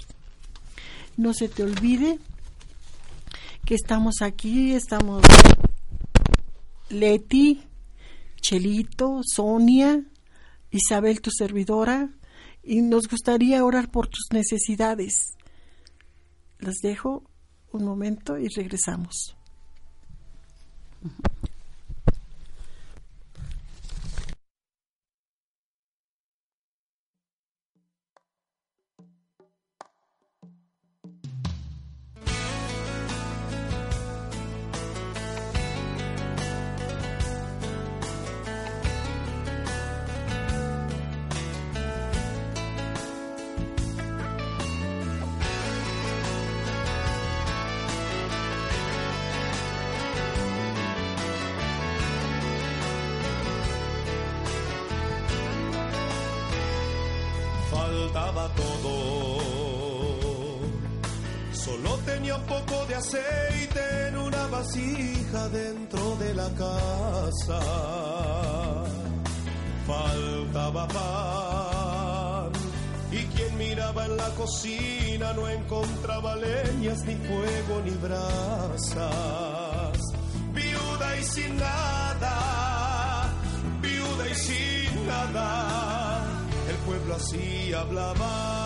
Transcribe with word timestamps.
No 1.17 1.35
se 1.35 1.49
te 1.49 1.63
olvide 1.63 2.19
que 3.65 3.75
estamos 3.75 4.23
aquí, 4.23 4.73
estamos 4.73 5.23
Leti, 6.89 7.63
Chelito, 8.41 9.21
Sonia, 9.25 10.03
Isabel, 10.71 11.21
tu 11.21 11.31
servidora, 11.31 12.09
y 12.63 12.83
nos 12.83 13.09
gustaría 13.09 13.65
orar 13.65 13.91
por 13.91 14.07
tus 14.07 14.29
necesidades. 14.33 15.35
Las 16.59 16.77
dejo 16.83 17.25
un 17.73 17.85
momento 17.85 18.39
y 18.39 18.49
regresamos. 18.49 19.37
Tenía 62.05 62.37
un 62.37 62.43
poco 62.45 62.87
de 62.87 62.95
aceite 62.95 64.09
en 64.09 64.17
una 64.17 64.47
vasija 64.47 65.49
dentro 65.49 66.17
de 66.17 66.35
la 66.35 66.49
casa. 66.51 67.61
Faltaba 69.87 70.89
pan. 70.89 72.53
Y 73.11 73.25
quien 73.35 73.59
miraba 73.59 74.07
en 74.07 74.17
la 74.17 74.29
cocina 74.31 75.33
no 75.35 75.49
encontraba 75.49 76.37
leñas, 76.37 77.05
ni 77.05 77.17
fuego, 77.17 77.83
ni 77.85 77.91
brasas. 77.91 79.03
Viuda 80.53 81.17
y 81.19 81.25
sin 81.25 81.57
nada, 81.57 83.33
viuda 83.81 84.29
y 84.31 84.35
sin 84.35 85.07
nada 85.07 86.13
el 86.69 86.77
pueblo 86.79 87.15
así 87.15 87.73
hablaba, 87.73 88.62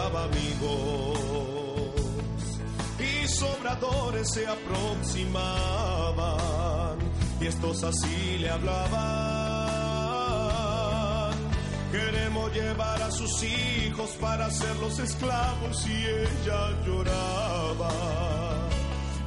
faltaba 0.00 0.24
amigos 0.24 1.18
y 2.98 3.28
sobradores 3.28 4.32
se 4.32 4.46
aproximaban 4.46 6.98
y 7.40 7.46
estos 7.46 7.84
así 7.84 8.38
le 8.38 8.50
hablaban. 8.50 8.90
Queremos 11.92 12.52
llevar 12.52 13.00
a 13.02 13.10
sus 13.10 13.42
hijos 13.42 14.10
para 14.20 14.46
hacerlos 14.46 14.98
esclavos 14.98 15.86
y 15.86 15.92
ella 15.92 16.70
lloraba, 16.86 17.90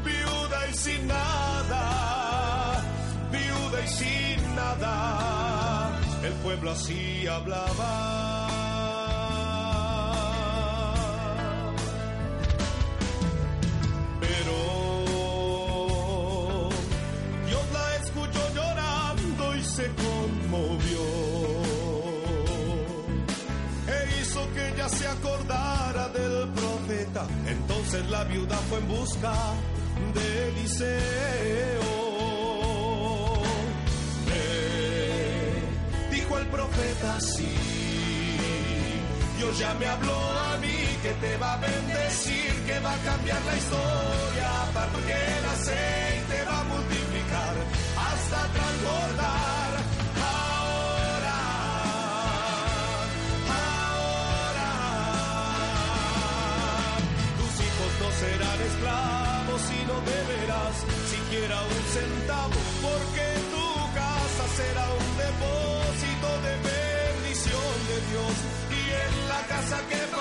viuda 0.03 0.67
y 0.72 0.73
sin 0.75 1.07
nada, 1.07 2.83
viuda 3.31 3.83
y 3.83 3.88
sin 3.88 4.56
nada 4.56 6.00
el 6.23 6.33
pueblo 6.33 6.72
así 6.72 7.28
hablaba. 7.28 8.32
Entonces 27.47 28.09
la 28.09 28.23
viuda 28.23 28.57
fue 28.69 28.79
en 28.79 28.88
busca 28.88 29.34
de 30.13 30.50
Eliseo. 30.50 31.94
el 36.44 36.47
profeta 36.47 37.19
sí. 37.19 37.56
Dios 39.38 39.59
ya 39.59 39.73
me 39.75 39.85
habló 39.85 40.16
a 40.16 40.57
mí 40.57 40.78
que 41.01 41.12
te 41.13 41.38
va 41.38 41.53
a 41.53 41.57
bendecir, 41.57 42.53
que 42.66 42.79
va 42.79 42.94
a 42.94 42.97
cambiar 42.97 43.41
la 43.45 43.57
historia, 43.57 44.50
porque 44.94 45.13
el 45.13 45.45
aceite 45.45 46.44
va 46.47 46.59
a 46.59 46.63
multiplicar 46.63 47.53
hasta 47.97 48.38
transbordar. 48.38 48.62
Deberás 60.11 60.75
siquiera 61.11 61.57
un 61.63 61.81
centavo, 61.97 62.59
porque 62.81 63.25
tu 63.53 63.67
casa 63.99 64.43
será 64.59 64.85
un 65.01 65.09
depósito 65.25 66.29
de 66.45 66.53
bendición 66.71 67.73
de 67.89 67.97
Dios. 68.09 68.33
Y 68.79 68.81
en 69.03 69.13
la 69.29 69.41
casa 69.47 69.77
que 69.89 70.12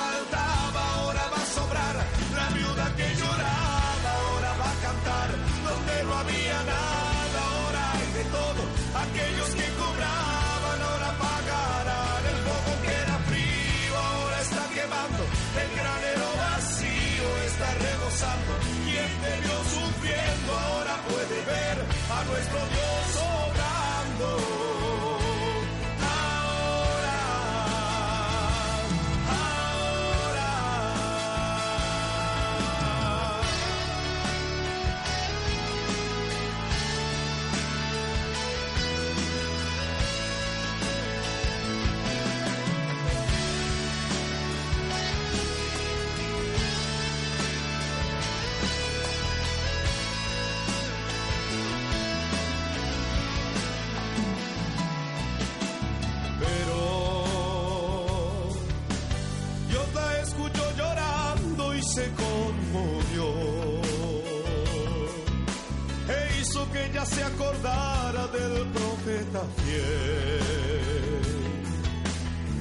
se 67.04 67.22
acordara 67.22 68.26
del 68.28 68.66
profeta 68.68 69.40
fiel. 69.64 70.82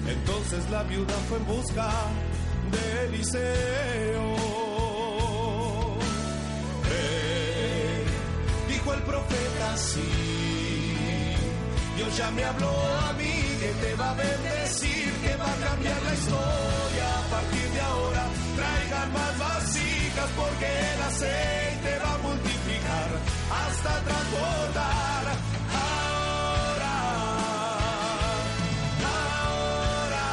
Entonces 0.07 0.69
la 0.69 0.83
viuda 0.83 1.13
fue 1.29 1.37
en 1.37 1.45
busca 1.45 1.89
de 2.71 3.05
Eliseo. 3.05 4.35
Dijo 8.67 8.93
el 8.93 9.01
profeta, 9.03 9.77
sí, 9.77 11.35
Dios 11.97 12.17
ya 12.17 12.31
me 12.31 12.43
habló 12.43 12.71
a 13.09 13.13
mí 13.13 13.41
que 13.59 13.71
te 13.85 13.95
va 13.95 14.11
a 14.11 14.13
bendecir, 14.15 15.13
que 15.23 15.35
va 15.35 15.51
a 15.51 15.55
cambiar 15.69 16.01
la 16.01 16.13
historia 16.13 17.19
a 17.19 17.23
partir 17.29 17.69
de 17.71 17.81
ahora. 17.81 18.23
Traigan 18.55 19.13
más 19.13 19.39
vasijas 19.39 20.29
porque 20.35 20.65
el 20.65 21.01
aceite 21.03 22.00
hasta 23.81 23.97
transbordar. 24.03 25.25
Ahora, 25.73 26.95
ahora, 29.41 30.27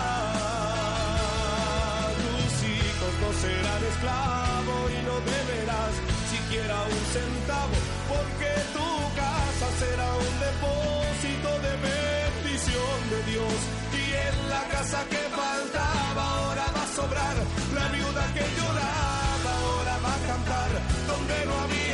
tus 2.22 2.52
hijos 2.68 3.12
no 3.22 3.30
serán 3.40 3.82
esclavos 3.92 4.84
y 4.92 5.00
no 5.08 5.16
deberás 5.32 5.94
siquiera 6.32 6.76
un 6.82 7.04
centavo, 7.16 7.76
porque 8.12 8.50
tu 8.76 8.88
casa 9.16 9.68
será 9.80 10.08
un 10.28 10.34
depósito 10.46 11.50
de 11.64 11.72
bendición 11.88 12.98
de 13.12 13.18
Dios. 13.32 13.58
Y 13.96 14.04
en 14.28 14.36
la 14.50 14.62
casa 14.68 14.98
que 15.08 15.22
faltaba 15.40 16.22
ahora 16.36 16.64
va 16.76 16.82
a 16.82 16.90
sobrar, 16.98 17.36
la 17.74 17.86
viuda 17.96 18.24
que 18.34 18.44
lloraba 18.56 19.50
ahora 19.58 19.94
va 20.04 20.12
a 20.14 20.20
cantar, 20.32 20.70
donde 21.06 21.36
no 21.46 21.54
había 21.64 21.87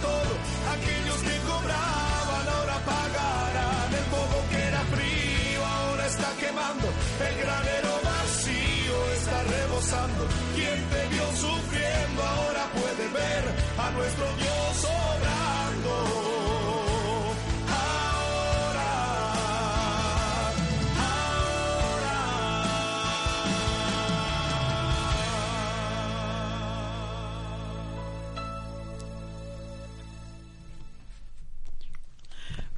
todo, 0.00 0.32
aquellos 0.74 1.18
que 1.22 1.36
cobraban 1.50 2.46
ahora 2.48 2.78
pagarán, 2.84 3.90
el 3.94 4.06
poco 4.10 4.36
que 4.50 4.58
era 4.70 4.82
frío 4.94 5.60
ahora 5.64 6.06
está 6.06 6.28
quemando, 6.40 6.86
el 7.28 7.34
granero 7.42 7.92
vacío 8.04 8.96
está 9.18 9.38
rebosando, 9.42 10.22
quien 10.54 10.78
te 10.92 11.02
vio 11.14 11.26
sufriendo 11.36 12.22
ahora 12.22 12.62
puede 12.72 13.04
ver 13.08 13.44
a 13.78 13.90
nuestro 13.90 14.26
Dios 14.36 15.03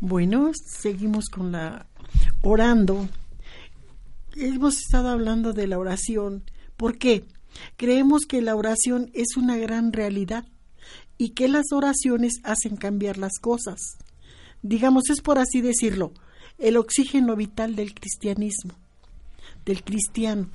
Bueno, 0.09 0.53
seguimos 0.55 1.29
con 1.29 1.51
la 1.51 1.87
orando. 2.41 3.09
Hemos 4.37 4.79
estado 4.79 5.09
hablando 5.09 5.53
de 5.53 5.67
la 5.67 5.81
oración. 5.81 6.45
¿Por 6.77 6.97
qué? 6.97 7.25
Creemos 7.77 8.21
que 8.25 8.41
la 8.41 8.55
oración 8.55 9.11
es 9.15 9.37
una 9.37 9.57
gran 9.57 9.93
realidad 9.93 10.45
y 11.19 11.31
que 11.31 11.49
las 11.49 11.73
oraciones 11.73 12.35
hacen 12.45 12.77
cambiar 12.77 13.19
las 13.19 13.41
cosas. 13.41 13.81
Digamos, 14.63 15.11
es 15.11 15.23
por 15.23 15.41
así 15.41 15.61
decirlo, 15.61 16.13
el 16.59 16.77
oxígeno 16.77 17.35
vital 17.35 17.75
del 17.75 17.93
cristianismo, 17.93 18.75
del 19.65 19.83
cristiano. 19.83 20.49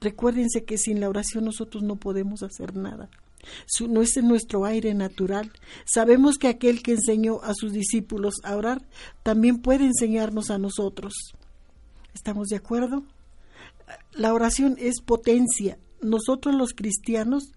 Recuérdense 0.00 0.64
que 0.64 0.78
sin 0.78 1.00
la 1.00 1.10
oración 1.10 1.44
nosotros 1.44 1.82
no 1.82 1.96
podemos 1.96 2.42
hacer 2.42 2.76
nada. 2.76 3.10
No 3.88 4.02
es 4.02 4.16
nuestro 4.22 4.64
aire 4.64 4.94
natural. 4.94 5.52
Sabemos 5.84 6.38
que 6.38 6.48
aquel 6.48 6.82
que 6.82 6.92
enseñó 6.92 7.40
a 7.42 7.54
sus 7.54 7.72
discípulos 7.72 8.34
a 8.44 8.56
orar 8.56 8.86
también 9.22 9.60
puede 9.60 9.84
enseñarnos 9.84 10.50
a 10.50 10.58
nosotros. 10.58 11.12
¿Estamos 12.14 12.48
de 12.48 12.56
acuerdo? 12.56 13.04
La 14.12 14.32
oración 14.32 14.76
es 14.78 15.00
potencia. 15.00 15.78
Nosotros 16.00 16.54
los 16.54 16.72
cristianos 16.72 17.52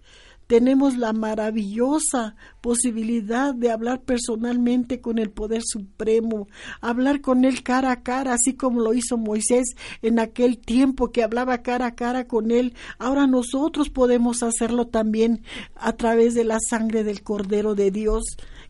tenemos 0.46 0.96
la 0.96 1.12
maravillosa 1.12 2.36
posibilidad 2.60 3.54
de 3.54 3.70
hablar 3.70 4.02
personalmente 4.02 5.00
con 5.00 5.18
el 5.18 5.30
poder 5.30 5.62
supremo, 5.64 6.48
hablar 6.80 7.20
con 7.20 7.44
él 7.44 7.62
cara 7.62 7.90
a 7.90 8.02
cara, 8.02 8.34
así 8.34 8.54
como 8.54 8.80
lo 8.80 8.94
hizo 8.94 9.16
Moisés 9.16 9.74
en 10.02 10.18
aquel 10.18 10.58
tiempo 10.58 11.10
que 11.10 11.22
hablaba 11.22 11.62
cara 11.62 11.86
a 11.86 11.94
cara 11.94 12.26
con 12.26 12.50
él. 12.50 12.74
Ahora 12.98 13.26
nosotros 13.26 13.90
podemos 13.90 14.42
hacerlo 14.42 14.86
también 14.86 15.42
a 15.74 15.94
través 15.94 16.34
de 16.34 16.44
la 16.44 16.58
sangre 16.60 17.04
del 17.04 17.22
Cordero 17.22 17.74
de 17.74 17.90
Dios 17.90 18.24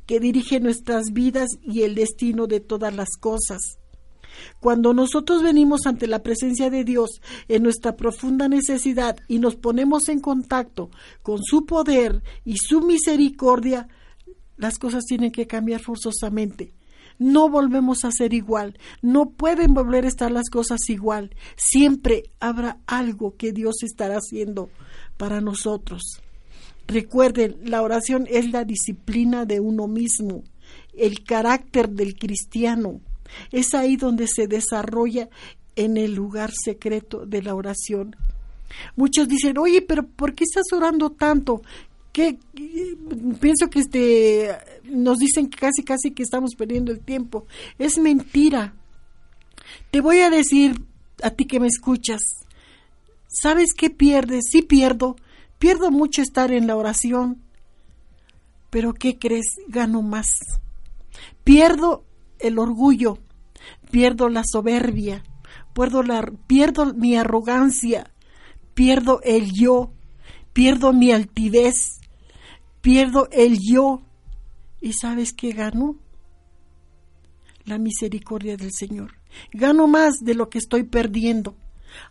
que 0.06 0.20
dirige 0.20 0.60
nuestras 0.60 1.12
vidas 1.12 1.48
y 1.62 1.82
el 1.82 1.94
destino 1.94 2.46
de 2.46 2.60
todas 2.60 2.94
las 2.94 3.16
cosas. 3.18 3.78
Cuando 4.60 4.94
nosotros 4.94 5.42
venimos 5.42 5.86
ante 5.86 6.06
la 6.06 6.22
presencia 6.22 6.70
de 6.70 6.84
Dios 6.84 7.20
en 7.48 7.62
nuestra 7.62 7.96
profunda 7.96 8.48
necesidad 8.48 9.16
y 9.28 9.38
nos 9.38 9.56
ponemos 9.56 10.08
en 10.08 10.20
contacto 10.20 10.90
con 11.22 11.42
su 11.42 11.66
poder 11.66 12.22
y 12.44 12.56
su 12.56 12.80
misericordia, 12.80 13.88
las 14.56 14.78
cosas 14.78 15.04
tienen 15.04 15.32
que 15.32 15.46
cambiar 15.46 15.80
forzosamente. 15.80 16.72
No 17.18 17.48
volvemos 17.48 18.04
a 18.04 18.12
ser 18.12 18.34
igual, 18.34 18.78
no 19.00 19.30
pueden 19.30 19.72
volver 19.72 20.04
a 20.04 20.08
estar 20.08 20.30
las 20.30 20.50
cosas 20.50 20.80
igual. 20.88 21.34
Siempre 21.56 22.24
habrá 22.40 22.78
algo 22.86 23.36
que 23.36 23.52
Dios 23.52 23.82
estará 23.82 24.16
haciendo 24.16 24.68
para 25.16 25.40
nosotros. 25.40 26.20
Recuerden, 26.86 27.56
la 27.64 27.82
oración 27.82 28.26
es 28.30 28.50
la 28.52 28.64
disciplina 28.64 29.44
de 29.46 29.60
uno 29.60 29.88
mismo, 29.88 30.44
el 30.94 31.24
carácter 31.24 31.88
del 31.88 32.16
cristiano. 32.16 33.00
Es 33.52 33.74
ahí 33.74 33.96
donde 33.96 34.26
se 34.28 34.46
desarrolla 34.46 35.28
en 35.74 35.96
el 35.96 36.14
lugar 36.14 36.52
secreto 36.52 37.26
de 37.26 37.42
la 37.42 37.54
oración. 37.54 38.16
Muchos 38.96 39.28
dicen, 39.28 39.58
oye, 39.58 39.82
pero 39.82 40.06
¿por 40.06 40.34
qué 40.34 40.44
estás 40.44 40.66
orando 40.72 41.10
tanto? 41.10 41.62
que 42.16 42.38
pienso 43.42 43.68
que 43.70 43.80
este 43.80 44.50
nos 44.84 45.18
dicen 45.18 45.50
que 45.50 45.58
casi 45.58 45.82
casi 45.84 46.12
que 46.12 46.22
estamos 46.22 46.54
perdiendo 46.54 46.90
el 46.90 47.00
tiempo. 47.00 47.44
Es 47.78 47.98
mentira. 47.98 48.74
Te 49.90 50.00
voy 50.00 50.20
a 50.20 50.30
decir 50.30 50.80
a 51.22 51.28
ti 51.28 51.44
que 51.44 51.60
me 51.60 51.66
escuchas. 51.66 52.22
¿Sabes 53.28 53.74
qué 53.76 53.90
pierdes? 53.90 54.46
Sí 54.50 54.62
pierdo. 54.62 55.16
Pierdo 55.58 55.90
mucho 55.90 56.22
estar 56.22 56.52
en 56.52 56.66
la 56.66 56.76
oración. 56.76 57.42
Pero 58.70 58.94
¿qué 58.94 59.18
crees? 59.18 59.44
Gano 59.68 60.00
más. 60.00 60.28
Pierdo 61.44 62.05
el 62.38 62.58
orgullo, 62.58 63.18
pierdo 63.90 64.28
la 64.28 64.42
soberbia, 64.44 65.22
pierdo, 65.72 66.02
la, 66.02 66.22
pierdo 66.46 66.94
mi 66.94 67.16
arrogancia, 67.16 68.12
pierdo 68.74 69.20
el 69.22 69.52
yo, 69.52 69.92
pierdo 70.52 70.92
mi 70.92 71.12
altivez, 71.12 72.00
pierdo 72.80 73.28
el 73.32 73.58
yo. 73.60 74.02
¿Y 74.80 74.92
sabes 74.92 75.32
qué 75.32 75.52
gano? 75.52 75.96
La 77.64 77.78
misericordia 77.78 78.56
del 78.56 78.70
Señor. 78.72 79.18
Gano 79.52 79.86
más 79.86 80.14
de 80.20 80.34
lo 80.34 80.48
que 80.48 80.58
estoy 80.58 80.84
perdiendo. 80.84 81.56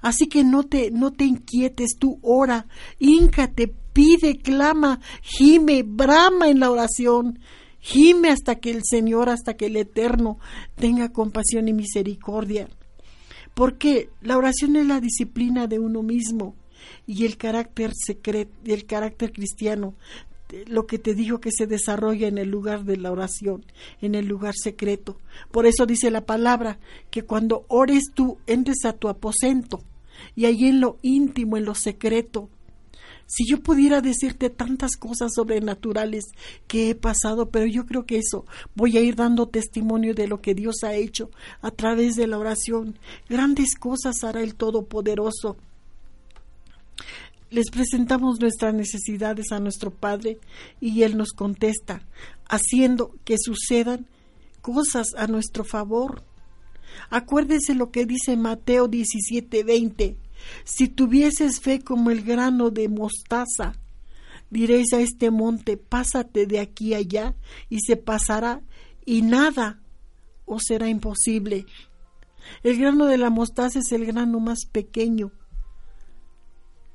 Así 0.02 0.28
que 0.28 0.44
no 0.44 0.64
te, 0.64 0.92
no 0.92 1.12
te 1.12 1.26
inquietes, 1.26 1.98
tú 2.00 2.20
ora, 2.22 2.68
híncate, 3.00 3.74
pide, 3.94 4.38
clama, 4.38 5.00
gime, 5.22 5.84
brama 5.84 6.50
en 6.50 6.60
la 6.60 6.72
oración, 6.72 7.40
gime 7.86 8.30
hasta 8.30 8.56
que 8.56 8.72
el 8.72 8.82
Señor, 8.84 9.30
hasta 9.30 9.56
que 9.56 9.68
el 9.68 9.76
Eterno 9.76 10.40
tenga 10.74 11.14
compasión 11.14 11.68
y 11.68 11.74
misericordia. 11.74 12.68
Porque 13.54 14.10
la 14.22 14.38
oración 14.38 14.76
es 14.76 14.88
la 14.88 15.00
disciplina 15.00 15.68
de 15.68 15.78
uno 15.78 16.02
mismo 16.02 16.56
y 17.06 17.26
el 17.26 17.38
carácter 17.38 17.92
secreto, 17.94 18.52
el 18.66 18.88
carácter 18.88 19.32
cristiano, 19.32 19.94
lo 20.66 20.88
que 20.88 20.98
te 20.98 21.14
digo 21.14 21.40
que 21.40 21.52
se 21.52 21.68
desarrolla 21.68 22.28
en 22.28 22.40
el 22.40 22.50
lugar 22.50 22.86
de 22.86 22.98
la 22.98 23.12
oración, 23.12 23.64
en 24.02 24.16
el 24.16 24.26
lugar 24.26 24.56
secreto. 24.56 25.20
Por 25.52 25.68
eso 25.68 25.86
dice 25.86 26.10
la 26.10 26.26
palabra 26.26 26.80
que 27.12 27.22
cuando 27.22 27.66
ores 27.68 28.06
tú 28.16 28.40
entres 28.48 28.84
a 28.86 28.94
tu 28.94 29.10
aposento 29.10 29.84
y 30.36 30.46
allí 30.46 30.70
en 30.70 30.82
lo 30.82 30.98
íntimo, 31.04 31.56
en 31.56 31.66
lo 31.66 31.76
secreto. 31.76 32.50
Si 33.28 33.46
yo 33.48 33.62
pudiera 33.62 34.02
decirte 34.02 34.50
tantas 34.50 34.98
cosas 34.98 35.34
sobrenaturales 35.34 36.26
que 36.68 36.90
he 36.90 36.96
pasado, 36.96 37.50
pero 37.50 37.66
yo 37.66 37.86
creo 37.86 38.06
que 38.06 38.18
eso 38.18 38.46
voy 38.76 38.98
a 38.98 39.02
ir 39.02 39.16
dando 39.16 39.48
testimonio 39.48 40.14
de 40.14 40.28
lo 40.28 40.42
que 40.42 40.54
Dios 40.54 40.84
ha 40.84 40.94
hecho 40.94 41.32
a 41.62 41.72
través 41.72 42.16
de 42.16 42.28
la 42.28 42.38
oración. 42.38 43.00
Grandes 43.28 43.76
cosas 43.76 44.24
hará 44.24 44.42
el 44.42 44.56
Todopoderoso 44.56 45.58
les 47.56 47.70
presentamos 47.70 48.40
nuestras 48.42 48.74
necesidades 48.74 49.52
a 49.52 49.60
nuestro 49.60 49.92
Padre 49.92 50.40
y 50.82 51.04
Él 51.04 51.16
nos 51.16 51.32
contesta, 51.32 52.02
haciendo 52.50 53.16
que 53.24 53.38
sucedan 53.38 54.08
cosas 54.62 55.08
a 55.16 55.28
nuestro 55.28 55.64
favor. 55.64 56.24
Acuérdese 57.10 57.76
lo 57.76 57.92
que 57.92 58.06
dice 58.06 58.36
Mateo 58.36 58.90
17:20. 58.90 60.18
Si 60.64 60.88
tuvieses 60.88 61.60
fe 61.60 61.82
como 61.82 62.12
el 62.12 62.24
grano 62.24 62.70
de 62.72 62.90
mostaza, 62.90 63.74
diréis 64.50 64.94
a 64.94 65.00
este 65.00 65.32
monte, 65.32 65.78
pásate 65.78 66.46
de 66.46 66.60
aquí 66.60 66.94
allá, 66.94 67.36
y 67.70 67.80
se 67.82 67.98
pasará, 67.98 68.62
y 69.06 69.22
nada 69.22 69.82
os 70.46 70.64
será 70.68 70.88
imposible. 70.88 71.66
El 72.64 72.78
grano 72.78 73.06
de 73.06 73.18
la 73.18 73.30
mostaza 73.30 73.80
es 73.80 73.92
el 73.92 74.06
grano 74.06 74.40
más 74.40 74.66
pequeño 74.72 75.32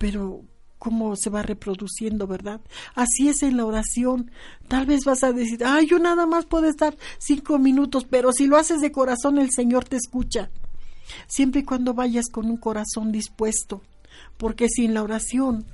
pero 0.00 0.40
cómo 0.78 1.14
se 1.14 1.28
va 1.28 1.42
reproduciendo, 1.42 2.26
¿verdad? 2.26 2.62
Así 2.94 3.28
es 3.28 3.42
en 3.42 3.58
la 3.58 3.66
oración. 3.66 4.30
Tal 4.66 4.86
vez 4.86 5.04
vas 5.04 5.22
a 5.22 5.30
decir, 5.30 5.62
ay, 5.62 5.86
yo 5.86 5.98
nada 5.98 6.24
más 6.24 6.46
puedo 6.46 6.64
estar 6.66 6.96
cinco 7.18 7.58
minutos, 7.58 8.06
pero 8.08 8.32
si 8.32 8.46
lo 8.46 8.56
haces 8.56 8.80
de 8.80 8.92
corazón, 8.92 9.36
el 9.36 9.50
Señor 9.50 9.84
te 9.84 9.96
escucha. 9.96 10.50
Siempre 11.26 11.62
y 11.62 11.64
cuando 11.64 11.94
vayas 11.94 12.26
con 12.30 12.46
un 12.46 12.56
corazón 12.56 13.12
dispuesto, 13.12 13.82
porque 14.36 14.68
sin 14.68 14.94
la 14.94 15.02
oración 15.02 15.64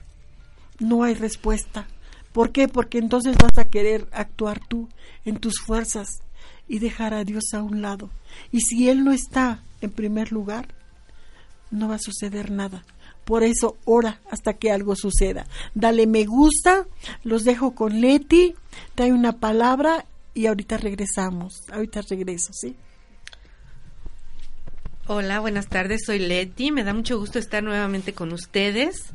no 0.79 1.03
hay 1.05 1.15
respuesta. 1.15 1.87
¿Por 2.33 2.53
qué? 2.53 2.69
Porque 2.69 2.99
entonces 2.99 3.37
vas 3.37 3.57
a 3.59 3.69
querer 3.69 4.09
actuar 4.13 4.61
tú 4.67 4.89
en 5.25 5.39
tus 5.39 5.61
fuerzas 5.61 6.19
y 6.69 6.79
dejar 6.79 7.15
a 7.15 7.25
Dios 7.25 7.55
a 7.55 7.63
un 7.63 7.81
lado. 7.81 8.11
Y 8.53 8.61
si 8.61 8.89
Él 8.89 9.05
no 9.05 9.13
está 9.13 9.63
en 9.81 9.91
primer 9.91 10.33
lugar, 10.33 10.75
no 11.71 11.89
va 11.89 11.97
a 11.97 12.01
suceder 12.01 12.51
nada. 12.51 12.85
Por 13.25 13.43
eso 13.43 13.77
ora 13.85 14.21
hasta 14.31 14.55
que 14.55 14.71
algo 14.71 14.95
suceda. 14.95 15.47
Dale 15.75 16.07
me 16.07 16.25
gusta, 16.27 16.87
los 17.25 17.45
dejo 17.45 17.75
con 17.75 18.01
Leti, 18.01 18.55
trae 18.95 19.13
una 19.13 19.39
palabra 19.39 20.07
y 20.33 20.47
ahorita 20.47 20.77
regresamos. 20.77 21.65
Ahorita 21.73 22.03
regreso, 22.03 22.53
¿sí? 22.53 22.77
Hola, 25.09 25.39
buenas 25.39 25.69
tardes, 25.69 26.01
soy 26.05 26.19
Leti, 26.19 26.73
me 26.73 26.83
da 26.83 26.93
mucho 26.93 27.17
gusto 27.17 27.39
estar 27.39 27.63
nuevamente 27.63 28.13
con 28.13 28.33
ustedes. 28.33 29.13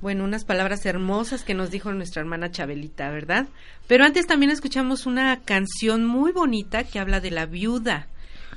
Bueno, 0.00 0.24
unas 0.24 0.46
palabras 0.46 0.86
hermosas 0.86 1.44
que 1.44 1.52
nos 1.52 1.70
dijo 1.70 1.92
nuestra 1.92 2.22
hermana 2.22 2.50
Chabelita, 2.50 3.10
¿verdad? 3.10 3.48
Pero 3.86 4.06
antes 4.06 4.26
también 4.26 4.50
escuchamos 4.50 5.04
una 5.04 5.42
canción 5.42 6.06
muy 6.06 6.32
bonita 6.32 6.84
que 6.84 6.98
habla 6.98 7.20
de 7.20 7.30
la 7.30 7.44
viuda 7.44 8.08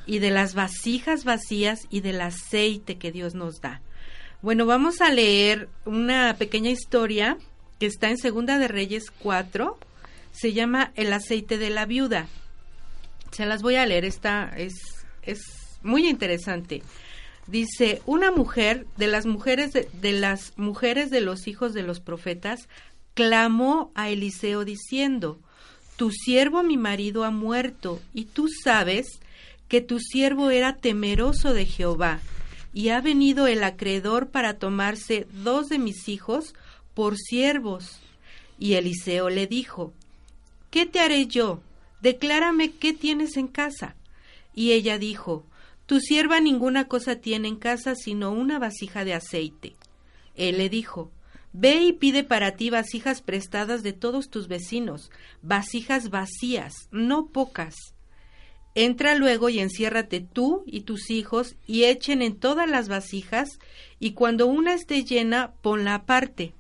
y 0.06 0.20
de 0.20 0.32
las 0.32 0.56
vasijas 0.56 1.26
vacías 1.26 1.88
y 1.90 2.00
del 2.00 2.22
aceite 2.22 2.96
que 2.98 3.12
Dios 3.12 3.36
nos 3.36 3.60
da. 3.60 3.82
Bueno, 4.42 4.66
vamos 4.66 5.02
a 5.02 5.10
leer 5.10 5.68
una 5.84 6.38
pequeña 6.38 6.70
historia 6.70 7.38
que 7.82 7.88
está 7.88 8.10
en 8.10 8.18
Segunda 8.18 8.60
de 8.60 8.70
Reyes 8.70 9.12
4. 9.12 9.78
Se 10.32 10.54
llama 10.54 10.94
El 10.96 11.12
aceite 11.12 11.58
de 11.58 11.70
la 11.70 11.86
viuda. 11.86 12.28
Se 13.32 13.46
las 13.46 13.62
voy 13.62 13.76
a 13.76 13.86
leer, 13.86 14.06
esta 14.06 14.54
es, 14.56 14.74
es 15.22 15.67
muy 15.88 16.08
interesante. 16.08 16.84
Dice, 17.48 18.02
una 18.06 18.30
mujer 18.30 18.86
de 18.98 19.08
las 19.08 19.26
mujeres 19.26 19.72
de, 19.74 20.12
las 20.12 20.54
mujeres 20.58 21.10
de 21.10 21.22
los 21.22 21.48
hijos 21.48 21.74
de 21.74 21.82
los 21.82 22.00
profetas 22.00 22.68
clamó 23.14 23.92
a 23.96 24.10
Eliseo 24.10 24.66
diciendo, 24.66 25.40
Tu 25.96 26.12
siervo 26.12 26.62
mi 26.62 26.78
marido 26.78 27.24
ha 27.24 27.32
muerto, 27.32 28.02
y 28.14 28.26
tú 28.26 28.48
sabes 28.64 29.20
que 29.68 29.82
tu 29.82 30.00
siervo 30.00 30.52
era 30.52 30.76
temeroso 30.76 31.54
de 31.54 31.66
Jehová 31.66 32.20
y 32.74 32.90
ha 32.90 33.02
venido 33.02 33.48
el 33.48 33.64
acreedor 33.64 34.30
para 34.30 34.60
tomarse 34.60 35.26
dos 35.32 35.68
de 35.68 35.80
mis 35.80 36.08
hijos 36.10 36.54
por 36.94 37.18
siervos. 37.18 38.00
Y 38.60 38.74
Eliseo 38.74 39.30
le 39.30 39.48
dijo, 39.48 39.94
¿Qué 40.70 40.86
te 40.86 41.00
haré 41.00 41.28
yo? 41.28 41.62
Declárame 42.02 42.72
qué 42.72 42.94
tienes 42.94 43.38
en 43.38 43.48
casa. 43.48 43.96
Y 44.54 44.74
ella 44.74 44.98
dijo, 44.98 45.44
Tu 45.88 46.00
sierva 46.00 46.40
ninguna 46.40 46.88
cosa 46.88 47.16
tiene 47.16 47.48
en 47.48 47.56
casa 47.56 47.96
sino 47.96 48.32
una 48.32 48.60
vasija 48.60 49.04
de 49.04 49.16
aceite. 49.16 49.76
Él 50.36 50.60
le 50.60 50.70
dijo, 50.70 51.12
Ve 51.54 51.82
y 51.82 51.94
pide 51.94 52.24
para 52.24 52.52
ti 52.52 52.70
vasijas 52.70 53.22
prestadas 53.22 53.82
de 53.82 53.94
todos 53.94 54.30
tus 54.30 54.48
vecinos, 54.48 55.10
vasijas 55.42 56.12
vacías, 56.12 56.76
no 56.92 57.30
pocas 57.30 57.74
Entra 58.80 59.16
luego 59.16 59.50
y 59.50 59.58
enciérrate 59.58 60.20
tú 60.22 60.64
y 60.68 60.82
tus 60.82 61.10
hijos 61.10 61.56
y 61.66 61.86
echen 61.86 62.22
en 62.22 62.36
todas 62.36 62.70
las 62.70 62.90
vasijas, 62.90 63.58
y 64.00 64.12
cuando 64.12 64.46
una 64.46 64.76
esté 64.76 65.04
llena, 65.04 65.54
ponla 65.64 65.96
aparte. 65.96 66.54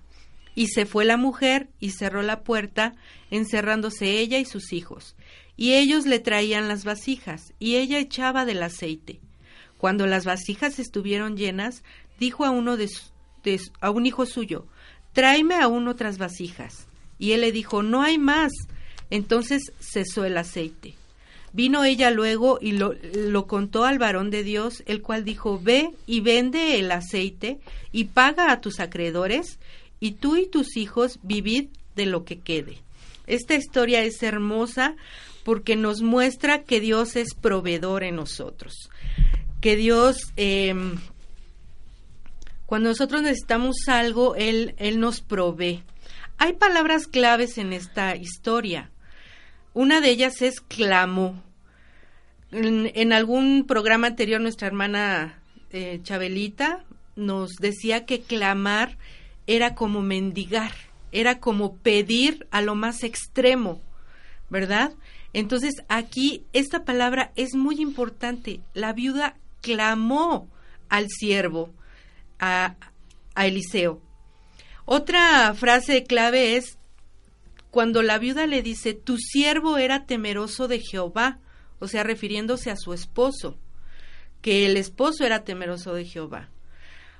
Y 0.55 0.69
se 0.69 0.87
fue 0.87 1.05
la 1.05 1.17
mujer 1.17 1.69
y 1.79 1.91
cerró 1.91 2.23
la 2.23 2.41
puerta, 2.41 2.95
encerrándose 3.29 4.17
ella 4.17 4.39
y 4.39 4.45
sus 4.45 4.73
hijos. 4.73 5.15
Y 5.57 5.73
ellos 5.73 6.05
le 6.05 6.19
traían 6.19 6.67
las 6.67 6.85
vasijas, 6.85 7.53
y 7.59 7.75
ella 7.75 7.99
echaba 7.99 8.45
del 8.45 8.63
aceite. 8.63 9.19
Cuando 9.77 10.07
las 10.07 10.23
vasijas 10.23 10.79
estuvieron 10.79 11.35
llenas, 11.35 11.83
dijo 12.19 12.45
a 12.45 12.51
uno 12.51 12.77
de, 12.77 12.89
a 13.81 13.89
un 13.89 14.05
hijo 14.05 14.25
suyo, 14.25 14.67
tráeme 15.13 15.55
aún 15.55 15.87
otras 15.87 16.17
vasijas. 16.17 16.87
Y 17.19 17.31
él 17.31 17.41
le 17.41 17.51
dijo, 17.51 17.83
no 17.83 18.03
hay 18.03 18.17
más. 18.17 18.51
Entonces 19.09 19.73
cesó 19.79 20.25
el 20.25 20.37
aceite. 20.37 20.93
Vino 21.53 21.83
ella 21.83 22.11
luego 22.11 22.59
y 22.61 22.73
lo, 22.73 23.47
contó 23.47 23.85
al 23.85 23.97
varón 23.97 24.29
de 24.29 24.43
Dios, 24.43 24.83
el 24.85 25.01
cual 25.01 25.23
dijo, 25.23 25.59
ve 25.59 25.89
y 26.05 26.19
vende 26.19 26.77
el 26.77 26.91
aceite 26.91 27.59
y 27.91 28.05
paga 28.05 28.51
a 28.51 28.61
tus 28.61 28.79
acreedores, 28.79 29.57
y 29.99 30.11
tú 30.11 30.35
y 30.35 30.45
tus 30.45 30.77
hijos 30.77 31.17
vivid 31.23 31.69
de 31.95 32.05
lo 32.05 32.25
que 32.25 32.39
quede. 32.39 32.77
Esta 33.25 33.55
historia 33.55 34.03
es 34.03 34.21
hermosa 34.21 34.95
porque 35.47 35.77
nos 35.77 36.01
muestra 36.01 36.63
que 36.65 36.81
Dios 36.81 37.15
es 37.15 37.33
proveedor 37.33 38.03
en 38.03 38.17
nosotros, 38.17 38.89
que 39.61 39.77
Dios, 39.77 40.17
eh, 40.35 40.75
cuando 42.65 42.89
nosotros 42.89 43.21
necesitamos 43.21 43.87
algo, 43.87 44.35
Él, 44.35 44.75
Él 44.77 44.99
nos 44.99 45.21
provee. 45.21 45.85
Hay 46.37 46.51
palabras 46.51 47.07
claves 47.07 47.57
en 47.57 47.71
esta 47.71 48.17
historia. 48.17 48.91
Una 49.73 50.01
de 50.01 50.09
ellas 50.09 50.41
es 50.41 50.59
clamó. 50.59 51.41
En, 52.51 53.13
algún 53.13 53.65
programa 53.65 54.07
anterior 54.07 54.41
nuestra 54.41 54.67
hermana 54.67 55.41
eh, 55.69 56.01
Chabelita 56.03 56.83
nos 57.15 57.55
decía 57.55 58.05
que 58.05 58.19
clamar 58.19 58.97
era 59.47 59.75
como 59.75 60.01
mendigar, 60.01 60.73
era 61.13 61.39
como 61.39 61.77
pedir 61.77 62.47
a 62.51 62.61
lo 62.61 62.75
más 62.75 63.05
extremo, 63.05 63.81
¿verdad? 64.49 64.91
Entonces 65.37 65.83
aquí 65.87 66.45
esta 66.51 66.83
palabra 66.83 67.31
es 67.35 67.53
muy 67.53 67.79
importante. 67.79 68.61
La 68.73 68.91
viuda 68.91 69.37
clamó 69.61 70.49
al 70.89 71.09
siervo, 71.09 71.69
a, 72.39 72.75
Eliseo. 73.35 74.01
Otra 74.85 75.53
frase 75.53 76.05
clave 76.05 76.57
es 76.57 76.79
cuando 77.69 78.01
la 78.01 78.17
viuda 78.17 78.47
le 78.47 78.63
dice, 78.63 78.95
tu 78.95 79.19
siervo 79.19 79.77
era 79.77 80.07
temeroso 80.07 80.67
de 80.67 80.79
Jehová, 80.79 81.37
o 81.77 81.87
sea, 81.87 82.01
refiriéndose 82.01 82.71
a 82.71 82.75
su 82.75 82.93
esposo, 82.93 83.59
que 84.41 84.65
el 84.65 84.75
esposo 84.75 85.23
era 85.23 85.43
temeroso 85.43 85.93
de 85.93 86.05
Jehová. 86.05 86.49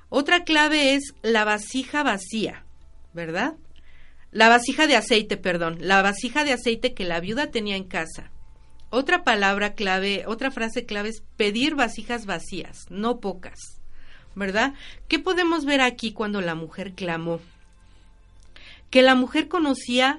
Otra 0.08 0.42
clave 0.42 0.94
es 0.94 1.14
la 1.22 1.44
vasija 1.44 2.02
vacía, 2.02 2.64
¿verdad? 3.12 3.54
La 4.30 4.48
vasija 4.48 4.86
de 4.86 4.96
aceite, 4.96 5.36
perdón, 5.36 5.78
la 5.80 6.02
vasija 6.02 6.44
de 6.44 6.52
aceite 6.52 6.92
que 6.92 7.04
la 7.04 7.20
viuda 7.20 7.50
tenía 7.50 7.76
en 7.76 7.84
casa. 7.84 8.30
Otra 8.90 9.24
palabra 9.24 9.74
clave, 9.74 10.24
otra 10.26 10.50
frase 10.50 10.84
clave 10.86 11.10
es 11.10 11.22
pedir 11.36 11.74
vasijas 11.74 12.26
vacías, 12.26 12.86
no 12.90 13.20
pocas, 13.20 13.58
¿verdad? 14.34 14.74
¿Qué 15.08 15.18
podemos 15.18 15.64
ver 15.64 15.80
aquí 15.80 16.12
cuando 16.12 16.40
la 16.40 16.54
mujer 16.54 16.92
clamó? 16.92 17.40
Que 18.90 19.02
la 19.02 19.14
mujer 19.14 19.48
conocía 19.48 20.18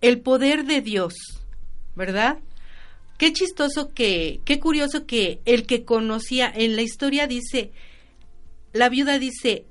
el 0.00 0.20
poder 0.20 0.64
de 0.64 0.80
Dios, 0.80 1.14
¿verdad? 1.94 2.38
Qué 3.18 3.32
chistoso 3.32 3.92
que, 3.94 4.40
qué 4.44 4.60
curioso 4.60 5.06
que 5.06 5.40
el 5.44 5.66
que 5.66 5.84
conocía, 5.84 6.52
en 6.54 6.76
la 6.76 6.82
historia 6.82 7.26
dice, 7.26 7.72
la 8.72 8.88
viuda 8.88 9.18
dice, 9.18 9.64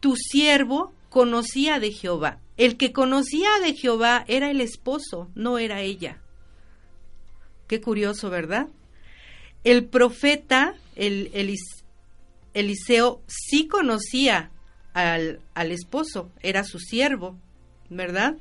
tu 0.00 0.14
siervo 0.16 0.94
conocía 1.08 1.80
de 1.80 1.90
Jehová. 1.90 2.38
El 2.56 2.76
que 2.76 2.92
conocía 2.92 3.48
de 3.62 3.74
Jehová 3.74 4.24
era 4.28 4.50
el 4.50 4.60
esposo, 4.60 5.30
no 5.34 5.58
era 5.58 5.80
ella. 5.80 6.20
Qué 7.66 7.80
curioso, 7.80 8.28
¿verdad? 8.30 8.68
El 9.64 9.86
profeta, 9.86 10.74
el, 10.96 11.30
Eliseo, 12.54 13.22
sí 13.26 13.68
conocía 13.68 14.50
al, 14.92 15.40
al 15.54 15.72
esposo, 15.72 16.30
era 16.40 16.64
su 16.64 16.78
siervo, 16.78 17.38
¿verdad? 17.88 18.36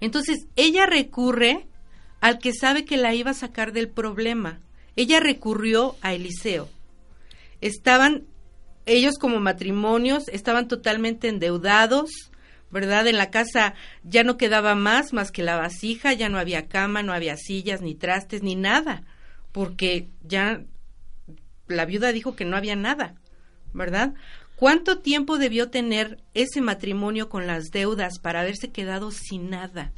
Entonces, 0.00 0.46
ella 0.56 0.86
recurre 0.86 1.66
al 2.20 2.38
que 2.38 2.52
sabe 2.52 2.84
que 2.84 2.96
la 2.96 3.14
iba 3.14 3.32
a 3.32 3.34
sacar 3.34 3.72
del 3.72 3.88
problema. 3.88 4.60
Ella 4.96 5.20
recurrió 5.20 5.96
a 6.00 6.14
Eliseo. 6.14 6.68
Estaban 7.60 8.26
ellos 8.86 9.18
como 9.18 9.38
matrimonios, 9.38 10.28
estaban 10.28 10.66
totalmente 10.66 11.28
endeudados, 11.28 12.27
¿verdad? 12.70 13.06
En 13.06 13.16
la 13.16 13.30
casa 13.30 13.74
ya 14.02 14.24
no 14.24 14.36
quedaba 14.36 14.74
más 14.74 15.12
más 15.12 15.30
que 15.30 15.42
la 15.42 15.56
vasija, 15.56 16.12
ya 16.12 16.28
no 16.28 16.38
había 16.38 16.68
cama, 16.68 17.02
no 17.02 17.12
había 17.12 17.36
sillas, 17.36 17.80
ni 17.80 17.94
trastes, 17.94 18.42
ni 18.42 18.56
nada, 18.56 19.02
porque 19.52 20.08
ya 20.22 20.62
la 21.66 21.84
viuda 21.84 22.12
dijo 22.12 22.36
que 22.36 22.44
no 22.44 22.56
había 22.56 22.76
nada, 22.76 23.14
¿verdad? 23.72 24.14
¿Cuánto 24.56 24.98
tiempo 24.98 25.38
debió 25.38 25.70
tener 25.70 26.18
ese 26.34 26.60
matrimonio 26.60 27.28
con 27.28 27.46
las 27.46 27.70
deudas 27.70 28.18
para 28.18 28.40
haberse 28.40 28.70
quedado 28.70 29.12
sin 29.12 29.50
nada? 29.50 29.92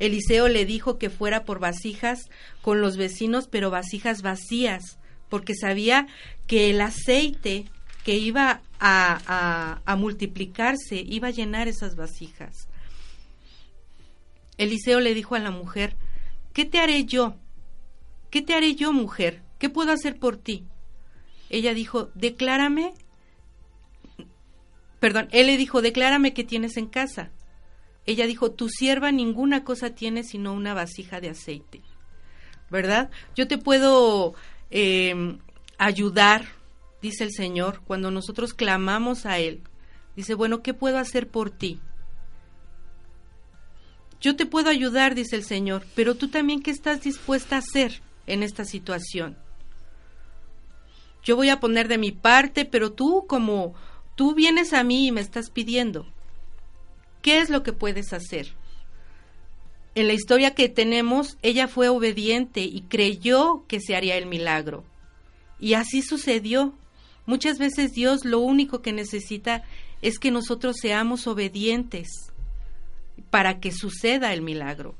Eliseo 0.00 0.48
le 0.48 0.66
dijo 0.66 0.98
que 0.98 1.10
fuera 1.10 1.44
por 1.44 1.60
vasijas 1.60 2.28
con 2.60 2.80
los 2.80 2.96
vecinos, 2.96 3.46
pero 3.46 3.70
vasijas 3.70 4.22
vacías, 4.22 4.98
porque 5.28 5.54
sabía 5.54 6.08
que 6.48 6.70
el 6.70 6.80
aceite 6.80 7.66
que 8.04 8.16
iba 8.16 8.60
a, 8.80 9.80
a, 9.84 9.96
multiplicarse, 9.96 10.96
iba 10.96 11.28
a 11.28 11.32
llenar 11.32 11.68
esas 11.68 11.94
vasijas. 11.94 12.68
Eliseo 14.58 15.00
le 15.00 15.14
dijo 15.14 15.34
a 15.34 15.38
la 15.38 15.50
mujer, 15.50 15.96
¿qué 16.52 16.64
te 16.64 16.78
haré 16.78 17.04
yo? 17.04 17.36
¿Qué 18.30 18.42
te 18.42 18.54
haré 18.54 18.74
yo, 18.74 18.92
mujer? 18.92 19.42
¿Qué 19.58 19.68
puedo 19.68 19.92
hacer 19.92 20.18
por 20.18 20.36
ti? 20.36 20.66
Ella 21.48 21.74
dijo, 21.74 22.10
declárame, 22.14 22.92
perdón, 24.98 25.28
él 25.30 25.46
le 25.46 25.56
dijo, 25.56 25.82
declárame 25.82 26.34
qué 26.34 26.42
tienes 26.42 26.76
en 26.76 26.86
casa. 26.86 27.30
Ella 28.04 28.26
dijo, 28.26 28.50
tu 28.50 28.68
sierva 28.68 29.12
ninguna 29.12 29.62
cosa 29.62 29.90
tiene 29.90 30.24
sino 30.24 30.52
una 30.52 30.74
vasija 30.74 31.20
de 31.20 31.30
aceite. 31.30 31.82
¿Verdad? 32.70 33.10
Yo 33.36 33.46
te 33.46 33.58
puedo 33.58 34.34
eh, 34.70 35.38
ayudar, 35.78 36.46
dice 37.02 37.24
el 37.24 37.32
Señor, 37.32 37.82
cuando 37.84 38.10
nosotros 38.10 38.54
clamamos 38.54 39.26
a 39.26 39.38
Él. 39.38 39.60
Dice, 40.16 40.34
bueno, 40.34 40.62
¿qué 40.62 40.72
puedo 40.72 40.98
hacer 40.98 41.28
por 41.28 41.50
ti? 41.50 41.80
Yo 44.20 44.36
te 44.36 44.46
puedo 44.46 44.70
ayudar, 44.70 45.14
dice 45.14 45.34
el 45.34 45.44
Señor, 45.44 45.84
pero 45.96 46.14
tú 46.14 46.28
también, 46.28 46.62
¿qué 46.62 46.70
estás 46.70 47.02
dispuesta 47.02 47.56
a 47.56 47.58
hacer 47.58 48.00
en 48.26 48.44
esta 48.44 48.64
situación? 48.64 49.36
Yo 51.24 51.34
voy 51.36 51.48
a 51.48 51.60
poner 51.60 51.88
de 51.88 51.98
mi 51.98 52.12
parte, 52.12 52.64
pero 52.64 52.92
tú 52.92 53.26
como 53.26 53.74
tú 54.14 54.34
vienes 54.34 54.72
a 54.72 54.84
mí 54.84 55.08
y 55.08 55.12
me 55.12 55.20
estás 55.20 55.50
pidiendo, 55.50 56.06
¿qué 57.20 57.40
es 57.40 57.50
lo 57.50 57.62
que 57.62 57.72
puedes 57.72 58.12
hacer? 58.12 58.54
En 59.94 60.06
la 60.06 60.14
historia 60.14 60.54
que 60.54 60.68
tenemos, 60.68 61.36
ella 61.42 61.68
fue 61.68 61.88
obediente 61.88 62.60
y 62.60 62.82
creyó 62.82 63.64
que 63.66 63.80
se 63.80 63.94
haría 63.94 64.16
el 64.16 64.26
milagro. 64.26 64.84
Y 65.60 65.74
así 65.74 66.02
sucedió. 66.02 66.74
Muchas 67.26 67.58
veces 67.58 67.92
Dios 67.92 68.24
lo 68.24 68.40
único 68.40 68.82
que 68.82 68.92
necesita 68.92 69.62
es 70.00 70.18
que 70.18 70.30
nosotros 70.30 70.76
seamos 70.80 71.26
obedientes 71.26 72.08
para 73.30 73.60
que 73.60 73.72
suceda 73.72 74.32
el 74.32 74.42
milagro, 74.42 74.94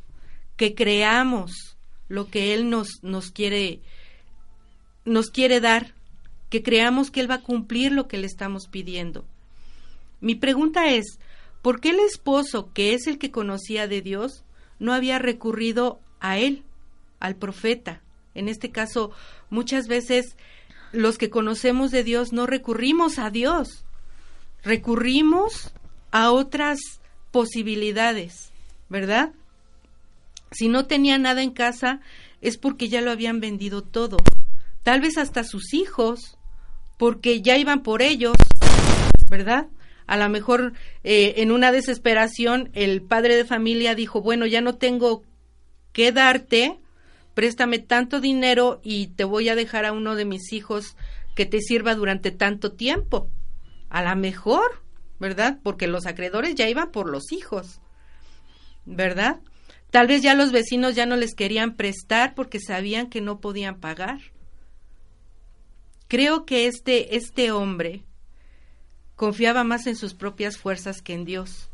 que 0.57 0.75
creamos 0.75 1.77
lo 2.09 2.29
que 2.29 2.55
Él 2.55 2.71
nos, 2.71 3.03
nos 3.03 3.31
quiere 3.31 3.81
nos 5.05 5.31
quiere 5.31 5.61
dar, 5.61 5.95
que 6.49 6.63
creamos 6.63 7.11
que 7.11 7.21
Él 7.21 7.31
va 7.31 7.37
a 7.37 7.43
cumplir 7.43 7.93
lo 7.93 8.07
que 8.07 8.19
le 8.19 8.27
estamos 8.27 8.69
pidiendo. 8.69 9.25
Mi 10.21 10.37
pregunta 10.37 10.91
es, 10.91 11.19
¿por 11.61 11.81
qué 11.81 11.91
el 11.91 12.01
esposo, 12.01 12.73
que 12.73 12.95
es 12.95 13.09
el 13.09 13.19
que 13.19 13.33
conocía 13.33 13.89
de 13.89 14.01
Dios, 14.01 14.45
no 14.79 14.93
había 14.93 15.19
recurrido 15.19 16.01
a 16.21 16.39
Él, 16.39 16.63
al 17.19 17.35
profeta? 17.35 18.03
En 18.35 18.49
este 18.49 18.71
caso, 18.71 19.11
muchas 19.51 19.89
veces 19.89 20.37
los 20.93 21.19
que 21.19 21.31
conocemos 21.31 21.91
de 21.91 22.05
Dios 22.05 22.33
no 22.33 22.47
recurrimos 22.47 23.19
a 23.19 23.31
Dios, 23.31 23.85
recurrimos 24.63 25.73
a 26.11 26.31
otras 26.31 26.79
posibilidades, 27.31 28.53
¿verdad? 28.89 29.33
Si 30.51 30.69
no 30.69 30.87
tenía 30.87 31.19
nada 31.19 31.43
en 31.43 31.51
casa 31.51 32.01
es 32.41 32.59
porque 32.59 32.89
ya 32.89 33.01
lo 33.01 33.11
habían 33.11 33.41
vendido 33.41 33.83
todo, 33.83 34.19
tal 34.83 35.01
vez 35.01 35.17
hasta 35.17 35.45
sus 35.45 35.73
hijos, 35.75 36.37
porque 36.99 37.41
ya 37.41 37.57
iban 37.57 37.83
por 37.83 38.03
ellos, 38.03 38.37
¿verdad? 39.31 39.67
A 40.07 40.17
lo 40.17 40.29
mejor 40.29 40.75
eh, 41.05 41.35
en 41.39 41.53
una 41.53 41.73
desesperación 41.73 42.71
el 42.75 43.01
padre 43.03 43.37
de 43.37 43.45
familia 43.45 43.95
dijo, 43.95 44.21
bueno, 44.21 44.47
ya 44.47 44.61
no 44.61 44.75
tengo 44.75 45.23
que 45.93 46.13
darte, 46.13 46.79
préstame 47.35 47.79
tanto 47.79 48.21
dinero 48.21 48.81
y 48.83 49.09
te 49.09 49.25
voy 49.25 49.49
a 49.49 49.55
dejar 49.55 49.85
a 49.85 49.93
uno 49.93 50.15
de 50.15 50.25
mis 50.25 50.53
hijos 50.53 50.97
que 51.35 51.47
te 51.47 51.61
sirva 51.61 51.95
durante 51.95 52.31
tanto 52.31 52.73
tiempo. 52.73 53.31
A 53.89 54.03
lo 54.03 54.17
mejor, 54.17 54.83
¿verdad? 55.19 55.59
Porque 55.63 55.87
los 55.87 56.07
acreedores 56.07 56.55
ya 56.55 56.69
iban 56.69 56.91
por 56.91 57.09
los 57.09 57.33
hijos, 57.33 57.81
¿verdad? 58.85 59.41
Tal 59.91 60.07
vez 60.07 60.23
ya 60.23 60.35
los 60.35 60.53
vecinos 60.53 60.95
ya 60.95 61.07
no 61.07 61.17
les 61.17 61.35
querían 61.35 61.77
prestar 61.77 62.35
porque 62.35 62.61
sabían 62.61 63.11
que 63.11 63.21
no 63.21 63.41
podían 63.41 63.79
pagar. 63.79 64.21
Creo 66.09 66.45
que 66.45 66.67
este, 66.67 67.17
este 67.17 67.53
hombre 67.53 68.03
confiaba 69.17 69.65
más 69.65 69.87
en 69.87 69.97
sus 69.97 70.15
propias 70.15 70.57
fuerzas 70.57 71.03
que 71.03 71.15
en 71.15 71.25
Dios, 71.25 71.71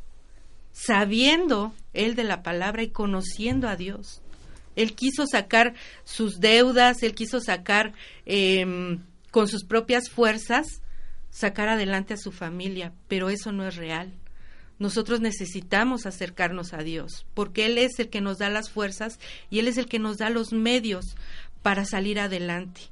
sabiendo 0.73 1.73
él 1.93 2.15
de 2.15 2.25
la 2.25 2.43
palabra 2.43 2.83
y 2.83 2.91
conociendo 2.91 3.69
a 3.69 3.77
Dios. 3.77 4.21
Él 4.79 4.95
quiso 4.95 5.27
sacar 5.27 5.75
sus 6.05 6.39
deudas, 6.39 7.03
él 7.03 7.15
quiso 7.15 7.41
sacar 7.41 7.95
em, 8.27 9.03
con 9.33 9.49
sus 9.49 9.65
propias 9.65 10.09
fuerzas, 10.09 10.83
sacar 11.31 11.69
adelante 11.69 12.15
a 12.15 12.17
su 12.17 12.31
familia, 12.31 12.93
pero 13.09 13.29
eso 13.29 13.51
no 13.51 13.67
es 13.67 13.75
real. 13.75 14.15
Nosotros 14.79 15.21
necesitamos 15.21 16.07
acercarnos 16.07 16.73
a 16.75 16.85
Dios, 16.85 17.27
porque 17.35 17.67
Él 17.67 17.77
es 17.77 17.99
el 17.99 18.09
que 18.09 18.21
nos 18.21 18.39
da 18.39 18.51
las 18.51 18.71
fuerzas 18.71 19.19
y 19.51 19.59
Él 19.59 19.67
es 19.67 19.79
el 19.79 19.87
que 19.87 19.99
nos 19.99 20.17
da 20.17 20.31
los 20.31 20.53
medios 20.53 21.17
para 21.63 21.85
salir 21.85 22.21
adelante. 22.21 22.83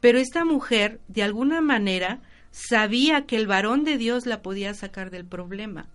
Pero 0.00 0.18
esta 0.18 0.46
mujer, 0.46 1.00
de 1.08 1.22
alguna 1.22 1.60
manera, 1.60 2.22
sabía 2.52 3.26
que 3.26 3.36
el 3.36 3.46
varón 3.46 3.84
de 3.84 3.98
Dios 3.98 4.24
la 4.24 4.40
podía 4.40 4.72
sacar 4.72 5.10
del 5.10 5.26
problema 5.26 5.90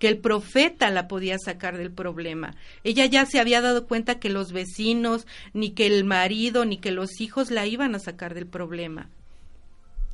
que 0.00 0.08
el 0.08 0.18
profeta 0.18 0.90
la 0.90 1.06
podía 1.06 1.36
sacar 1.38 1.76
del 1.76 1.92
problema. 1.92 2.56
Ella 2.84 3.04
ya 3.04 3.26
se 3.26 3.38
había 3.38 3.60
dado 3.60 3.86
cuenta 3.86 4.18
que 4.18 4.30
los 4.30 4.50
vecinos, 4.50 5.26
ni 5.52 5.72
que 5.72 5.86
el 5.86 6.04
marido, 6.04 6.64
ni 6.64 6.78
que 6.78 6.90
los 6.90 7.20
hijos 7.20 7.50
la 7.50 7.66
iban 7.66 7.94
a 7.94 7.98
sacar 7.98 8.32
del 8.32 8.46
problema. 8.46 9.10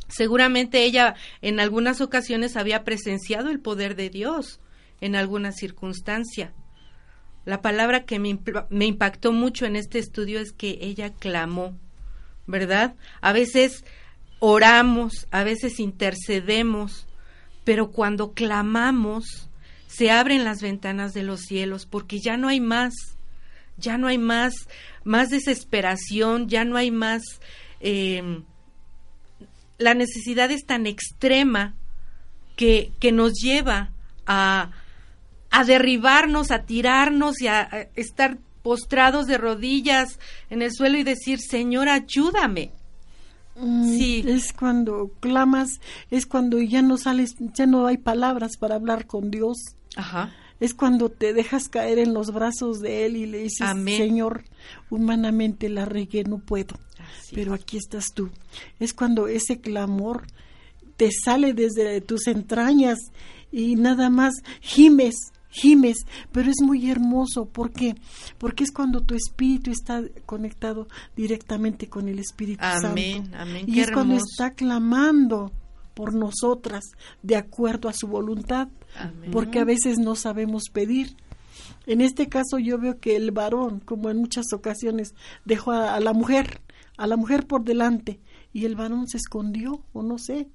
Seguramente 0.09 0.83
ella 0.83 1.15
en 1.41 1.61
algunas 1.61 2.01
ocasiones 2.01 2.57
había 2.57 2.83
presenciado 2.83 3.49
el 3.49 3.61
poder 3.61 3.95
de 3.95 4.11
Dios 4.11 4.59
en 5.01 5.15
alguna 5.15 5.53
circunstancia. 5.53 6.53
La 7.45 7.63
palabra 7.63 8.05
que 8.05 8.19
me, 8.19 8.41
me 8.71 8.87
impactó 8.87 9.31
mucho 9.31 9.67
en 9.67 9.77
este 9.77 10.01
estudio 10.01 10.41
es 10.41 10.51
que 10.51 10.79
ella 10.81 11.15
clamó, 11.15 11.79
¿verdad? 12.49 12.97
A 13.21 13.33
veces 13.33 13.85
oramos, 14.41 15.29
a 15.31 15.45
veces 15.45 15.79
intercedemos, 15.79 17.07
pero 17.63 17.93
cuando 17.93 18.33
clamamos, 18.33 19.49
se 19.87 20.11
abren 20.11 20.45
las 20.45 20.61
ventanas 20.61 21.13
de 21.13 21.23
los 21.23 21.43
cielos 21.43 21.87
porque 21.87 22.19
ya 22.21 22.37
no 22.37 22.49
hay 22.49 22.61
más, 22.61 22.95
ya 23.77 23.99
no 23.99 24.09
hay 24.09 24.19
más, 24.19 24.55
más 25.05 25.29
desesperación, 25.29 26.49
ya 26.49 26.65
no 26.65 26.77
hay 26.77 26.91
más, 26.91 27.23
em, 27.81 28.45
la 29.79 29.95
necesidad 29.95 30.51
es 30.51 30.65
tan 30.65 30.87
extrema 30.87 31.75
que, 32.57 32.93
que 32.99 33.13
nos 33.13 33.35
lleva 33.35 33.91
a, 34.27 34.71
a 35.51 35.65
derribarnos, 35.65 36.51
a 36.51 36.63
tirarnos 36.63 37.41
y 37.41 37.49
a, 37.49 37.61
a 37.61 37.81
estar 37.95 38.39
postrados 38.63 39.27
de 39.27 39.39
rodillas 39.39 40.19
en 40.51 40.63
el 40.63 40.73
suelo 40.73 40.99
y 40.99 41.05
decir, 41.05 41.39
Señor, 41.39 41.89
ayúdame. 41.89 42.73
Mm, 43.57 43.97
sí. 43.97 44.25
Es 44.27 44.53
cuando 44.53 45.11
clamas, 45.21 45.81
es 46.11 46.27
cuando 46.27 46.61
ya 46.61 46.83
no 46.83 46.99
sales, 46.99 47.35
ya 47.55 47.67
no 47.67 47.87
hay 47.87 47.99
palabras 47.99 48.57
para 48.57 48.75
hablar 48.75 49.07
con 49.07 49.31
Dios. 49.31 49.57
Ajá. 49.97 50.33
Es 50.59 50.73
cuando 50.73 51.11
te 51.11 51.35
dejas 51.35 51.69
caer 51.69 51.99
en 51.99 52.15
los 52.15 52.33
brazos 52.33 52.81
de 52.81 53.05
Él 53.05 53.17
y 53.17 53.27
le 53.27 53.43
dices, 53.43 53.69
Señor, 53.85 54.45
humanamente 54.89 55.69
la 55.69 55.85
regué, 55.85 56.25
no 56.25 56.39
puedo, 56.39 56.79
pero 57.35 57.53
aquí 57.53 57.77
estás 57.77 58.13
tú. 58.15 58.31
Es 58.81 58.95
cuando 58.95 59.29
ese 59.29 59.61
clamor 59.61 60.27
te 60.97 61.11
sale 61.13 61.53
desde 61.53 62.01
tus 62.01 62.27
entrañas 62.27 62.99
y 63.53 63.77
nada 63.77 64.09
más 64.09 64.35
gimes, 64.61 65.33
gimes, 65.57 65.99
pero 66.33 66.51
es 66.51 66.61
muy 66.63 66.91
hermoso. 66.91 67.47
¿Por 67.47 67.73
qué? 67.73 67.95
Porque 68.39 68.65
es 68.65 68.71
cuando 68.71 69.01
tu 69.01 69.15
espíritu 69.15 69.71
está 69.71 70.03
conectado 70.27 70.87
directamente 71.17 71.89
con 71.89 72.09
el 72.09 72.19
Espíritu 72.19 72.63
amén, 72.63 73.25
Santo. 73.25 73.37
Amén, 73.39 73.65
y 73.67 73.81
es 73.81 73.91
cuando 73.91 74.17
está 74.17 74.53
clamando 74.53 75.53
por 75.95 76.15
nosotras 76.15 76.85
de 77.23 77.37
acuerdo 77.37 77.89
a 77.89 77.95
su 77.95 78.07
voluntad, 78.07 78.69
porque 79.33 79.61
a 79.61 79.65
veces 79.65 79.99
no 79.99 80.15
sabemos 80.15 80.65
pedir. 80.71 81.17
En 81.87 82.03
este 82.03 82.29
caso 82.29 82.59
yo 82.59 82.79
veo 82.79 83.01
que 83.01 83.17
el 83.17 83.31
varón, 83.31 83.81
como 83.81 84.11
en 84.11 84.19
muchas 84.19 84.53
ocasiones, 84.53 85.15
dejó 85.47 85.73
a, 85.73 85.99
la 86.01 86.13
mujer, 86.13 86.61
a 86.99 87.07
la 87.07 87.17
mujer 87.17 87.47
por 87.47 87.65
delante, 87.65 88.21
y 88.53 88.67
el 88.67 88.77
varón 88.77 89.09
se 89.09 89.17
escondió, 89.17 89.85
o 89.95 90.03
no 90.03 90.19
sé. 90.19 90.49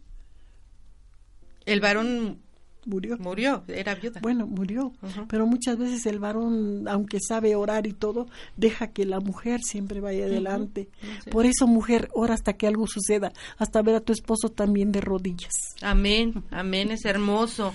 El 1.66 1.82
varón 1.82 2.40
murió. 2.86 3.18
Murió, 3.18 3.64
era 3.68 3.96
viuda. 3.96 4.20
Bueno, 4.22 4.48
murió. 4.48 4.94
Pero 5.28 5.46
muchas 5.46 5.78
veces 5.78 6.06
el 6.06 6.20
varón, 6.20 6.88
aunque 6.88 7.20
sabe 7.20 7.56
orar 7.56 7.88
y 7.88 7.94
todo, 7.94 8.28
deja 8.58 8.88
que 8.88 9.06
la 9.06 9.20
mujer 9.20 9.62
siempre 9.62 10.00
vaya 10.00 10.26
adelante. 10.26 10.90
Por 11.30 11.46
eso, 11.46 11.68
mujer, 11.68 12.10
ora 12.14 12.34
hasta 12.34 12.54
que 12.54 12.68
algo 12.68 12.88
suceda, 12.88 13.34
hasta 13.58 13.82
ver 13.82 13.96
a 13.96 14.02
tu 14.02 14.14
esposo 14.14 14.50
también 14.50 14.92
de 14.92 15.02
rodillas. 15.02 15.54
Amén, 15.82 16.44
amén, 16.52 16.92
es 16.92 17.06
hermoso. 17.06 17.74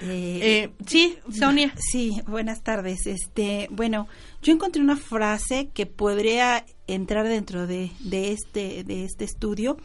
Eh, 0.00 0.40
eh, 0.42 0.70
sí, 0.86 1.18
Sonia. 1.30 1.72
Sí, 1.76 2.20
buenas 2.26 2.62
tardes. 2.62 3.06
Este, 3.06 3.68
bueno, 3.70 4.08
yo 4.42 4.52
encontré 4.52 4.82
una 4.82 4.96
frase 4.96 5.70
que 5.72 5.86
podría 5.86 6.66
entrar 6.86 7.28
dentro 7.28 7.66
de, 7.66 7.92
de 8.00 8.32
este, 8.32 8.84
de 8.84 9.04
este 9.04 9.24
estudio 9.24 9.76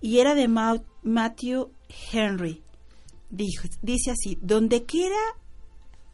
y 0.00 0.18
era 0.18 0.34
de 0.34 0.48
Matthew 1.02 1.72
Henry. 2.12 2.62
Dijo, 3.30 3.68
dice 3.82 4.10
así, 4.10 4.38
donde 4.40 4.84
quiera 4.84 5.16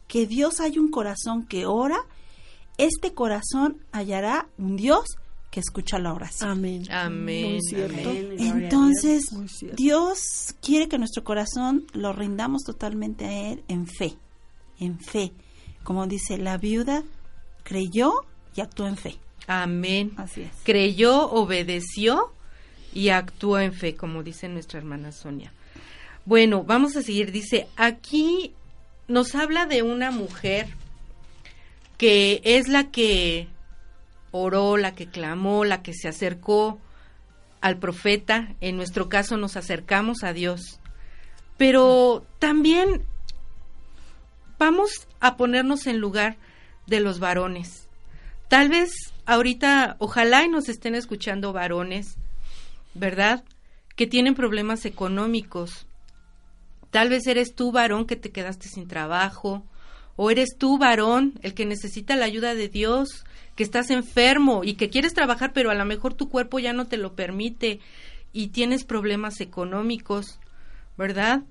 que 0.07 0.27
Dios 0.27 0.59
haya 0.59 0.79
un 0.79 0.91
corazón 0.91 1.45
que 1.45 1.65
ora, 1.65 1.97
este 2.77 3.13
corazón 3.13 3.81
hallará 3.91 4.49
un 4.57 4.75
Dios 4.75 5.05
que 5.49 5.61
escucha 5.61 5.97
la 5.99 6.13
oración. 6.13 6.49
Amén. 6.49 6.91
Amén. 6.91 7.59
Entonces, 8.37 9.23
Dios 9.77 10.53
quiere 10.61 10.89
que 10.89 10.97
nuestro 10.97 11.23
corazón 11.23 11.85
lo 11.93 12.11
rindamos 12.11 12.63
totalmente 12.63 13.25
a 13.25 13.51
Él 13.51 13.63
en 13.69 13.87
fe, 13.87 14.17
en 14.79 14.99
fe. 14.99 15.31
Como 15.83 16.07
dice, 16.07 16.37
la 16.37 16.57
viuda 16.57 17.03
creyó 17.63 18.25
y 18.53 18.59
actuó 18.59 18.87
en 18.87 18.97
fe. 18.97 19.15
Amén. 19.47 20.11
Así 20.17 20.41
es. 20.41 20.51
Creyó, 20.63 21.29
obedeció 21.31 22.33
y 22.93 23.09
actuó 23.09 23.59
en 23.59 23.71
fe, 23.71 23.95
como 23.95 24.23
dice 24.23 24.49
nuestra 24.49 24.79
hermana 24.79 25.13
Sonia. 25.13 25.53
Bueno, 26.25 26.63
vamos 26.63 26.95
a 26.95 27.03
seguir. 27.03 27.31
Dice, 27.31 27.67
aquí 27.75 28.53
nos 29.07 29.35
habla 29.35 29.67
de 29.67 29.83
una 29.83 30.09
mujer 30.11 30.67
que 31.97 32.41
es 32.43 32.67
la 32.67 32.89
que 32.89 33.47
oró, 34.31 34.75
la 34.77 34.95
que 34.95 35.07
clamó, 35.07 35.65
la 35.65 35.83
que 35.83 35.93
se 35.93 36.07
acercó 36.07 36.79
al 37.61 37.77
profeta. 37.77 38.55
En 38.59 38.75
nuestro 38.75 39.07
caso 39.07 39.37
nos 39.37 39.55
acercamos 39.55 40.23
a 40.23 40.33
Dios. 40.33 40.79
Pero 41.57 42.25
también 42.39 43.03
vamos 44.57 45.07
a 45.19 45.37
ponernos 45.37 45.87
en 45.87 45.99
lugar 45.99 46.37
de 46.87 46.99
los 46.99 47.19
varones. 47.19 47.87
Tal 48.47 48.69
vez 48.69 48.91
ahorita, 49.25 49.95
ojalá 49.99 50.43
y 50.43 50.49
nos 50.49 50.69
estén 50.69 50.95
escuchando 50.95 51.53
varones, 51.53 52.17
¿verdad? 52.93 53.43
Que 53.95 54.07
tienen 54.07 54.35
problemas 54.35 54.85
económicos. 54.85 55.84
Tal 56.95 57.09
vez 57.09 57.27
eres 57.27 57.55
tú 57.55 57.73
varón 57.73 58.07
que 58.07 58.15
te 58.15 58.31
quedaste 58.31 58.69
sin 58.69 58.87
trabajo, 58.87 59.65
o 60.15 60.31
eres 60.31 60.55
tú 60.57 60.77
varón 60.77 61.33
el 61.41 61.53
que 61.53 61.65
necesita 61.65 62.15
la 62.15 62.23
ayuda 62.23 62.55
de 62.55 62.69
Dios, 62.69 63.25
que 63.57 63.63
estás 63.63 63.89
enfermo 63.89 64.63
y 64.63 64.75
que 64.75 64.89
quieres 64.89 65.13
trabajar, 65.13 65.51
pero 65.51 65.71
a 65.71 65.75
lo 65.75 65.83
mejor 65.83 66.13
tu 66.13 66.29
cuerpo 66.29 66.57
ya 66.57 66.71
no 66.71 66.87
te 66.87 66.95
lo 66.95 67.13
permite 67.13 67.81
y 68.31 68.47
tienes 68.47 68.85
problemas 68.85 69.41
económicos, 69.41 70.39
¿verdad? 70.97 71.41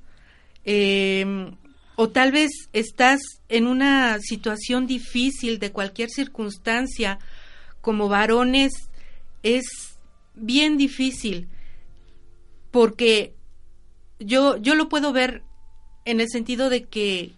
Eh, 0.65 1.53
o 1.97 2.09
tal 2.09 2.33
vez 2.33 2.51
estás 2.73 3.21
en 3.51 3.67
una 3.67 4.21
situación 4.21 4.87
difícil 4.87 5.59
de 5.59 5.73
cualquier 5.73 6.09
circunstancia, 6.09 7.19
como 7.83 8.09
varones 8.09 8.73
es 9.43 9.67
bien 10.35 10.79
difícil, 10.79 11.49
porque 12.71 13.35
yo, 14.19 14.57
yo 14.57 14.75
lo 14.75 14.89
puedo 14.89 15.13
ver 15.13 15.43
en 16.05 16.21
el 16.21 16.29
sentido 16.29 16.71
de 16.71 16.85
que 16.85 17.35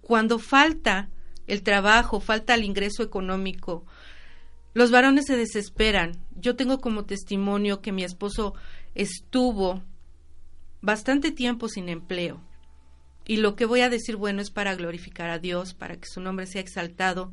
cuando 0.00 0.38
falta 0.38 1.08
el 1.46 1.62
trabajo, 1.62 2.20
falta 2.20 2.54
el 2.54 2.64
ingreso 2.64 3.02
económico, 3.02 3.84
los 4.74 4.90
varones 4.90 5.26
se 5.26 5.36
desesperan. 5.36 6.18
Yo 6.34 6.56
tengo 6.56 6.78
como 6.80 7.04
testimonio 7.04 7.80
que 7.80 7.92
mi 7.92 8.04
esposo 8.04 8.54
estuvo 8.94 9.82
bastante 10.80 11.30
tiempo 11.30 11.68
sin 11.68 11.88
empleo 11.88 12.40
y 13.24 13.36
lo 13.36 13.54
que 13.54 13.66
voy 13.66 13.80
a 13.80 13.90
decir 13.90 14.16
bueno 14.16 14.42
es 14.42 14.50
para 14.50 14.74
glorificar 14.74 15.30
a 15.30 15.38
Dios, 15.38 15.74
para 15.74 15.96
que 15.96 16.08
su 16.08 16.20
nombre 16.20 16.46
sea 16.46 16.60
exaltado. 16.60 17.32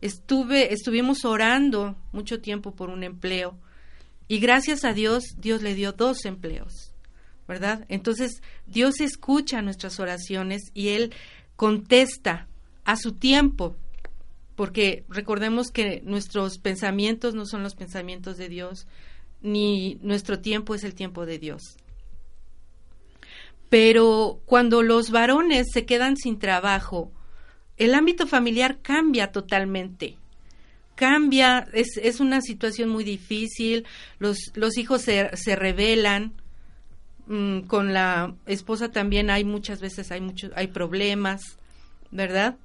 Estuve, 0.00 0.72
estuvimos 0.72 1.24
orando 1.24 1.96
mucho 2.12 2.40
tiempo 2.40 2.74
por 2.74 2.90
un 2.90 3.02
empleo 3.02 3.58
y 4.26 4.38
gracias 4.38 4.84
a 4.84 4.92
Dios, 4.92 5.24
Dios 5.38 5.62
le 5.62 5.74
dio 5.74 5.92
dos 5.92 6.24
empleos, 6.24 6.92
¿verdad? 7.48 7.86
Entonces, 7.88 8.42
Dios 8.66 9.00
escucha 9.00 9.62
nuestras 9.62 9.98
oraciones 9.98 10.70
y 10.74 10.88
Él 10.88 11.14
contesta 11.56 12.46
a 12.84 12.96
su 12.96 13.12
tiempo, 13.12 13.74
porque 14.54 15.04
recordemos 15.08 15.70
que 15.70 16.02
nuestros 16.04 16.58
pensamientos 16.58 17.34
no 17.34 17.46
son 17.46 17.62
los 17.62 17.74
pensamientos 17.74 18.36
de 18.36 18.48
Dios, 18.50 18.86
ni 19.40 19.98
nuestro 20.02 20.40
tiempo 20.40 20.74
es 20.74 20.84
el 20.84 20.94
tiempo 20.94 21.24
de 21.24 21.38
Dios. 21.38 21.62
Pero 23.70 24.40
cuando 24.44 24.82
los 24.82 25.10
varones 25.10 25.68
se 25.72 25.86
quedan 25.86 26.16
sin 26.16 26.38
trabajo, 26.38 27.12
el 27.76 27.94
ámbito 27.94 28.26
familiar 28.26 28.80
cambia 28.82 29.32
totalmente. 29.32 30.18
Cambia, 30.96 31.66
es, 31.72 31.96
es 31.96 32.20
una 32.20 32.40
situación 32.40 32.88
muy 32.88 33.04
difícil, 33.04 33.86
los, 34.18 34.38
los 34.54 34.76
hijos 34.76 35.02
se, 35.02 35.34
se 35.36 35.54
rebelan, 35.54 36.34
mm, 37.28 37.60
con 37.60 37.92
la 37.94 38.34
esposa 38.46 38.90
también 38.90 39.30
hay 39.30 39.44
muchas 39.44 39.80
veces 39.80 40.10
hay 40.10 40.20
muchos 40.20 40.50
hay 40.56 40.66
problemas, 40.66 41.58
¿verdad? 42.10 42.56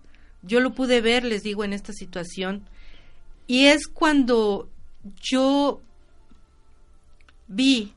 Yo 0.42 0.60
lo 0.60 0.74
pude 0.74 1.00
ver, 1.02 1.24
les 1.24 1.44
digo, 1.44 1.64
en 1.64 1.74
esta 1.74 1.94
situación. 1.94 2.64
Y 3.48 3.66
es 3.68 3.88
cuando 3.88 4.70
yo 5.22 5.82
vi 7.48 7.94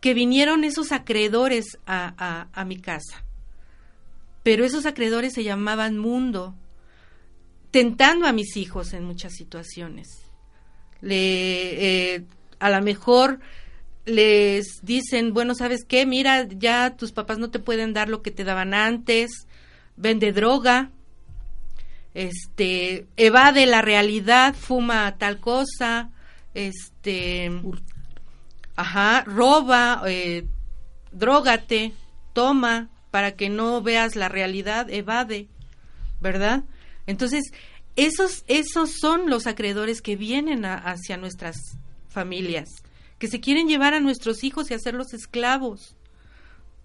que 0.00 0.12
vinieron 0.12 0.64
esos 0.64 0.92
acreedores 0.92 1.78
a, 1.86 2.48
a, 2.52 2.64
mi 2.66 2.78
casa. 2.78 3.24
Pero 4.42 4.66
esos 4.66 4.84
acreedores 4.84 5.32
se 5.32 5.44
llamaban 5.44 5.96
mundo, 5.96 6.54
tentando 7.70 8.26
a 8.26 8.32
mis 8.32 8.58
hijos 8.58 8.92
en 8.92 9.04
muchas 9.04 9.32
situaciones. 9.32 10.08
Le, 11.00 12.14
eh, 12.14 12.24
a 12.58 12.68
lo 12.68 12.82
mejor 12.82 13.40
les 14.04 14.80
dicen, 14.82 15.32
bueno, 15.32 15.54
¿sabes 15.54 15.84
qué? 15.84 16.06
Mira, 16.06 16.46
ya 16.48 16.96
tus 16.96 17.12
papás 17.12 17.38
no 17.38 17.50
te 17.50 17.58
pueden 17.58 17.92
dar 17.92 18.08
lo 18.08 18.22
que 18.22 18.30
te 18.30 18.44
daban 18.44 18.74
antes, 18.74 19.46
vende 19.96 20.32
droga, 20.32 20.90
este, 22.12 23.06
evade 23.16 23.66
la 23.66 23.82
realidad, 23.82 24.54
fuma 24.54 25.16
tal 25.18 25.40
cosa, 25.40 26.10
este, 26.54 27.50
Ajá, 28.76 29.22
roba, 29.24 30.02
eh, 30.06 30.46
drógate, 31.12 31.92
toma, 32.32 32.88
para 33.10 33.36
que 33.36 33.48
no 33.48 33.80
veas 33.82 34.16
la 34.16 34.28
realidad, 34.28 34.90
evade, 34.90 35.48
¿verdad? 36.20 36.64
Entonces, 37.06 37.52
esos, 37.94 38.44
esos 38.48 38.98
son 38.98 39.30
los 39.30 39.46
acreedores 39.46 40.02
que 40.02 40.16
vienen 40.16 40.64
hacia 40.64 41.16
nuestras 41.16 41.56
familias, 42.08 42.68
que 43.24 43.30
se 43.30 43.40
quieren 43.40 43.68
llevar 43.68 43.94
a 43.94 44.00
nuestros 44.00 44.44
hijos 44.44 44.70
y 44.70 44.74
hacerlos 44.74 45.14
esclavos. 45.14 45.96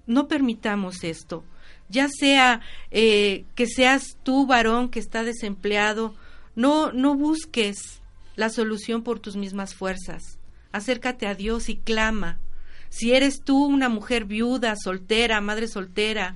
No 0.08 0.30
permitamos 0.30 1.04
esto. 1.04 1.44
Ya 1.90 2.08
sea 2.08 2.62
eh, 2.92 3.44
que 3.56 3.68
seas 3.68 4.16
tú, 4.24 4.48
varón, 4.48 4.88
que 4.88 5.00
está 5.00 5.26
desempleado, 5.26 6.16
no, 6.56 6.94
no 6.94 7.16
busques 7.16 8.02
la 8.38 8.50
solución 8.50 9.04
por 9.04 9.20
tus 9.20 9.36
mismas 9.36 9.76
fuerzas 9.76 10.40
acércate 10.72 11.28
a 11.28 11.36
Dios 11.36 11.70
y 11.70 11.78
clama. 11.78 12.38
Si 12.90 13.14
eres 13.14 13.42
tú 13.42 13.66
una 13.66 13.90
mujer 13.90 14.26
viuda, 14.26 14.76
soltera, 14.76 15.42
madre 15.42 15.68
soltera, 15.68 16.36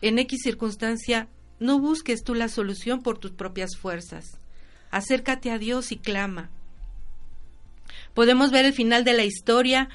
en 0.00 0.18
X 0.18 0.40
circunstancia, 0.42 1.28
no 1.58 1.78
busques 1.78 2.22
tú 2.22 2.34
la 2.34 2.48
solución 2.48 3.02
por 3.02 3.18
tus 3.18 3.32
propias 3.32 3.76
fuerzas. 3.76 4.38
Acércate 4.90 5.50
a 5.50 5.58
Dios 5.58 5.92
y 5.92 5.96
clama. 5.96 6.50
Podemos 8.14 8.50
ver 8.50 8.64
el 8.64 8.72
final 8.72 9.04
de 9.04 9.12
la 9.12 9.24
historia 9.24 9.88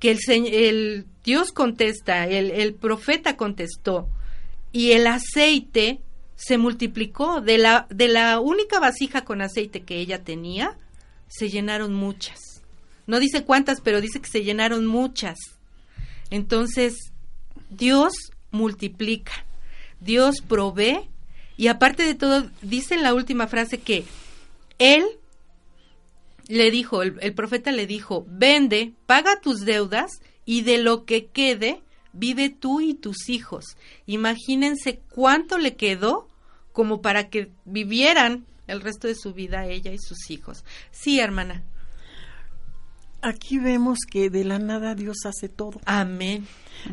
que 0.00 0.16
el, 0.28 1.06
Dios 1.24 1.52
contesta, 1.52 2.26
el, 2.26 2.50
el 2.50 2.74
profeta 2.74 3.36
contestó, 3.36 4.08
y 4.72 4.92
el 4.92 5.06
aceite 5.06 6.00
se 6.36 6.58
multiplicó. 6.58 7.40
De 7.40 7.58
la, 7.58 7.86
de 7.90 8.08
la 8.08 8.40
única 8.40 8.78
vasija 8.78 9.24
con 9.24 9.40
aceite 9.40 9.82
que 9.82 9.98
ella 9.98 10.22
tenía, 10.22 10.76
se 11.28 11.48
llenaron 11.48 11.94
muchas. 11.94 12.62
No 13.06 13.18
dice 13.20 13.44
cuántas, 13.44 13.80
pero 13.80 14.00
dice 14.00 14.20
que 14.20 14.28
se 14.28 14.44
llenaron 14.44 14.86
muchas. 14.86 15.36
Entonces, 16.30 17.12
Dios 17.70 18.12
multiplica, 18.50 19.44
Dios 20.00 20.42
provee 20.46 21.08
y 21.56 21.68
aparte 21.68 22.02
de 22.02 22.14
todo, 22.14 22.50
dice 22.62 22.94
en 22.94 23.02
la 23.02 23.14
última 23.14 23.46
frase 23.46 23.78
que 23.78 24.04
Él 24.78 25.04
le 26.48 26.70
dijo, 26.70 27.02
el, 27.02 27.16
el 27.20 27.34
profeta 27.34 27.72
le 27.72 27.86
dijo, 27.86 28.26
vende, 28.28 28.94
paga 29.06 29.40
tus 29.40 29.60
deudas 29.60 30.20
y 30.44 30.62
de 30.62 30.78
lo 30.78 31.04
que 31.04 31.26
quede, 31.26 31.82
vive 32.12 32.50
tú 32.50 32.80
y 32.80 32.94
tus 32.94 33.28
hijos. 33.28 33.76
Imagínense 34.06 35.00
cuánto 35.10 35.58
le 35.58 35.76
quedó 35.76 36.28
como 36.72 37.00
para 37.02 37.28
que 37.28 37.50
vivieran 37.64 38.46
el 38.66 38.80
resto 38.80 39.08
de 39.08 39.14
su 39.14 39.32
vida 39.32 39.66
ella 39.66 39.92
y 39.92 39.98
sus 39.98 40.30
hijos. 40.30 40.64
Sí, 40.90 41.20
hermana 41.20 41.64
aquí 43.26 43.58
vemos 43.58 43.98
que 44.08 44.30
de 44.30 44.44
la 44.44 44.58
nada 44.58 44.94
Dios 44.94 45.18
hace 45.24 45.48
todo. 45.48 45.80
Amén. 45.84 46.46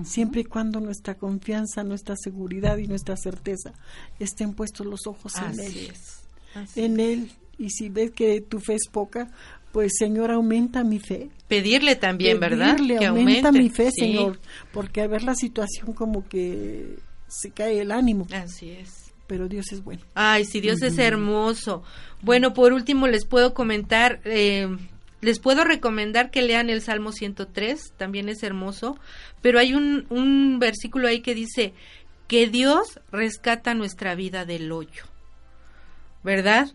Siempre 0.03 0.41
y 0.41 0.43
cuando 0.45 0.79
nuestra 0.79 1.15
confianza, 1.15 1.83
nuestra 1.83 2.15
seguridad 2.15 2.77
y 2.77 2.87
nuestra 2.87 3.15
certeza 3.15 3.73
estén 4.19 4.53
puestos 4.53 4.85
los 4.85 5.07
ojos 5.07 5.33
en 5.37 5.59
Él. 5.59 5.93
En 6.75 6.99
Él. 6.99 7.31
Y 7.63 7.69
si 7.69 7.89
ves 7.89 8.11
que 8.11 8.41
tu 8.41 8.59
fe 8.59 8.75
es 8.75 8.87
poca, 8.91 9.29
pues 9.71 9.93
Señor, 9.97 10.31
aumenta 10.31 10.83
mi 10.83 10.99
fe. 10.99 11.29
Pedirle 11.47 11.95
también, 11.95 12.39
¿verdad? 12.39 12.75
Pedirle, 12.75 12.97
Que 12.99 13.05
aumenta 13.05 13.47
aumente. 13.49 13.63
mi 13.63 13.69
fe, 13.69 13.89
Sí. 13.91 14.01
Señor, 14.01 14.39
porque 14.71 15.01
al 15.01 15.09
ver 15.09 15.23
la 15.23 15.35
situación 15.35 15.93
como 15.93 16.27
que 16.27 16.97
se 17.27 17.51
cae 17.51 17.79
el 17.81 17.91
ánimo, 17.91 18.27
Así 18.33 18.69
es. 18.71 19.11
pero 19.27 19.47
Dios 19.47 19.71
es 19.71 19.83
bueno. 19.83 20.01
Ay, 20.13 20.45
si 20.45 20.59
Dios 20.61 20.81
es 20.83 20.97
hermoso. 20.99 21.83
Bueno, 22.21 22.53
por 22.53 22.73
último 22.73 23.07
les 23.07 23.25
puedo 23.25 23.53
comentar, 23.53 24.19
eh, 24.25 24.67
les 25.21 25.39
puedo 25.39 25.63
recomendar 25.63 26.29
que 26.31 26.41
lean 26.41 26.69
el 26.69 26.81
Salmo 26.81 27.11
103, 27.13 27.93
también 27.97 28.29
es 28.29 28.43
hermoso, 28.43 28.99
pero 29.41 29.57
hay 29.57 29.73
un, 29.73 30.05
un 30.09 30.59
versículo 30.59 31.07
ahí 31.07 31.21
que 31.21 31.33
dice 31.33 31.73
que 32.27 32.47
Dios 32.47 32.99
rescata 33.11 33.73
nuestra 33.73 34.15
vida 34.15 34.45
del 34.45 34.71
hoyo, 34.71 35.03
¿verdad? 36.23 36.67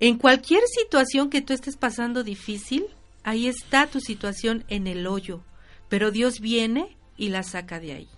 En 0.00 0.16
cualquier 0.18 0.62
situación 0.66 1.28
que 1.30 1.42
tú 1.42 1.52
estés 1.52 1.76
pasando 1.76 2.24
difícil, 2.24 2.86
ahí 3.22 3.46
está 3.46 3.86
tu 3.86 4.00
situación 4.00 4.64
en 4.68 4.86
el 4.86 5.06
hoyo, 5.06 5.42
pero 5.88 6.10
Dios 6.10 6.40
viene 6.40 6.96
y 7.16 7.28
la 7.28 7.42
saca 7.42 7.78
de 7.80 7.92
ahí. 7.92 8.08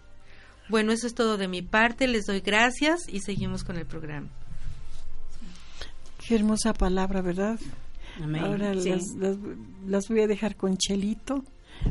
Bueno, 0.69 0.93
eso 0.93 1.07
es 1.09 1.15
todo 1.15 1.37
de 1.39 1.49
mi 1.49 1.61
parte, 1.61 2.07
les 2.07 2.25
doy 2.27 2.41
gracias 2.41 3.01
y 3.09 3.21
seguimos 3.21 3.65
con 3.65 3.77
el 3.77 3.85
programa. 3.87 4.29
Qué 6.27 6.37
hermosa 6.37 6.73
palabra, 6.73 7.21
¿verdad? 7.21 7.59
Amén. 8.23 8.45
Ahora 8.45 8.75
Sí. 8.81 8.91
las, 8.91 9.03
las- 9.19 9.37
las 9.87 10.09
voy 10.09 10.21
a 10.21 10.27
dejar 10.27 10.55
con 10.57 10.77
Chelito. 10.77 11.45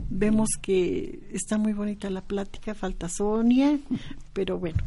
Vemos 0.10 0.48
que 0.62 1.20
está 1.34 1.58
muy 1.58 1.74
bonita 1.74 2.10
la 2.10 2.22
plática, 2.22 2.74
falta 2.74 3.10
Sonia, 3.10 3.78
pero 4.32 4.58
bueno, 4.58 4.82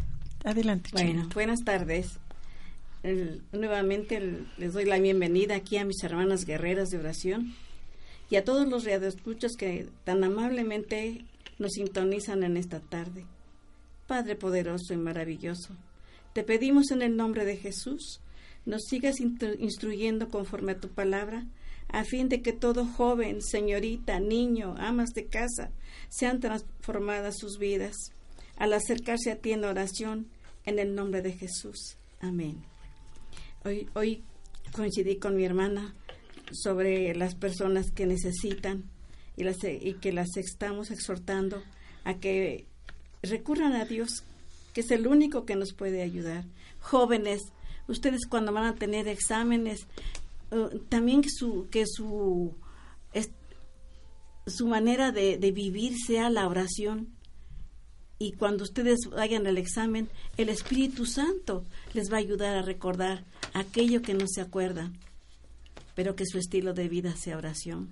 adelante. 0.44 0.88
Bueno, 0.92 1.10
Chelito. 1.10 1.34
buenas 1.34 1.60
tardes. 1.62 2.18
Nuevamente 3.52 4.18
les 4.56 4.72
doy 4.72 4.86
la 4.86 4.98
bienvenida 4.98 5.56
aquí 5.56 5.76
a 5.76 5.84
mis 5.84 6.02
hermanas 6.02 6.46
guerreras 6.46 6.88
de 6.88 6.96
oración 6.96 7.54
y 8.30 8.36
a 8.36 8.44
todos 8.44 8.66
los 8.66 8.84
radioescuchos 8.84 9.52
que 9.58 9.88
tan 10.04 10.24
amablemente 10.24 11.22
nos 11.58 11.72
sintonizan 11.72 12.44
en 12.44 12.56
esta 12.56 12.80
tarde. 12.80 13.26
Padre 14.06 14.36
poderoso 14.36 14.94
y 14.94 14.96
maravilloso, 14.96 15.74
te 16.32 16.44
pedimos 16.44 16.90
en 16.92 17.02
el 17.02 17.14
nombre 17.14 17.44
de 17.44 17.58
Jesús, 17.58 18.20
nos 18.64 18.84
sigas 18.88 19.16
instru- 19.16 19.56
instruyendo 19.60 20.30
conforme 20.30 20.72
a 20.72 20.80
tu 20.80 20.88
palabra, 20.88 21.44
a 21.88 22.04
fin 22.04 22.30
de 22.30 22.40
que 22.40 22.54
todo 22.54 22.86
joven, 22.86 23.42
señorita, 23.42 24.18
niño, 24.18 24.76
amas 24.78 25.10
de 25.10 25.26
casa, 25.26 25.70
sean 26.08 26.40
transformadas 26.40 27.36
sus 27.38 27.58
vidas 27.58 27.94
al 28.56 28.72
acercarse 28.72 29.30
a 29.30 29.36
ti 29.36 29.52
en 29.52 29.64
oración, 29.64 30.26
en 30.64 30.78
el 30.78 30.94
nombre 30.94 31.20
de 31.20 31.32
Jesús. 31.32 31.98
Amén. 32.20 32.64
Hoy, 33.66 33.88
hoy 33.94 34.22
coincidí 34.72 35.16
con 35.16 35.36
mi 35.36 35.44
hermana 35.46 35.94
sobre 36.52 37.14
las 37.14 37.34
personas 37.34 37.90
que 37.92 38.04
necesitan 38.04 38.84
y, 39.38 39.44
las, 39.44 39.56
y 39.64 39.94
que 39.94 40.12
las 40.12 40.36
estamos 40.36 40.90
exhortando 40.90 41.62
a 42.04 42.12
que 42.18 42.66
recurran 43.22 43.72
a 43.72 43.86
Dios, 43.86 44.22
que 44.74 44.82
es 44.82 44.90
el 44.90 45.06
único 45.06 45.46
que 45.46 45.56
nos 45.56 45.72
puede 45.72 46.02
ayudar. 46.02 46.44
Jóvenes, 46.78 47.40
ustedes 47.88 48.26
cuando 48.26 48.52
van 48.52 48.66
a 48.66 48.74
tener 48.74 49.08
exámenes, 49.08 49.86
eh, 50.50 50.80
también 50.90 51.22
que 51.22 51.30
su, 51.30 51.66
que 51.70 51.86
su, 51.86 52.54
su 54.46 54.66
manera 54.66 55.10
de 55.10 55.52
vivir 55.52 55.94
sea 56.06 56.28
la 56.28 56.48
oración. 56.48 57.13
Y 58.18 58.32
cuando 58.32 58.64
ustedes 58.64 59.00
vayan 59.10 59.46
al 59.46 59.58
examen, 59.58 60.08
el 60.36 60.48
Espíritu 60.48 61.04
Santo 61.04 61.64
les 61.94 62.12
va 62.12 62.16
a 62.16 62.20
ayudar 62.20 62.56
a 62.56 62.62
recordar 62.62 63.24
aquello 63.54 64.02
que 64.02 64.14
no 64.14 64.26
se 64.28 64.40
acuerdan, 64.40 64.96
pero 65.94 66.14
que 66.14 66.26
su 66.26 66.38
estilo 66.38 66.74
de 66.74 66.88
vida 66.88 67.16
sea 67.16 67.36
oración. 67.36 67.88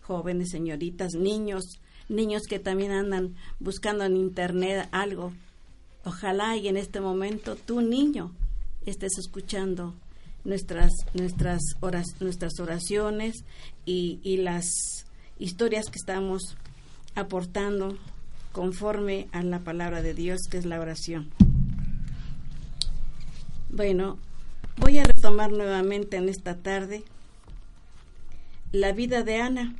Jóvenes, 0.00 0.50
señoritas, 0.50 1.14
niños, 1.14 1.80
niños 2.08 2.44
que 2.48 2.58
también 2.58 2.92
andan 2.92 3.34
buscando 3.60 4.04
en 4.04 4.16
internet 4.16 4.88
algo. 4.90 5.32
Ojalá 6.04 6.56
y 6.56 6.68
en 6.68 6.78
este 6.78 7.00
momento 7.00 7.56
tú, 7.56 7.82
niño, 7.82 8.34
estés 8.86 9.18
escuchando 9.18 9.94
nuestras 10.44 10.92
nuestras 11.12 11.60
oras, 11.80 12.06
nuestras 12.20 12.58
oraciones 12.58 13.44
y, 13.84 14.20
y 14.22 14.38
las 14.38 15.04
historias 15.38 15.86
que 15.86 15.98
estamos 15.98 16.56
aportando 17.14 17.98
conforme 18.52 19.28
a 19.32 19.42
la 19.42 19.60
palabra 19.60 20.02
de 20.02 20.14
Dios 20.14 20.40
que 20.50 20.58
es 20.58 20.64
la 20.64 20.80
oración. 20.80 21.30
Bueno, 23.70 24.18
voy 24.78 24.98
a 24.98 25.04
retomar 25.04 25.52
nuevamente 25.52 26.16
en 26.16 26.28
esta 26.28 26.56
tarde 26.56 27.04
la 28.72 28.92
vida 28.92 29.22
de 29.22 29.36
Ana, 29.36 29.74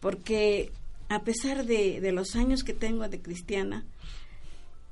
porque 0.00 0.72
a 1.08 1.22
pesar 1.22 1.66
de, 1.66 2.00
de 2.00 2.12
los 2.12 2.36
años 2.36 2.62
que 2.62 2.74
tengo 2.74 3.08
de 3.08 3.20
cristiana, 3.20 3.84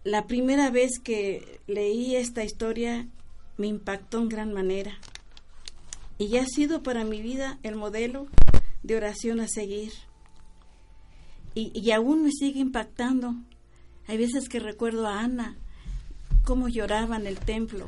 la 0.05 0.27
primera 0.27 0.71
vez 0.71 0.99
que 1.03 1.61
leí 1.67 2.17
esta 2.17 2.45
historia 2.45 3.07
me 3.57 3.67
impactó 3.67 4.19
en 4.19 4.29
gran 4.29 4.53
manera 4.53 4.99
y 6.19 6.37
ha 6.37 6.47
sido 6.47 6.83
para 6.83 7.05
mi 7.05 7.23
vida 7.23 7.59
el 7.63 7.77
modelo 7.77 8.27
de 8.83 8.97
oración 8.97 9.41
a 9.41 9.49
seguir. 9.49 9.93
Y, 11.55 11.79
y 11.79 11.91
aún 11.91 12.25
me 12.25 12.31
sigue 12.31 12.61
impactando. 12.61 13.35
Hay 14.07 14.19
veces 14.19 14.49
que 14.49 14.59
recuerdo 14.59 15.07
a 15.07 15.21
Ana, 15.21 15.57
cómo 16.45 16.69
lloraba 16.69 17.17
en 17.17 17.27
el 17.27 17.39
templo 17.39 17.87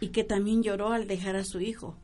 y 0.00 0.08
que 0.08 0.24
también 0.24 0.62
lloró 0.62 0.92
al 0.92 1.06
dejar 1.06 1.36
a 1.36 1.44
su 1.44 1.60
hijo. 1.60 1.96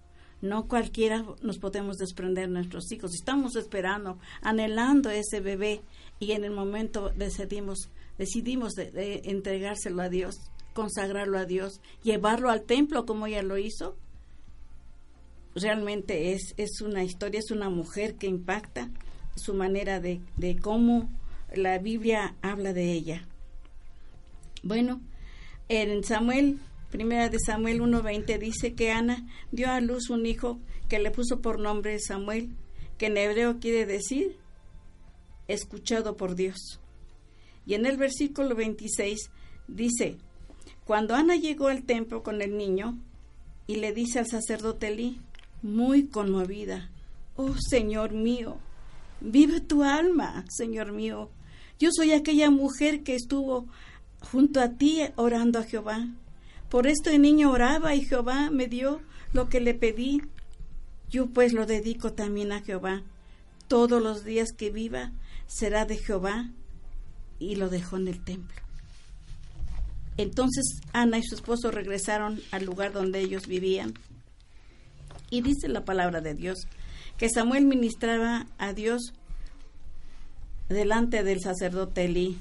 No 0.42 0.68
cualquiera 0.68 1.24
nos 1.40 1.58
podemos 1.58 1.96
desprender 1.96 2.48
de 2.48 2.54
nuestros 2.54 2.92
hijos. 2.92 3.14
Estamos 3.14 3.56
esperando, 3.56 4.18
anhelando 4.42 5.10
ese 5.10 5.40
bebé 5.40 5.80
y 6.18 6.32
en 6.32 6.44
el 6.44 6.50
momento 6.50 7.10
decidimos, 7.16 7.88
decidimos 8.18 8.74
de, 8.74 8.90
de 8.90 9.22
entregárselo 9.24 10.02
a 10.02 10.08
Dios, 10.08 10.36
consagrarlo 10.74 11.38
a 11.38 11.46
Dios, 11.46 11.80
llevarlo 12.02 12.50
al 12.50 12.62
templo 12.62 13.06
como 13.06 13.26
ella 13.26 13.42
lo 13.42 13.56
hizo. 13.56 13.96
Realmente 15.54 16.32
es, 16.32 16.52
es 16.58 16.82
una 16.82 17.02
historia, 17.02 17.40
es 17.40 17.50
una 17.50 17.70
mujer 17.70 18.16
que 18.16 18.26
impacta 18.26 18.90
su 19.36 19.54
manera 19.54 20.00
de, 20.00 20.20
de 20.36 20.56
cómo 20.56 21.08
la 21.54 21.78
Biblia 21.78 22.34
habla 22.42 22.72
de 22.72 22.92
ella. 22.92 23.26
Bueno, 24.62 25.00
en 25.68 26.02
Samuel, 26.04 26.58
primera 26.90 27.28
de 27.28 27.38
Samuel 27.38 27.80
1.20 27.80 28.38
dice 28.38 28.74
que 28.74 28.90
Ana 28.90 29.26
dio 29.52 29.70
a 29.70 29.80
luz 29.80 30.10
un 30.10 30.26
hijo 30.26 30.58
que 30.88 30.98
le 30.98 31.10
puso 31.10 31.40
por 31.40 31.58
nombre 31.58 31.98
Samuel, 32.00 32.50
que 32.98 33.06
en 33.06 33.16
hebreo 33.16 33.58
quiere 33.60 33.86
decir 33.86 34.36
escuchado 35.48 36.16
por 36.16 36.34
Dios. 36.34 36.80
Y 37.66 37.74
en 37.74 37.86
el 37.86 37.96
versículo 37.96 38.54
26 38.54 39.30
dice, 39.68 40.16
cuando 40.84 41.14
Ana 41.14 41.36
llegó 41.36 41.68
al 41.68 41.82
templo 41.84 42.22
con 42.22 42.42
el 42.42 42.56
niño 42.56 42.98
y 43.66 43.76
le 43.76 43.92
dice 43.92 44.20
al 44.20 44.26
sacerdote 44.26 44.88
Elí, 44.88 45.20
muy 45.62 46.06
conmovida, 46.06 46.90
oh 47.34 47.54
Señor 47.58 48.12
mío, 48.12 48.58
vive 49.20 49.60
tu 49.60 49.82
alma, 49.82 50.44
Señor 50.48 50.92
mío. 50.92 51.30
Yo 51.78 51.90
soy 51.92 52.12
aquella 52.12 52.50
mujer 52.50 53.02
que 53.02 53.14
estuvo 53.14 53.66
junto 54.20 54.60
a 54.60 54.70
ti 54.70 55.00
orando 55.16 55.58
a 55.58 55.64
Jehová. 55.64 56.08
Por 56.68 56.86
esto 56.86 57.10
el 57.10 57.22
niño 57.22 57.50
oraba 57.50 57.94
y 57.94 58.04
Jehová 58.04 58.50
me 58.50 58.66
dio 58.66 59.00
lo 59.32 59.48
que 59.48 59.60
le 59.60 59.74
pedí. 59.74 60.22
Yo 61.10 61.26
pues 61.26 61.52
lo 61.52 61.66
dedico 61.66 62.12
también 62.12 62.52
a 62.52 62.62
Jehová. 62.62 63.02
Todos 63.68 64.02
los 64.02 64.24
días 64.24 64.48
que 64.56 64.70
viva 64.70 65.12
será 65.46 65.84
de 65.84 65.96
Jehová. 65.96 66.50
Y 67.38 67.56
lo 67.56 67.68
dejó 67.68 67.98
en 67.98 68.08
el 68.08 68.24
templo. 68.24 68.56
Entonces 70.16 70.64
Ana 70.92 71.18
y 71.18 71.22
su 71.22 71.34
esposo 71.34 71.70
regresaron 71.70 72.40
al 72.50 72.64
lugar 72.64 72.92
donde 72.92 73.20
ellos 73.20 73.46
vivían. 73.46 73.94
Y 75.28 75.42
dice 75.42 75.68
la 75.68 75.84
palabra 75.84 76.20
de 76.20 76.34
Dios 76.34 76.66
que 77.18 77.28
Samuel 77.28 77.66
ministraba 77.66 78.46
a 78.58 78.72
Dios 78.72 79.12
delante 80.68 81.22
del 81.22 81.40
sacerdote 81.40 82.04
Elí. 82.04 82.38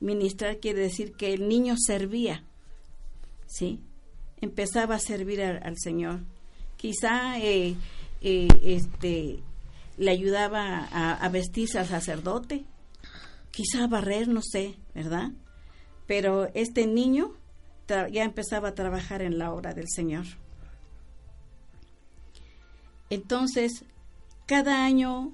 Ministrar 0.00 0.58
quiere 0.58 0.80
decir 0.80 1.12
que 1.12 1.32
el 1.32 1.48
niño 1.48 1.76
servía, 1.78 2.44
¿sí? 3.46 3.80
Empezaba 4.40 4.96
a 4.96 4.98
servir 4.98 5.42
al, 5.42 5.78
Señor. 5.78 6.20
Quizá 6.76 7.38
eh, 7.38 7.76
eh, 8.20 8.48
este, 8.62 9.38
le 9.96 10.10
ayudaba 10.10 10.86
a, 10.90 11.14
a 11.14 11.28
vestirse 11.30 11.78
al 11.78 11.86
sacerdote, 11.86 12.64
quizá 13.50 13.84
a 13.84 13.88
barrer, 13.88 14.28
no 14.28 14.42
sé, 14.42 14.74
¿verdad? 14.94 15.30
Pero 16.06 16.50
este 16.54 16.86
niño 16.86 17.32
ya 17.88 18.24
empezaba 18.24 18.68
a 18.68 18.74
trabajar 18.74 19.22
en 19.22 19.38
la 19.38 19.52
obra 19.52 19.72
del 19.72 19.88
Señor. 19.88 20.24
Entonces, 23.10 23.84
cada 24.46 24.84
año, 24.84 25.32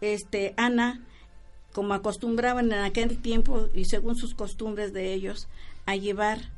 este, 0.00 0.54
Ana, 0.56 1.04
como 1.72 1.94
acostumbraban 1.94 2.72
en 2.72 2.78
aquel 2.80 3.18
tiempo 3.18 3.68
y 3.74 3.84
según 3.84 4.16
sus 4.16 4.34
costumbres 4.34 4.92
de 4.92 5.12
ellos, 5.12 5.48
a 5.86 5.96
llevar 5.96 6.50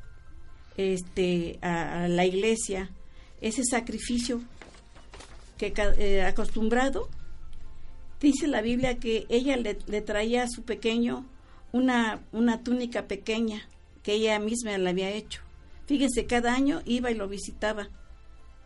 este, 0.77 1.59
a, 1.63 2.09
la 2.09 2.25
iglesia 2.25 2.91
ese 3.41 3.65
sacrificio 3.65 4.41
que 5.57 5.73
eh, 5.99 6.23
acostumbrado, 6.23 7.09
dice 8.21 8.47
la 8.47 8.63
Biblia 8.63 8.99
que 8.99 9.27
ella 9.29 9.57
le, 9.57 9.75
traía 10.01 10.45
a 10.45 10.49
su 10.49 10.63
pequeño 10.63 11.27
una, 11.73 12.23
una 12.33 12.63
túnica 12.63 13.07
pequeña 13.07 13.69
que 14.03 14.15
ella 14.15 14.39
misma 14.39 14.77
le 14.79 14.91
había 14.91 15.11
hecho. 15.11 15.43
Fíjense, 15.87 16.27
cada 16.27 16.55
año 16.55 16.83
iba 16.85 17.11
y 17.11 17.15
lo 17.15 17.29
visitaba 17.29 17.89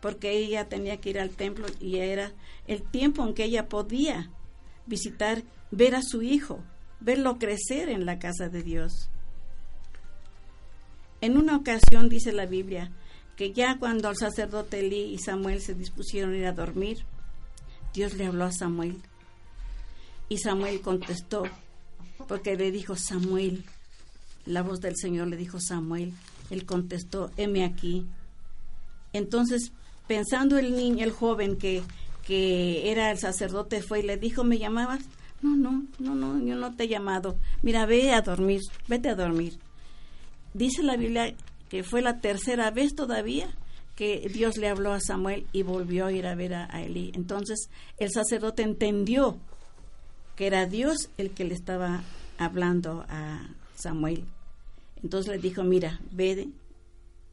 porque 0.05 0.37
ella 0.37 0.69
tenía 0.69 0.97
que 0.97 1.09
ir 1.09 1.19
al 1.19 1.31
templo 1.31 1.65
y 1.79 1.95
era 1.95 2.31
el 2.67 2.83
tiempo 2.83 3.25
en 3.25 3.33
que 3.33 3.45
ella 3.45 3.67
podía 3.67 4.29
visitar, 4.85 5.41
ver 5.71 5.95
a 5.95 6.03
su 6.03 6.21
hijo, 6.21 6.59
verlo 6.99 7.39
crecer 7.39 7.89
en 7.89 8.05
la 8.05 8.19
casa 8.19 8.47
de 8.47 8.61
Dios. 8.61 9.09
En 11.21 11.37
una 11.37 11.57
ocasión 11.57 12.07
dice 12.07 12.33
la 12.33 12.45
Biblia 12.45 12.91
que 13.35 13.51
ya 13.51 13.79
cuando 13.79 14.07
el 14.11 14.15
sacerdote 14.15 14.81
Elí 14.81 15.05
y 15.11 15.17
Samuel 15.17 15.59
se 15.59 15.73
dispusieron 15.73 16.33
a 16.33 16.37
ir 16.37 16.45
a 16.45 16.53
dormir, 16.53 16.99
Dios 17.91 18.13
le 18.13 18.27
habló 18.27 18.45
a 18.45 18.51
Samuel. 18.51 19.01
Y 20.29 20.37
Samuel 20.37 20.81
contestó, 20.81 21.45
porque 22.27 22.55
le 22.55 22.69
dijo 22.69 22.95
Samuel, 22.95 23.65
la 24.45 24.61
voz 24.61 24.81
del 24.81 24.97
Señor 24.97 25.29
le 25.29 25.37
dijo 25.37 25.59
Samuel, 25.59 26.13
él 26.51 26.67
contestó, 26.67 27.31
heme 27.37 27.65
aquí. 27.65 28.05
Entonces, 29.11 29.71
pensando 30.07 30.57
el 30.57 30.75
niño, 30.75 31.03
el 31.03 31.11
joven 31.11 31.57
que, 31.57 31.83
que 32.25 32.91
era 32.91 33.11
el 33.11 33.17
sacerdote, 33.17 33.81
fue 33.81 33.99
y 33.99 34.03
le 34.03 34.17
dijo, 34.17 34.43
¿me 34.43 34.57
llamabas? 34.57 35.03
No, 35.41 35.55
no, 35.55 35.83
no, 35.99 36.15
no, 36.15 36.43
yo 36.45 36.55
no 36.55 36.75
te 36.75 36.85
he 36.85 36.87
llamado. 36.87 37.37
Mira, 37.61 37.85
ve 37.85 38.11
a 38.13 38.21
dormir, 38.21 38.61
vete 38.87 39.09
a 39.09 39.15
dormir. 39.15 39.59
Dice 40.53 40.81
la 40.83 40.97
Biblia 40.97 41.35
que 41.69 41.83
fue 41.83 42.01
la 42.01 42.19
tercera 42.19 42.71
vez 42.71 42.95
todavía 42.95 43.49
que 43.95 44.29
Dios 44.31 44.57
le 44.57 44.69
habló 44.69 44.91
a 44.91 44.99
Samuel 44.99 45.47
y 45.51 45.63
volvió 45.63 46.05
a 46.05 46.11
ir 46.11 46.27
a 46.27 46.35
ver 46.35 46.53
a, 46.53 46.65
a. 46.65 46.81
Entonces 46.81 47.69
el 47.97 48.11
sacerdote 48.11 48.63
entendió 48.63 49.37
que 50.35 50.47
era 50.47 50.65
Dios 50.65 51.09
el 51.17 51.31
que 51.31 51.45
le 51.45 51.53
estaba 51.53 52.03
hablando 52.37 53.05
a 53.09 53.47
Samuel. 53.75 54.25
Entonces 55.01 55.31
le 55.31 55.39
dijo, 55.39 55.63
mira, 55.63 55.99
ve 56.11 56.49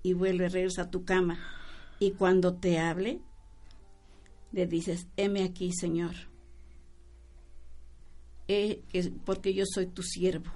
y 0.02 0.12
vuelve, 0.12 0.48
regresa 0.48 0.82
a 0.82 0.90
tu 0.90 1.04
cama. 1.04 1.38
Y 2.02 2.10
cuando 2.10 2.54
te 2.54 2.80
hable, 2.80 3.20
le 4.50 4.66
dices, 4.66 5.06
heme 5.16 5.44
aquí, 5.44 5.70
Señor, 5.72 6.16
porque 9.24 9.54
yo 9.54 9.62
soy 9.72 9.86
tu 9.86 10.02
siervo. 10.02 10.50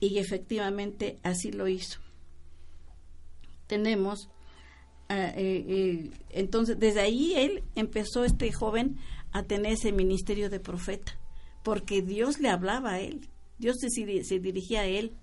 Y 0.00 0.16
efectivamente 0.16 1.18
así 1.22 1.52
lo 1.52 1.68
hizo. 1.68 2.00
Tenemos, 3.66 4.30
ah, 5.10 5.34
eh, 5.36 5.66
eh, 5.68 6.10
entonces 6.30 6.78
desde 6.78 7.00
ahí 7.00 7.34
él 7.34 7.62
empezó, 7.74 8.24
este 8.24 8.50
joven, 8.52 8.96
a 9.32 9.42
tener 9.42 9.72
ese 9.72 9.92
ministerio 9.92 10.48
de 10.48 10.60
profeta, 10.60 11.20
porque 11.62 12.00
Dios 12.00 12.40
le 12.40 12.48
hablaba 12.48 12.92
a 12.92 13.00
él, 13.00 13.28
Dios 13.58 13.76
se, 13.80 13.90
se 14.24 14.38
dirigía 14.38 14.80
a 14.80 14.86
él, 14.86 15.14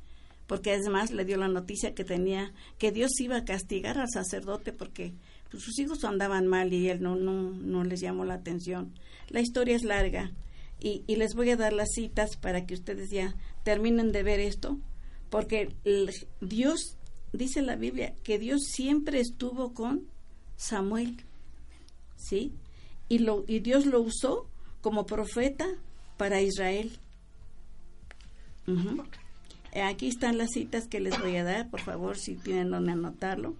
porque 0.49 0.71
además 0.71 1.11
le 1.11 1.25
dio 1.25 1.37
la 1.37 1.47
noticia 1.47 1.93
que 1.93 2.03
tenía, 2.03 2.51
que 2.79 2.91
Dios 2.91 3.11
iba 3.19 3.37
a 3.37 3.45
castigar 3.45 3.99
al 3.99 4.09
sacerdote 4.09 4.73
porque 4.73 5.13
pues, 5.51 5.61
sus 5.61 5.77
hijos 5.77 6.03
andaban 6.03 6.47
mal 6.47 6.73
y 6.73 6.89
él 6.89 7.03
no, 7.03 7.15
no, 7.15 7.51
no 7.51 7.83
les 7.83 8.01
llamó 8.01 8.25
la 8.25 8.33
atención. 8.33 8.91
La 9.27 9.41
historia 9.41 9.75
es 9.75 9.83
larga 9.83 10.31
y, 10.79 11.03
y 11.05 11.17
les 11.17 11.35
voy 11.35 11.51
a 11.51 11.55
dar 11.55 11.71
las 11.71 11.89
citas 11.93 12.35
para 12.35 12.65
que 12.65 12.73
ustedes 12.73 13.11
ya 13.11 13.35
terminen 13.63 14.11
de 14.11 14.23
ver 14.23 14.39
esto, 14.39 14.79
porque 15.29 15.75
Dios, 16.41 16.97
dice 17.31 17.61
la 17.61 17.75
Biblia, 17.75 18.15
que 18.23 18.39
Dios 18.39 18.63
siempre 18.71 19.19
estuvo 19.19 19.75
con 19.75 20.07
Samuel, 20.55 21.17
¿sí? 22.15 22.53
Y, 23.07 23.19
lo, 23.19 23.45
y 23.47 23.59
Dios 23.59 23.85
lo 23.85 24.01
usó 24.01 24.49
como 24.81 25.05
profeta 25.05 25.67
para 26.17 26.41
Israel. 26.41 26.97
Aquí 29.73 30.07
están 30.07 30.37
las 30.37 30.49
citas 30.51 30.87
que 30.87 30.99
les 30.99 31.19
voy 31.19 31.35
a 31.35 31.43
dar, 31.43 31.69
por 31.69 31.81
favor, 31.81 32.17
si 32.17 32.35
tienen 32.35 32.71
donde 32.71 32.93
anotarlo. 32.93 33.55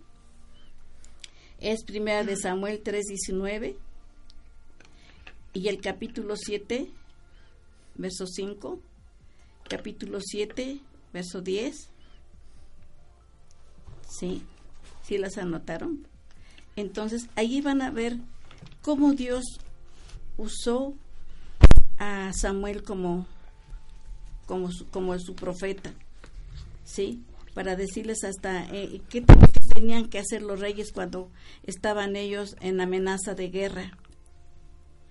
Es 1.59 1.83
primera 1.83 2.23
de 2.23 2.35
Samuel 2.35 2.81
3:19 2.83 3.75
y 5.53 5.67
el 5.67 5.81
capítulo 5.81 6.35
7, 6.35 6.89
verso 7.95 8.25
5, 8.25 8.79
capítulo 9.69 10.19
7, 10.21 10.79
verso 11.13 11.41
10. 11.41 11.89
Sí, 14.07 14.41
sí 15.03 15.17
las 15.17 15.37
anotaron. 15.37 16.07
Entonces, 16.75 17.27
ahí 17.35 17.61
van 17.61 17.81
a 17.81 17.91
ver 17.91 18.17
cómo 18.81 19.13
Dios 19.13 19.43
usó 20.37 20.95
a 21.97 22.31
Samuel 22.33 22.83
como 22.83 23.27
como 24.49 24.71
su, 24.71 24.87
como 24.87 25.17
su 25.19 25.35
profeta, 25.35 25.93
¿sí? 26.83 27.21
Para 27.53 27.75
decirles 27.75 28.23
hasta 28.23 28.65
eh, 28.73 28.99
qué 29.07 29.23
tenían 29.75 30.09
que 30.09 30.17
hacer 30.17 30.41
los 30.41 30.59
reyes 30.59 30.91
cuando 30.91 31.29
estaban 31.61 32.15
ellos 32.15 32.55
en 32.59 32.81
amenaza 32.81 33.35
de 33.35 33.49
guerra. 33.49 33.95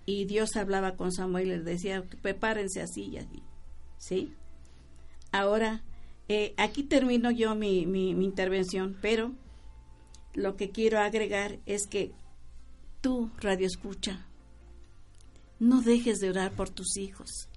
Y 0.07 0.25
Dios 0.25 0.57
hablaba 0.57 0.97
con 0.97 1.13
Samuel 1.13 1.47
y 1.47 1.51
les 1.51 1.65
decía, 1.65 2.03
prepárense 2.21 2.83
así 2.83 3.05
y 3.05 3.19
así, 3.19 3.43
¿sí? 3.99 4.35
Ahora, 5.31 5.85
eh, 6.29 6.53
aquí 6.57 6.83
termino 6.83 7.31
yo 7.31 7.55
mi, 7.55 7.87
mi, 7.87 8.17
mi 8.17 8.25
intervención, 8.25 8.97
pero 9.01 9.31
lo 10.35 10.57
que 10.57 10.71
quiero 10.71 10.99
agregar 10.99 11.61
es 11.65 11.87
que 11.87 12.11
tú, 13.01 13.31
Radio 13.39 13.69
Escucha, 13.69 14.27
no 15.61 15.81
dejes 15.81 16.19
de 16.19 16.31
orar 16.31 16.51
por 16.51 16.71
tus 16.71 16.97
hijos. 16.97 17.49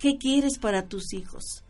¿Qué 0.00 0.16
quieres 0.16 0.58
para 0.58 0.88
tus 0.88 1.12
hijos? 1.12 1.62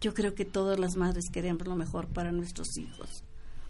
Yo 0.00 0.14
creo 0.14 0.34
que 0.34 0.46
todas 0.46 0.78
las 0.78 0.96
madres 0.96 1.26
queremos 1.30 1.66
lo 1.66 1.76
mejor 1.76 2.08
para 2.08 2.32
nuestros 2.32 2.78
hijos. 2.78 3.24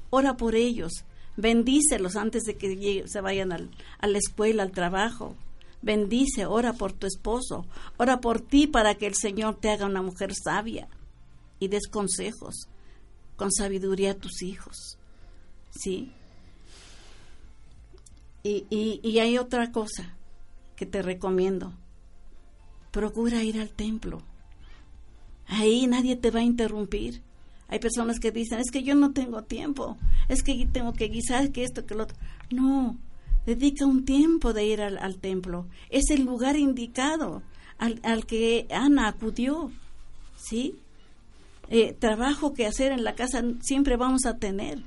Ora 0.08 0.36
por 0.36 0.54
ellos, 0.54 1.04
bendícelos 1.36 2.14
antes 2.14 2.44
de 2.44 2.56
que 2.56 3.04
se 3.08 3.20
vayan 3.20 3.50
a 3.50 4.06
la 4.06 4.18
escuela, 4.18 4.62
al 4.62 4.70
trabajo. 4.70 5.34
Bendice, 5.82 6.46
ora 6.46 6.74
por 6.74 6.92
tu 6.92 7.08
esposo, 7.08 7.66
ora 7.96 8.20
por 8.20 8.40
ti 8.40 8.68
para 8.68 8.94
que 8.94 9.08
el 9.08 9.16
Señor 9.16 9.56
te 9.56 9.70
haga 9.70 9.86
una 9.86 10.00
mujer 10.00 10.32
sabia 10.32 10.86
y 11.58 11.66
des 11.66 11.88
consejos 11.88 12.68
con 13.34 13.50
sabiduría 13.50 14.12
a 14.12 14.16
tus 14.16 14.42
hijos. 14.42 14.96
¿Sí? 15.72 16.12
Y, 18.44 19.00
y 19.02 19.18
hay 19.18 19.38
otra 19.38 19.72
cosa 19.72 20.16
que 20.76 20.86
te 20.86 21.02
recomiendo 21.02 21.72
procura 22.92 23.42
ir 23.42 23.58
al 23.60 23.70
templo. 23.70 24.22
Ahí 25.46 25.86
nadie 25.88 26.14
te 26.14 26.30
va 26.30 26.40
a 26.40 26.44
interrumpir. 26.44 27.22
Hay 27.66 27.80
personas 27.80 28.20
que 28.20 28.30
dicen, 28.30 28.60
es 28.60 28.70
que 28.70 28.84
yo 28.84 28.94
no 28.94 29.12
tengo 29.12 29.42
tiempo, 29.42 29.96
es 30.28 30.42
que 30.42 30.66
tengo 30.70 30.92
que 30.92 31.08
guisar, 31.08 31.50
que 31.50 31.64
esto, 31.64 31.86
que 31.86 31.94
lo 31.94 32.04
otro. 32.04 32.16
No, 32.50 32.98
dedica 33.46 33.86
un 33.86 34.04
tiempo 34.04 34.52
de 34.52 34.66
ir 34.66 34.82
al, 34.82 35.16
templo. 35.16 35.66
Es 35.88 36.10
el 36.10 36.24
lugar 36.24 36.56
indicado 36.56 37.42
al, 37.78 37.98
al 38.04 38.26
que 38.26 38.68
Ana 38.70 39.08
acudió. 39.08 39.72
¿Sí? 40.36 40.74
Eh, 41.70 41.94
trabajo 41.98 42.52
que 42.52 42.66
hacer 42.66 42.92
en 42.92 43.04
la 43.04 43.14
casa 43.14 43.42
siempre 43.60 43.96
vamos 43.96 44.26
a 44.26 44.36
tener, 44.36 44.82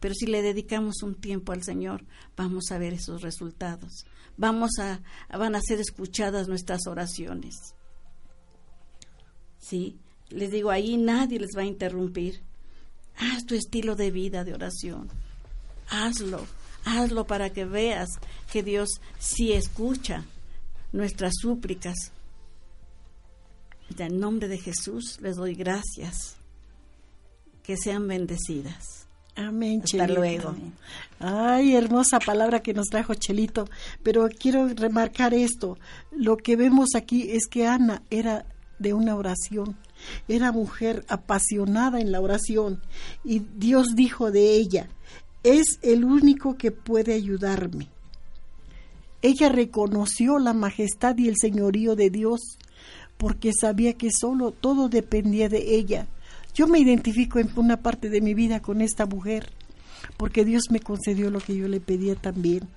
pero 0.00 0.14
si 0.14 0.26
le 0.26 0.42
dedicamos 0.42 1.02
un 1.02 1.14
tiempo 1.14 1.52
al 1.52 1.62
Señor, 1.62 2.04
vamos 2.36 2.70
a 2.70 2.78
ver 2.78 2.92
esos 2.92 3.22
resultados 3.22 4.04
vamos 4.38 4.70
a, 4.78 5.02
van 5.36 5.54
a 5.54 5.60
ser 5.60 5.80
escuchadas 5.80 6.48
nuestras 6.48 6.86
oraciones. 6.86 7.74
¿Sí? 9.58 9.98
Les 10.30 10.50
digo, 10.50 10.70
ahí 10.70 10.96
nadie 10.96 11.38
les 11.38 11.50
va 11.56 11.62
a 11.62 11.66
interrumpir. 11.66 12.40
Haz 13.16 13.44
tu 13.44 13.54
estilo 13.54 13.96
de 13.96 14.10
vida 14.10 14.44
de 14.44 14.54
oración. 14.54 15.10
Hazlo, 15.90 16.46
hazlo 16.84 17.26
para 17.26 17.50
que 17.50 17.64
veas 17.64 18.08
que 18.50 18.62
Dios 18.62 19.00
sí 19.18 19.52
escucha 19.52 20.24
nuestras 20.92 21.32
súplicas. 21.40 22.12
En 23.98 24.20
nombre 24.20 24.48
de 24.48 24.58
Jesús 24.58 25.18
les 25.20 25.36
doy 25.36 25.54
gracias. 25.54 26.36
Que 27.62 27.76
sean 27.76 28.06
bendecidas. 28.06 28.97
Amén, 29.38 29.82
Hasta 29.84 30.08
luego. 30.08 30.52
Ay, 31.20 31.76
hermosa 31.76 32.18
palabra 32.18 32.60
que 32.60 32.74
nos 32.74 32.88
trajo 32.88 33.14
Chelito. 33.14 33.68
Pero 34.02 34.28
quiero 34.28 34.66
remarcar 34.66 35.32
esto. 35.32 35.78
Lo 36.10 36.36
que 36.36 36.56
vemos 36.56 36.96
aquí 36.96 37.30
es 37.30 37.46
que 37.46 37.64
Ana 37.64 38.02
era 38.10 38.46
de 38.80 38.94
una 38.94 39.14
oración. 39.14 39.76
Era 40.26 40.50
mujer 40.50 41.04
apasionada 41.06 42.00
en 42.00 42.10
la 42.10 42.20
oración. 42.20 42.82
Y 43.24 43.38
Dios 43.38 43.94
dijo 43.94 44.32
de 44.32 44.56
ella, 44.56 44.88
es 45.44 45.78
el 45.82 46.04
único 46.04 46.56
que 46.56 46.72
puede 46.72 47.14
ayudarme. 47.14 47.86
Ella 49.22 49.50
reconoció 49.50 50.40
la 50.40 50.52
majestad 50.52 51.16
y 51.16 51.28
el 51.28 51.36
señorío 51.36 51.94
de 51.94 52.10
Dios 52.10 52.40
porque 53.16 53.52
sabía 53.52 53.92
que 53.92 54.08
solo 54.10 54.50
todo 54.50 54.88
dependía 54.88 55.48
de 55.48 55.76
ella 55.76 56.08
yo 56.58 56.66
me 56.66 56.80
identifico 56.80 57.38
en 57.38 57.48
una 57.54 57.76
parte 57.82 58.10
de 58.10 58.20
mi 58.20 58.34
vida 58.34 58.60
con 58.60 58.80
esta 58.80 59.06
mujer. 59.06 59.52
porque 60.16 60.44
Dios 60.44 60.64
me 60.70 60.80
concedió 60.80 61.30
lo 61.30 61.38
que 61.38 61.54
yo 61.54 61.68
le 61.68 61.78
pedía 61.78 62.16
también. 62.16 62.68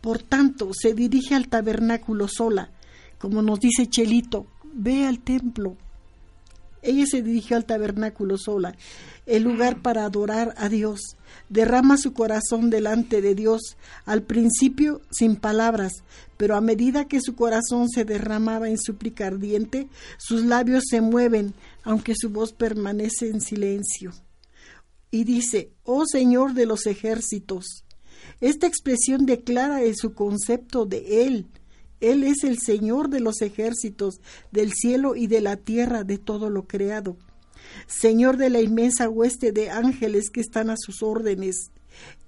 Por 0.00 0.22
tanto, 0.22 0.70
se 0.72 0.94
dirige 0.94 1.34
al 1.34 1.48
tabernáculo 1.48 2.28
sola, 2.28 2.70
como 3.18 3.42
nos 3.42 3.58
dice 3.58 3.88
Chelito, 3.88 4.46
ve 4.72 5.06
al 5.06 5.18
templo. 5.18 5.76
Ella 6.82 7.06
se 7.06 7.22
dirigió 7.22 7.56
al 7.56 7.64
tabernáculo 7.64 8.36
sola, 8.38 8.76
el 9.26 9.42
lugar 9.42 9.82
para 9.82 10.04
adorar 10.04 10.54
a 10.58 10.68
Dios. 10.68 11.00
Derrama 11.48 11.96
su 11.96 12.12
corazón 12.12 12.70
delante 12.70 13.20
de 13.20 13.34
Dios, 13.34 13.76
al 14.04 14.22
principio 14.22 15.00
sin 15.10 15.34
palabras, 15.34 16.04
pero 16.36 16.54
a 16.54 16.60
medida 16.60 17.08
que 17.08 17.20
su 17.20 17.34
corazón 17.34 17.88
se 17.88 18.04
derramaba 18.04 18.68
en 18.68 18.78
súplica 18.78 19.26
ardiente, 19.26 19.88
sus 20.18 20.44
labios 20.44 20.84
se 20.88 21.00
mueven, 21.00 21.54
aunque 21.88 22.12
su 22.14 22.28
voz 22.28 22.52
permanece 22.52 23.30
en 23.30 23.40
silencio. 23.40 24.12
Y 25.10 25.24
dice, 25.24 25.72
Oh 25.84 26.04
Señor 26.04 26.52
de 26.52 26.66
los 26.66 26.84
ejércitos. 26.86 27.86
Esta 28.42 28.66
expresión 28.66 29.24
declara 29.24 29.80
su 29.94 30.12
concepto 30.12 30.84
de 30.84 31.24
Él. 31.24 31.46
Él 32.00 32.24
es 32.24 32.44
el 32.44 32.58
Señor 32.58 33.08
de 33.08 33.20
los 33.20 33.40
ejércitos, 33.40 34.20
del 34.52 34.74
cielo 34.74 35.16
y 35.16 35.28
de 35.28 35.40
la 35.40 35.56
tierra, 35.56 36.04
de 36.04 36.18
todo 36.18 36.50
lo 36.50 36.66
creado. 36.66 37.16
Señor 37.86 38.36
de 38.36 38.50
la 38.50 38.60
inmensa 38.60 39.08
hueste 39.08 39.52
de 39.52 39.70
ángeles 39.70 40.28
que 40.28 40.42
están 40.42 40.68
a 40.68 40.76
sus 40.76 41.02
órdenes. 41.02 41.70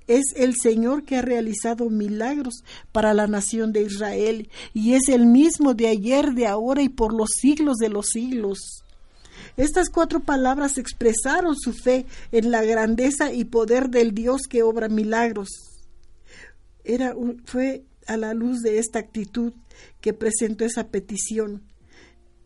Es 0.06 0.32
el 0.36 0.54
Señor 0.56 1.04
que 1.04 1.16
ha 1.16 1.22
realizado 1.22 1.90
milagros 1.90 2.64
para 2.92 3.12
la 3.12 3.26
nación 3.26 3.74
de 3.74 3.82
Israel 3.82 4.48
y 4.72 4.94
es 4.94 5.10
el 5.10 5.26
mismo 5.26 5.74
de 5.74 5.88
ayer, 5.88 6.32
de 6.32 6.46
ahora 6.46 6.80
y 6.80 6.88
por 6.88 7.12
los 7.12 7.28
siglos 7.38 7.76
de 7.76 7.90
los 7.90 8.06
siglos. 8.06 8.84
Estas 9.56 9.88
cuatro 9.90 10.20
palabras 10.20 10.78
expresaron 10.78 11.56
su 11.56 11.72
fe 11.72 12.06
en 12.32 12.50
la 12.50 12.62
grandeza 12.62 13.32
y 13.32 13.44
poder 13.44 13.90
del 13.90 14.12
Dios 14.12 14.42
que 14.48 14.62
obra 14.62 14.88
milagros. 14.88 15.48
Era 16.84 17.14
fue 17.44 17.84
a 18.06 18.16
la 18.16 18.34
luz 18.34 18.60
de 18.60 18.78
esta 18.78 18.98
actitud 18.98 19.52
que 20.00 20.12
presentó 20.12 20.64
esa 20.64 20.88
petición 20.88 21.62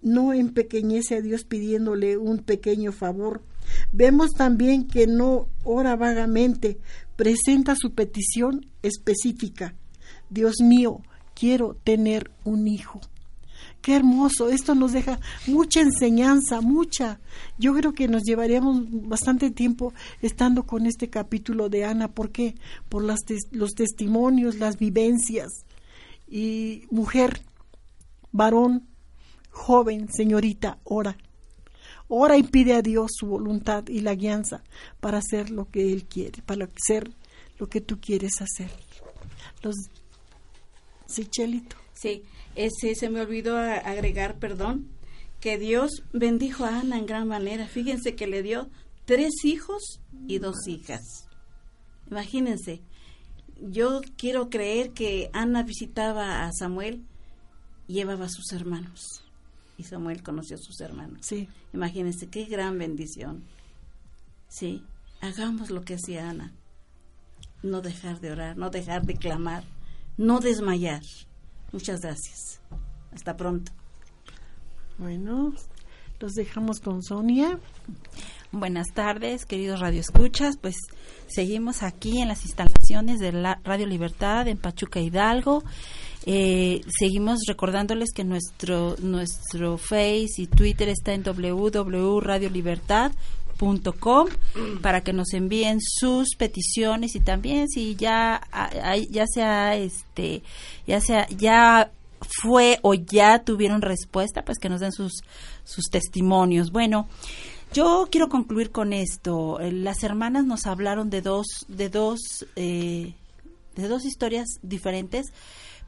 no 0.05 0.35
empequeñece 0.35 1.17
a 1.17 1.21
Dios 1.23 1.45
pidiéndole 1.45 2.19
un 2.19 2.39
pequeño 2.39 2.93
favor. 2.93 3.43
Vemos 3.91 4.31
también 4.33 4.87
que 4.87 5.07
no 5.07 5.49
ora 5.65 5.97
vagamente, 5.97 6.79
presenta 7.17 7.75
su 7.75 7.95
petición 7.95 8.67
específica. 8.83 9.75
Dios 10.29 10.57
mío, 10.63 11.01
quiero 11.35 11.77
tener 11.83 12.31
un 12.45 12.69
hijo. 12.69 13.01
Qué 13.85 13.95
hermoso, 13.95 14.49
esto 14.49 14.75
nos 14.75 14.93
deja 14.93 15.21
mucha 15.47 15.83
enseñanza, 15.83 16.63
mucha. 16.63 17.21
Yo 17.59 17.75
creo 17.75 17.93
que 17.93 18.09
nos 18.09 18.23
llevaríamos 18.23 18.87
bastante 18.91 19.51
tiempo 19.51 19.93
estando 20.23 20.63
con 20.63 20.87
este 20.87 21.11
capítulo 21.11 21.69
de 21.69 21.85
Ana. 21.85 22.09
¿Por 22.09 22.31
qué? 22.31 22.55
Por 22.89 23.05
los 23.05 23.75
testimonios, 23.75 24.55
las 24.55 24.79
vivencias. 24.79 25.67
Y 26.27 26.85
mujer, 26.91 27.43
varón, 28.33 28.89
Joven, 29.51 30.09
señorita, 30.11 30.79
ora. 30.85 31.19
Ora 32.09 32.39
y 32.39 32.43
pide 32.43 32.73
a 32.73 32.81
Dios 32.81 33.11
su 33.15 33.27
voluntad 33.27 33.87
y 33.89 34.01
la 34.01 34.15
guianza 34.15 34.65
para 35.01 35.19
hacer 35.19 35.51
lo 35.51 35.71
que 35.71 35.93
Él 35.93 36.07
quiere, 36.07 36.41
para 36.41 36.71
hacer 36.75 37.13
lo 37.59 37.69
que 37.69 37.83
tú 37.83 38.01
quieres 38.01 38.41
hacer. 38.41 38.71
Los... 39.63 39.77
Sí, 41.05 41.27
Chelito. 41.27 41.84
Sí, 41.95 42.23
ese 42.55 42.95
se 42.95 43.09
me 43.09 43.21
olvidó 43.21 43.57
agregar, 43.57 44.39
perdón, 44.39 44.89
que 45.41 45.59
Dios 45.59 46.03
bendijo 46.13 46.65
a 46.65 46.81
Ana 46.81 46.99
en 46.99 47.07
gran 47.07 47.29
manera. 47.29 47.67
Fíjense 47.67 48.15
que 48.15 48.27
le 48.27 48.43
dio 48.43 48.69
tres 49.05 49.45
hijos 49.45 50.01
y 50.27 50.39
dos 50.39 50.67
hijas. 50.67 51.29
Imagínense, 52.11 52.83
yo 53.61 54.01
quiero 54.17 54.51
creer 54.51 54.91
que 54.91 55.31
Ana 55.33 55.63
visitaba 55.63 56.45
a 56.45 56.53
Samuel 56.53 57.05
y 57.87 57.95
llevaba 57.95 58.27
a 58.27 58.31
sus 58.31 58.53
hermanos 58.53 59.25
y 59.77 59.85
Samuel 59.85 60.23
conoció 60.23 60.57
a 60.57 60.61
sus 60.61 60.81
hermanos. 60.81 61.19
Sí. 61.23 61.49
Imagínense 61.73 62.29
qué 62.29 62.45
gran 62.45 62.79
bendición. 62.79 63.45
Sí, 64.49 64.83
hagamos 65.21 65.71
lo 65.71 65.85
que 65.85 65.95
hacía 65.95 66.31
Ana. 66.31 66.53
No 67.63 67.81
dejar 67.81 68.21
de 68.21 68.31
orar, 68.31 68.57
no 68.57 68.71
dejar 68.71 69.05
de 69.05 69.17
clamar, 69.17 69.65
no 70.17 70.41
desmayar. 70.41 71.03
Muchas 71.73 72.01
gracias. 72.01 72.61
Hasta 73.13 73.37
pronto. 73.37 73.73
Bueno, 74.99 75.53
los 76.21 76.33
dejamos 76.33 76.81
con 76.81 77.03
Sonia. 77.03 77.59
Buenas 78.53 78.89
tardes, 78.95 79.47
queridos 79.47 79.81
radioescuchas. 79.81 80.57
Pues 80.57 80.77
seguimos 81.27 81.83
aquí 81.83 82.21
en 82.21 82.29
las 82.29 82.45
instalaciones 82.45 83.19
de 83.19 83.33
la 83.33 83.61
Radio 83.65 83.87
Libertad 83.87 84.47
en 84.47 84.59
Pachuca 84.59 85.01
Hidalgo. 85.01 85.65
Eh, 86.27 86.81
seguimos 86.99 87.41
recordándoles 87.47 88.11
que 88.15 88.25
nuestro 88.25 88.97
nuestro 89.01 89.77
Face 89.77 90.31
y 90.39 90.47
Twitter 90.47 90.89
está 90.89 91.13
en 91.13 91.23
www.radiolibertad.com 91.25 93.44
para 94.83 95.03
que 95.03 95.13
nos 95.13 95.33
envíen 95.33 95.81
sus 95.81 96.37
peticiones 96.37 97.15
y 97.15 97.21
también 97.21 97.69
si 97.69 97.97
ya 97.97 98.41
ya 99.11 99.27
sea 99.27 99.77
este 99.77 100.43
ya 100.87 101.01
sea 101.01 101.27
ya 101.29 101.91
fue 102.43 102.79
o 102.83 102.95
ya 102.95 103.41
tuvieron 103.41 103.83
respuesta 103.83 104.45
pues 104.45 104.59
que 104.59 104.69
nos 104.69 104.81
den 104.81 104.93
sus 104.93 105.23
sus 105.65 105.85
testimonios. 105.91 106.73
Bueno 106.73 107.09
yo 107.73 108.09
quiero 108.11 108.29
concluir 108.29 108.71
con 108.71 108.93
esto. 108.93 109.59
Las 109.61 110.05
hermanas 110.05 110.45
nos 110.45 110.67
hablaron 110.67 111.11
de 111.11 111.23
dos 111.23 111.47
de 111.69 111.89
dos 111.89 112.47
eh, 112.57 113.15
de 113.77 113.89
dos 113.89 114.05
historias 114.05 114.47
diferentes 114.63 115.33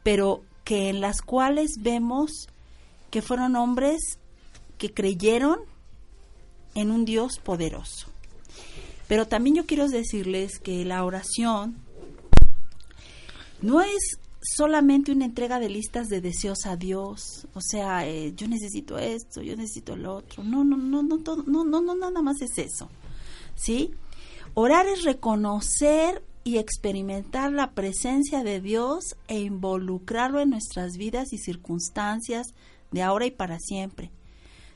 pero 0.03 0.43
que 0.65 0.89
en 0.89 1.01
las 1.01 1.21
cuales 1.21 1.77
vemos 1.81 2.49
que 3.11 3.23
fueron 3.23 3.57
hombres 3.57 4.19
que 4.79 4.93
creyeron 4.93 5.59
en 6.77 6.93
un 6.93 7.05
Dios 7.05 7.39
poderoso. 7.39 8.07
Pero 9.09 9.27
también 9.27 9.57
yo 9.57 9.67
quiero 9.67 9.89
decirles 9.89 10.59
que 10.59 10.85
la 10.85 11.05
oración 11.05 11.77
no 13.63 13.81
es 13.81 14.19
solamente 14.41 15.11
una 15.11 15.25
entrega 15.25 15.59
de 15.59 15.69
listas 15.69 16.09
de 16.09 16.21
deseos 16.21 16.67
a 16.67 16.77
Dios, 16.77 17.49
o 17.55 17.61
sea, 17.61 18.07
eh, 18.07 18.33
yo 18.37 18.47
necesito 18.47 18.99
esto, 18.99 19.43
yo 19.43 19.57
necesito 19.57 19.97
lo 19.97 20.17
otro. 20.17 20.45
No, 20.45 20.63
no, 20.63 20.77
no, 20.77 21.03
no, 21.03 21.19
no, 21.19 21.37
no, 21.45 21.65
no, 21.65 21.81
no, 21.81 21.95
nada 21.95 22.23
más 22.23 22.41
es 22.41 22.59
eso. 22.59 22.89
¿Sí? 23.57 23.93
Orar 24.55 24.87
es 24.87 25.03
reconocer 25.03 26.23
y 26.45 26.59
experimentar 26.59 27.53
la 27.53 27.73
presencia 27.73 28.45
de 28.45 28.61
Dios 28.61 29.17
e 29.27 29.41
involucrarlo 29.41 30.41
en 30.41 30.51
nuestras 30.51 30.97
vidas 30.97 31.33
y 31.33 31.39
circunstancias 31.39 32.55
de 32.93 33.03
ahora 33.03 33.27
y 33.27 33.33
para 33.33 33.59
siempre. 33.59 34.11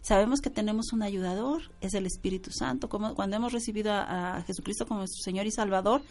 Sabemos 0.03 0.41
que 0.41 0.51
tenemos 0.51 0.93
un 0.93 1.03
ayudador, 1.03 1.63
es 1.81 1.95
el 1.95 2.07
Espíritu 2.07 2.51
Santo. 2.51 2.89
Como 2.89 3.15
cuando 3.15 3.37
hemos 3.37 3.53
recibido 3.53 3.93
a, 3.93 4.43
Jesucristo 4.47 4.87
como 4.87 5.01
nuestro 5.01 5.23
Señor 5.23 5.47
y 5.47 5.51
Salvador, 5.51 6.03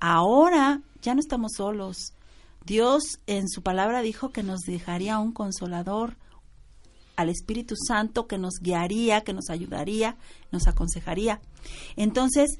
ahora 0.00 0.82
ya 1.02 1.14
no 1.14 1.20
estamos 1.20 1.52
solos. 1.56 2.14
Dios 2.64 3.20
en 3.26 3.48
su 3.48 3.62
palabra 3.62 4.00
dijo 4.02 4.30
que 4.30 4.42
nos 4.42 4.60
dejaría 4.60 5.18
un 5.18 5.32
consolador, 5.32 6.16
al 7.16 7.30
Espíritu 7.30 7.76
Santo 7.76 8.26
que 8.26 8.36
nos 8.36 8.58
guiaría, 8.60 9.22
que 9.22 9.32
nos 9.32 9.48
ayudaría, 9.48 10.16
nos 10.52 10.66
aconsejaría. 10.66 11.40
Entonces, 11.96 12.58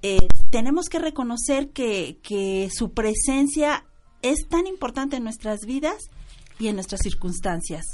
eh, 0.00 0.26
tenemos 0.50 0.86
que 0.86 0.98
reconocer 0.98 1.70
que, 1.70 2.18
que 2.22 2.70
su 2.72 2.92
presencia 2.92 3.84
es 4.22 4.48
tan 4.48 4.66
importante 4.66 5.16
en 5.16 5.24
nuestras 5.24 5.60
vidas 5.66 6.08
y 6.58 6.68
en 6.68 6.76
nuestras 6.76 7.02
circunstancias. 7.02 7.84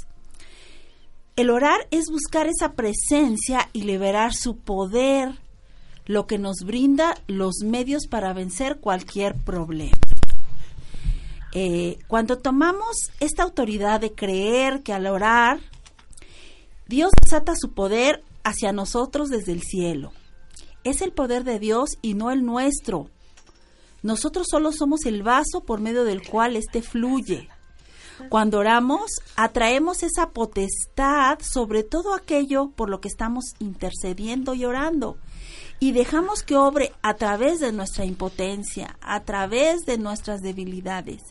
El 1.35 1.49
orar 1.49 1.87
es 1.91 2.05
buscar 2.09 2.47
esa 2.47 2.73
presencia 2.73 3.69
y 3.73 3.81
liberar 3.81 4.33
su 4.33 4.57
poder, 4.57 5.39
lo 6.05 6.27
que 6.27 6.37
nos 6.37 6.57
brinda 6.65 7.15
los 7.27 7.57
medios 7.63 8.07
para 8.07 8.33
vencer 8.33 8.79
cualquier 8.79 9.35
problema. 9.35 9.97
Eh, 11.53 11.97
cuando 12.07 12.37
tomamos 12.37 12.97
esta 13.19 13.43
autoridad 13.43 14.01
de 14.01 14.13
creer 14.13 14.83
que 14.83 14.93
al 14.93 15.07
orar, 15.07 15.59
Dios 16.87 17.11
desata 17.21 17.53
su 17.55 17.73
poder 17.73 18.23
hacia 18.43 18.71
nosotros 18.71 19.29
desde 19.29 19.51
el 19.51 19.61
cielo 19.61 20.11
es 20.85 21.01
el 21.01 21.11
poder 21.11 21.43
de 21.43 21.59
Dios 21.59 21.97
y 22.01 22.13
no 22.13 22.31
el 22.31 22.45
nuestro. 22.45 23.09
Nosotros 24.03 24.47
solo 24.49 24.71
somos 24.71 25.05
el 25.05 25.23
vaso 25.23 25.63
por 25.65 25.81
medio 25.81 26.05
del 26.05 26.25
cual 26.25 26.55
éste 26.55 26.81
fluye. 26.83 27.49
Cuando 28.29 28.59
oramos, 28.59 29.11
atraemos 29.35 30.03
esa 30.03 30.29
potestad 30.29 31.39
sobre 31.41 31.83
todo 31.83 32.13
aquello 32.13 32.69
por 32.75 32.89
lo 32.89 33.01
que 33.01 33.07
estamos 33.07 33.53
intercediendo 33.59 34.53
y 34.53 34.65
orando. 34.65 35.17
Y 35.79 35.91
dejamos 35.91 36.43
que 36.43 36.55
obre 36.55 36.93
a 37.01 37.15
través 37.15 37.59
de 37.59 37.71
nuestra 37.71 38.05
impotencia, 38.05 38.97
a 39.01 39.23
través 39.23 39.85
de 39.85 39.97
nuestras 39.97 40.41
debilidades. 40.41 41.21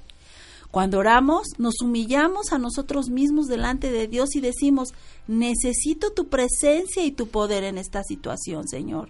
Cuando 0.70 0.98
oramos, 0.98 1.46
nos 1.58 1.80
humillamos 1.82 2.52
a 2.52 2.58
nosotros 2.58 3.08
mismos 3.08 3.46
delante 3.46 3.92
de 3.92 4.08
Dios 4.08 4.34
y 4.34 4.40
decimos, 4.40 4.88
necesito 5.28 6.10
tu 6.10 6.28
presencia 6.28 7.04
y 7.04 7.12
tu 7.12 7.28
poder 7.28 7.62
en 7.62 7.78
esta 7.78 8.02
situación, 8.02 8.66
Señor. 8.66 9.08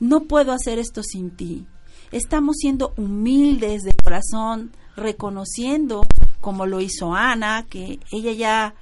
No 0.00 0.22
puedo 0.22 0.52
hacer 0.52 0.78
esto 0.78 1.02
sin 1.02 1.30
ti. 1.36 1.66
estamos 2.12 2.56
siendo 2.56 2.94
humildes 2.96 3.82
de 3.82 3.94
corazón, 3.94 4.72
reconociendo 5.00 6.02
como 6.40 6.66
lo 6.66 6.80
hizo 6.80 7.14
Ana, 7.14 7.66
que 7.68 7.98
ella 8.12 8.32
ya, 8.32 8.74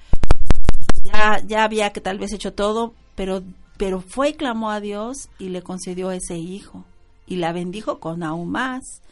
ya, 1.03 1.43
ya 1.47 1.65
había 1.65 1.91
que 1.93 2.01
tal 2.01 2.19
vez 2.19 2.33
hecho 2.33 2.53
todo, 2.53 2.95
pero, 3.15 3.43
pero 3.77 4.01
fue 4.01 4.31
y 4.31 4.35
clamó 4.35 4.71
a 4.71 4.81
Dios 4.81 5.29
y 5.39 5.49
le 5.49 5.63
concedió 5.63 6.11
ese 6.11 6.37
hijo 6.37 6.85
y 7.27 7.37
la 7.37 7.53
bendijo 7.53 7.99
con 7.99 8.23
aún 8.23 8.51
más. 8.51 9.03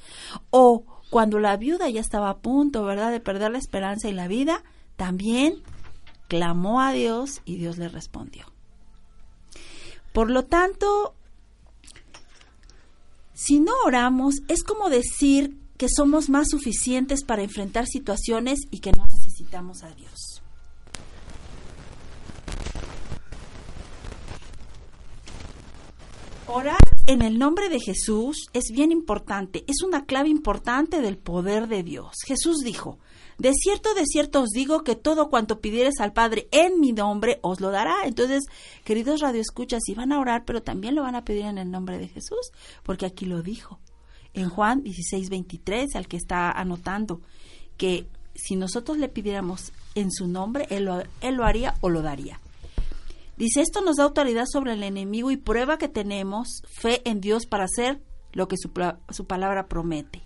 O 0.51 0.85
cuando 1.11 1.39
la 1.39 1.57
viuda 1.57 1.89
ya 1.89 2.01
estaba 2.01 2.31
a 2.31 2.39
punto, 2.39 2.85
¿verdad?, 2.85 3.11
de 3.11 3.21
perder 3.21 3.53
la 3.53 3.59
esperanza 3.59 4.09
y 4.09 4.13
la 4.13 4.29
vida, 4.29 4.63
también 4.97 5.63
clamó 6.29 6.81
a 6.81 6.93
Dios 6.93 7.43
y 7.45 7.57
Dios 7.57 7.79
le 7.79 7.89
respondió. 7.89 8.47
Por 10.13 10.31
lo 10.31 10.45
tanto, 10.45 11.15
si 13.35 13.61
no 13.61 13.73
oramos, 13.85 14.37
es 14.49 14.65
como 14.65 14.89
decir 14.89 15.59
que 15.77 15.89
somos 15.89 16.29
más 16.29 16.49
suficientes 16.51 17.25
para 17.25 17.43
enfrentar 17.43 17.87
situaciones 17.87 18.61
y 18.71 18.81
que 18.81 18.93
no 18.93 19.05
necesitamos 19.07 19.83
a 19.83 19.95
Dios. 19.95 20.43
Orar 26.49 26.79
en 27.07 27.23
el 27.23 27.39
nombre 27.39 27.69
de 27.69 27.81
Jesús 27.81 28.47
es 28.53 28.71
bien 28.73 28.93
importante, 28.93 29.65
es 29.67 29.83
una 29.83 30.07
clave 30.07 30.29
importante 30.29 31.01
del 31.01 31.19
poder 31.19 31.67
de 31.67 31.83
Dios. 31.83 32.15
Jesús 32.25 32.59
dijo, 32.65 32.99
de 33.39 33.53
cierto, 33.53 33.95
de 33.95 34.07
cierto 34.07 34.41
os 34.41 34.51
digo 34.51 34.83
que 34.83 34.97
todo 34.97 35.29
cuanto 35.29 35.61
pidieres 35.61 36.01
al 36.01 36.13
Padre 36.13 36.49
en 36.53 36.81
mi 36.81 36.93
nombre 36.93 37.39
os 37.43 37.61
lo 37.61 37.71
dará. 37.71 38.05
Entonces, 38.05 38.45
queridos 38.85 39.21
radioescuchas, 39.21 39.83
si 39.85 39.95
van 39.95 40.13
a 40.13 40.21
orar, 40.21 40.45
pero 40.45 40.63
también 40.63 40.95
lo 40.95 41.03
van 41.03 41.17
a 41.17 41.25
pedir 41.25 41.45
en 41.45 41.59
el 41.59 41.71
nombre 41.71 41.99
de 41.99 42.09
Jesús, 42.09 42.51
porque 42.83 43.07
aquí 43.07 43.27
lo 43.27 43.43
dijo. 43.43 43.79
En 44.37 44.51
Juan 44.51 44.83
16, 44.83 45.31
23, 45.31 45.97
al 45.97 46.09
que 46.09 46.19
está 46.19 46.53
anotando, 46.53 47.23
que 47.79 48.07
si 48.35 48.55
nosotros 48.55 48.99
le 48.99 49.09
pidiéramos 49.09 49.73
en 49.95 50.13
su 50.13 50.29
nombre, 50.29 50.67
él 50.69 50.85
lo, 50.85 51.03
él 51.23 51.35
lo 51.37 51.45
haría 51.45 51.75
o 51.81 51.89
lo 51.89 52.03
daría. 52.03 52.39
Dice, 53.39 53.63
esto 53.63 53.81
nos 53.81 53.97
da 53.97 54.05
autoridad 54.05 54.45
sobre 54.47 54.75
el 54.75 54.83
enemigo 54.83 55.31
y 55.31 55.39
prueba 55.39 55.79
que 55.79 55.89
tenemos 55.89 56.63
fe 56.67 57.01
en 57.09 57.23
Dios 57.23 57.47
para 57.47 57.65
hacer 57.65 58.01
lo 58.33 58.47
que 58.47 58.59
su, 58.59 58.71
su, 59.09 59.27
palabra 59.27 59.69
promete. 59.69 60.23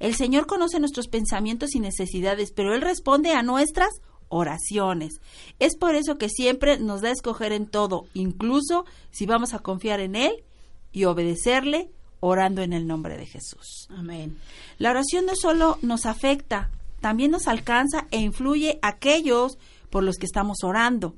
El 0.00 0.16
Señor 0.16 0.48
conoce 0.48 0.80
nuestros 0.80 1.06
pensamientos 1.06 1.76
y 1.76 1.80
necesidades, 1.80 2.50
pero 2.50 2.74
Él 2.74 2.80
responde 2.80 3.34
a 3.34 3.44
nuestras 3.44 3.90
oraciones. 4.28 5.20
Es 5.60 5.76
por 5.76 5.94
eso 5.94 6.18
que 6.18 6.28
siempre 6.28 6.80
nos 6.80 7.02
da 7.02 7.10
a 7.10 7.12
escoger 7.12 7.52
en 7.52 7.66
todo, 7.68 8.06
incluso 8.14 8.84
si 9.12 9.26
vamos 9.26 9.54
a 9.54 9.60
confiar 9.60 10.00
en 10.00 10.16
Él 10.16 10.44
y 10.90 11.04
obedecerle 11.04 11.90
orando 12.24 12.62
en 12.62 12.72
el 12.72 12.86
nombre 12.86 13.18
de 13.18 13.26
Jesús. 13.26 13.88
Amén. 13.90 14.38
La 14.78 14.90
oración 14.90 15.26
no 15.26 15.34
solo 15.34 15.78
nos 15.82 16.06
afecta, 16.06 16.70
también 17.00 17.32
nos 17.32 17.48
alcanza 17.48 18.06
e 18.12 18.18
influye 18.18 18.78
a 18.80 18.90
aquellos 18.90 19.58
por 19.90 20.04
los 20.04 20.16
que 20.16 20.26
estamos 20.26 20.58
orando. 20.62 21.16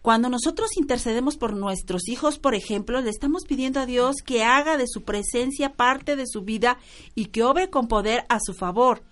Cuando 0.00 0.30
nosotros 0.30 0.70
intercedemos 0.78 1.36
por 1.36 1.54
nuestros 1.54 2.08
hijos, 2.08 2.38
por 2.38 2.54
ejemplo, 2.54 3.02
le 3.02 3.10
estamos 3.10 3.44
pidiendo 3.44 3.80
a 3.80 3.86
Dios 3.86 4.16
que 4.24 4.42
haga 4.42 4.78
de 4.78 4.88
su 4.88 5.02
presencia 5.02 5.74
parte 5.74 6.16
de 6.16 6.26
su 6.26 6.40
vida 6.40 6.78
y 7.14 7.26
que 7.26 7.44
obre 7.44 7.68
con 7.68 7.86
poder 7.86 8.24
a 8.30 8.40
su 8.40 8.54
favor. 8.54 9.02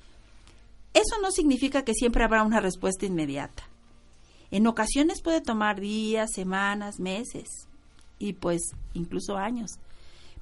Eso 0.94 1.20
no 1.20 1.30
significa 1.30 1.84
que 1.84 1.92
siempre 1.94 2.24
habrá 2.24 2.42
una 2.42 2.58
respuesta 2.58 3.04
inmediata. 3.04 3.64
En 4.50 4.66
ocasiones 4.66 5.20
puede 5.22 5.42
tomar 5.42 5.78
días, 5.78 6.30
semanas, 6.34 6.98
meses 6.98 7.68
y 8.18 8.32
pues 8.32 8.62
incluso 8.94 9.36
años 9.36 9.78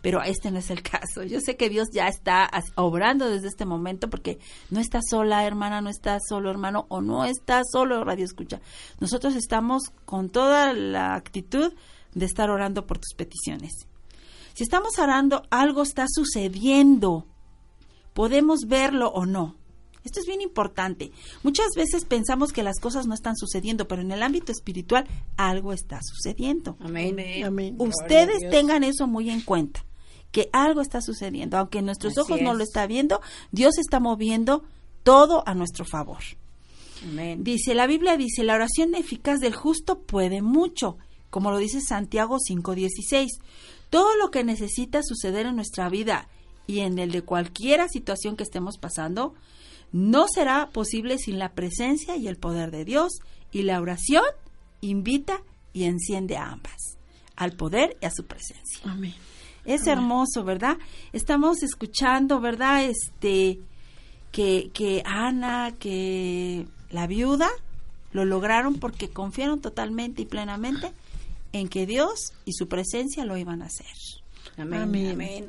pero 0.03 0.23
este 0.23 0.51
no 0.51 0.59
es 0.59 0.71
el 0.71 0.83
caso. 0.83 1.23
Yo 1.25 1.41
sé 1.41 1.57
que 1.57 1.69
Dios 1.69 1.89
ya 1.93 2.09
está 2.09 2.49
obrando 2.77 3.29
desde 3.29 3.49
este 3.49 3.65
momento 3.65 4.09
porque 4.09 4.39
no 4.71 4.81
está 4.81 5.01
sola, 5.03 5.45
hermana, 5.45 5.81
no 5.81 5.91
está 5.91 6.19
solo, 6.27 6.51
hermano, 6.51 6.87
o 6.89 7.01
no 7.01 7.25
está 7.25 7.63
solo, 7.71 8.05
radio 8.05 8.25
escucha. 8.25 8.61
Nosotros 9.01 9.35
estamos 9.35 9.91
con 10.05 10.31
toda 10.31 10.73
la 10.73 11.15
actitud 11.15 11.73
de 12.15 12.27
estar 12.27 12.51
orando 12.51 12.87
por 12.87 12.99
tus 12.99 13.15
peticiones. 13.15 13.87
Si 14.55 14.63
estamos 14.63 14.99
orando, 14.99 15.43
algo 15.51 15.83
está 15.83 16.07
sucediendo. 16.09 17.27
Podemos 18.13 18.61
verlo 18.67 19.09
o 19.11 19.27
no. 19.27 19.57
Esto 20.05 20.21
es 20.21 20.27
bien 20.27 20.41
importante. 20.41 21.13
Muchas 21.43 21.69
veces 21.77 22.05
pensamos 22.05 22.53
que 22.53 22.63
las 22.63 22.81
cosas 22.81 23.07
no 23.07 23.15
están 23.15 23.37
sucediendo, 23.37 23.87
pero 23.87 24.03
en 24.03 24.11
el 24.11 24.23
ámbito 24.23 24.53
espiritual 24.53 25.07
algo 25.37 25.73
está 25.73 26.01
sucediendo. 26.03 26.77
Amén. 26.81 27.45
Amén. 27.45 27.77
Ustedes 27.79 28.39
tengan 28.51 28.85
eso 28.85 29.07
muy 29.07 29.29
en 29.29 29.43
cuenta 29.43 29.85
que 30.33 30.49
algo 30.53 30.81
está 30.81 31.01
sucediendo. 31.01 31.57
Aunque 31.57 31.83
nuestros 31.83 32.13
Así 32.13 32.21
ojos 32.21 32.41
no 32.43 32.53
es. 32.53 32.59
lo 32.59 32.65
está 32.65 32.87
viendo, 32.87 33.21
Dios 33.53 33.79
está 33.79 34.01
moviendo 34.01 34.65
todo 35.03 35.43
a 35.47 35.55
nuestro 35.55 35.85
favor. 35.85 36.23
Amén. 37.05 37.45
Dice, 37.45 37.75
la 37.75 37.87
Biblia 37.87 38.17
dice, 38.17 38.43
la 38.43 38.55
oración 38.55 38.95
eficaz 38.95 39.41
del 39.41 39.55
justo 39.55 40.01
puede 40.01 40.43
mucho, 40.43 40.99
como 41.31 41.51
lo 41.51 41.59
dice 41.59 41.81
Santiago 41.81 42.39
5:16. 42.39 43.29
Todo 43.91 44.17
lo 44.17 44.31
que 44.31 44.45
necesita 44.45 45.03
suceder 45.03 45.47
en 45.47 45.57
nuestra 45.57 45.89
vida 45.89 46.29
y 46.67 46.81
en 46.81 46.99
el 46.99 47.13
de 47.13 47.23
cualquiera 47.23 47.89
situación 47.89 48.37
que 48.37 48.43
estemos 48.43 48.77
pasando, 48.77 49.35
no 49.93 50.27
será 50.29 50.69
posible 50.71 51.17
sin 51.19 51.39
la 51.39 51.55
presencia 51.55 52.17
y 52.17 52.29
el 52.29 52.37
poder 52.37 52.71
de 52.71 52.85
Dios, 52.85 53.21
y 53.51 53.63
la 53.63 53.81
oración 53.81 54.25
invita 54.83 55.43
y 55.73 55.85
enciende 55.85 56.37
a 56.37 56.51
ambas, 56.51 56.99
al 57.37 57.53
poder 57.53 57.97
y 58.03 58.05
a 58.05 58.11
su 58.11 58.27
presencia. 58.27 58.81
Amén. 58.85 59.15
Es 59.65 59.87
hermoso, 59.87 60.45
¿verdad? 60.45 60.79
Estamos 61.13 61.63
escuchando, 61.63 62.41
¿verdad? 62.41 62.85
Este, 62.85 63.61
que, 64.33 64.71
que 64.73 65.03
Ana, 65.05 65.75
que 65.79 66.67
la 66.91 67.07
viuda, 67.07 67.51
lo 68.13 68.25
lograron 68.25 68.75
porque 68.79 69.11
confiaron 69.11 69.61
totalmente 69.61 70.23
y 70.23 70.27
plenamente 70.27 70.93
en 71.53 71.69
que 71.69 71.87
Dios 71.87 72.33
y 72.45 72.53
su 72.53 72.69
presencia 72.69 73.25
lo 73.25 73.37
iban 73.37 73.63
a 73.63 73.67
hacer. 73.67 73.87
Amén. 74.57 74.83
Amén. 74.83 75.11
Amén. 75.13 75.47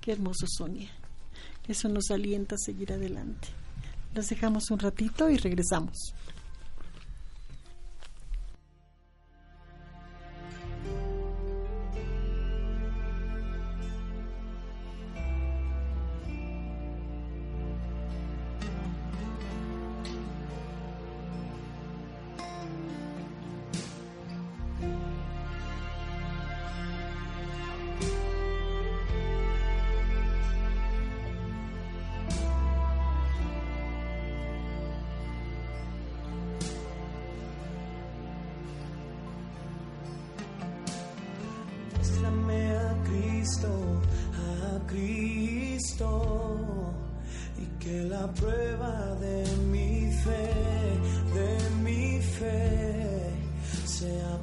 Qué 0.00 0.12
hermoso, 0.12 0.46
Sonia. 0.46 0.90
Eso 1.68 1.88
nos 1.88 2.10
alienta 2.10 2.54
a 2.54 2.58
seguir 2.58 2.92
adelante. 2.92 3.48
Los 4.14 4.28
dejamos 4.28 4.70
un 4.70 4.78
ratito 4.78 5.28
y 5.28 5.36
regresamos. 5.36 6.14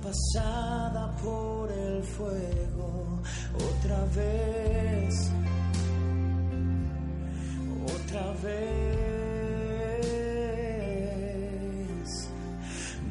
Pasada 0.04 1.16
por 1.24 1.72
el 1.72 2.04
fuego 2.04 3.22
otra 3.56 4.04
vez, 4.16 5.32
otra 7.96 8.34
vez. 8.44 8.64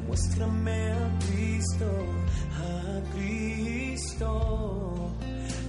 Muéstrame 0.07 0.91
a 0.91 1.19
Cristo, 1.25 1.89
a 2.61 3.01
Cristo, 3.15 4.29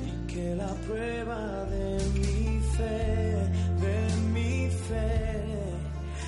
y 0.06 0.10
que 0.30 0.54
la 0.54 0.74
prueba 0.86 1.64
de 1.64 1.90
mi 2.12 2.60
fe, 2.76 3.48
de 3.80 3.98
mi 4.34 4.68
fe, 4.88 5.42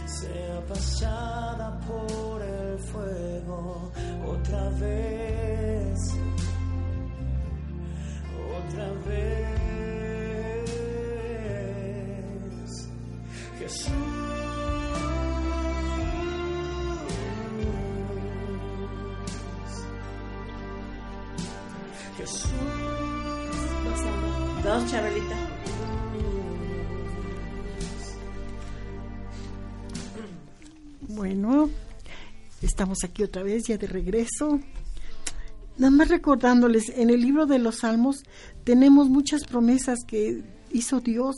sea 0.07 0.59
pasada 0.67 1.79
por 1.87 2.36
fuego 2.97 3.93
otra 4.27 4.71
vez, 4.81 5.99
otra 8.59 8.89
vez. 9.07 9.47
Jesús. 13.59 13.93
Jesús. 22.17 22.51
Dos, 24.63 24.91
Chabelita. 24.91 25.56
Estamos 32.77 33.05
aquí 33.05 33.23
otra 33.23 33.43
vez, 33.43 33.69
ya 33.69 33.79
de 33.79 33.87
regreso. 33.87 34.61
Nada 35.79 35.91
más 35.91 36.09
recordándoles, 36.09 36.91
en 36.91 37.09
el 37.09 37.23
libro 37.23 37.47
de 37.47 37.59
los 37.59 37.77
Salmos 37.77 38.23
tenemos 38.65 39.09
muchas 39.09 39.45
promesas 39.45 40.01
que 40.07 40.43
hizo 40.71 41.01
Dios 41.01 41.37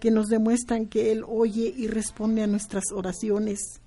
que 0.00 0.10
nos 0.10 0.28
demuestran 0.28 0.86
que 0.86 1.12
Él 1.12 1.24
oye 1.28 1.74
y 1.76 1.88
responde 1.88 2.42
a 2.42 2.46
nuestras 2.46 2.84
oraciones. 2.90 3.82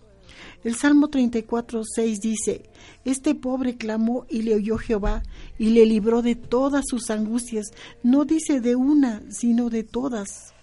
El 0.64 0.76
Salmo 0.76 1.08
34, 1.08 1.82
6 1.84 2.20
dice, 2.20 2.70
Este 3.04 3.34
pobre 3.34 3.78
clamó 3.78 4.28
y 4.30 4.44
le 4.44 4.54
oyó 4.54 4.78
Jehová 4.78 5.24
y 5.58 5.72
le 5.72 5.88
libró 5.88 6.22
de 6.22 6.36
todas 6.36 6.84
sus 6.88 7.10
angustias. 7.10 7.72
No 8.04 8.26
dice 8.26 8.62
de 8.62 8.76
una, 8.76 9.24
sino 9.32 9.72
de 9.72 9.84
todas. 9.84 10.54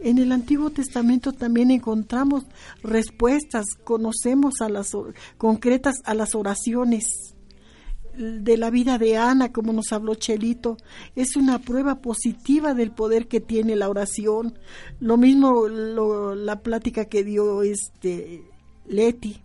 En 0.00 0.18
el 0.18 0.32
Antiguo 0.32 0.70
Testamento 0.70 1.32
también 1.32 1.70
encontramos 1.70 2.44
respuestas, 2.82 3.64
conocemos 3.82 4.60
a 4.60 4.68
las 4.68 4.92
concretas 5.38 5.96
a 6.04 6.14
las 6.14 6.34
oraciones 6.34 7.06
de 8.16 8.56
la 8.56 8.70
vida 8.70 8.98
de 8.98 9.16
Ana, 9.16 9.52
como 9.52 9.72
nos 9.72 9.92
habló 9.92 10.14
Chelito, 10.14 10.76
es 11.14 11.36
una 11.36 11.58
prueba 11.58 12.00
positiva 12.00 12.74
del 12.74 12.90
poder 12.90 13.28
que 13.28 13.40
tiene 13.40 13.76
la 13.76 13.88
oración. 13.88 14.58
Lo 15.00 15.16
mismo 15.16 15.68
la 15.68 16.60
plática 16.60 17.06
que 17.06 17.24
dio 17.24 17.62
este 17.62 18.42
Leti, 18.86 19.42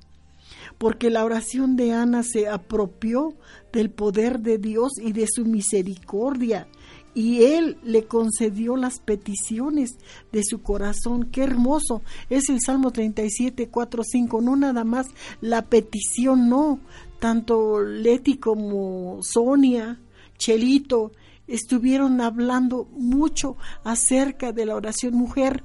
porque 0.78 1.10
la 1.10 1.26
oración 1.26 1.76
de 1.76 1.92
Ana 1.94 2.24
se 2.24 2.48
apropió 2.48 3.36
del 3.74 3.90
poder 3.90 4.40
de 4.40 4.58
Dios 4.58 4.92
y 5.02 5.12
de 5.12 5.28
su 5.28 5.46
misericordia 5.46 6.68
y 7.14 7.44
Él 7.44 7.78
le 7.84 8.06
concedió 8.06 8.78
las 8.78 9.00
peticiones 9.00 9.98
de 10.32 10.44
su 10.44 10.62
corazón. 10.62 11.30
Qué 11.32 11.44
hermoso. 11.44 12.02
Es 12.30 12.50
el 12.50 12.60
Salmo 12.62 12.92
37, 12.92 13.70
4, 13.70 14.04
5. 14.04 14.42
No 14.42 14.56
nada 14.56 14.84
más 14.84 15.08
la 15.42 15.66
petición, 15.68 16.50
no. 16.50 16.80
Tanto 17.20 17.82
Leti 17.82 18.38
como 18.38 19.20
Sonia, 19.22 20.00
Chelito, 20.38 21.12
estuvieron 21.48 22.22
hablando 22.22 22.88
mucho 22.92 23.58
acerca 23.84 24.54
de 24.54 24.66
la 24.66 24.76
oración 24.76 25.14
mujer. 25.14 25.64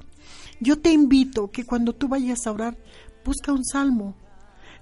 Yo 0.59 0.79
te 0.79 0.91
invito 0.91 1.49
que 1.49 1.63
cuando 1.63 1.93
tú 1.93 2.07
vayas 2.07 2.45
a 2.45 2.51
orar, 2.51 2.77
busca 3.23 3.53
un 3.53 3.63
salmo 3.63 4.15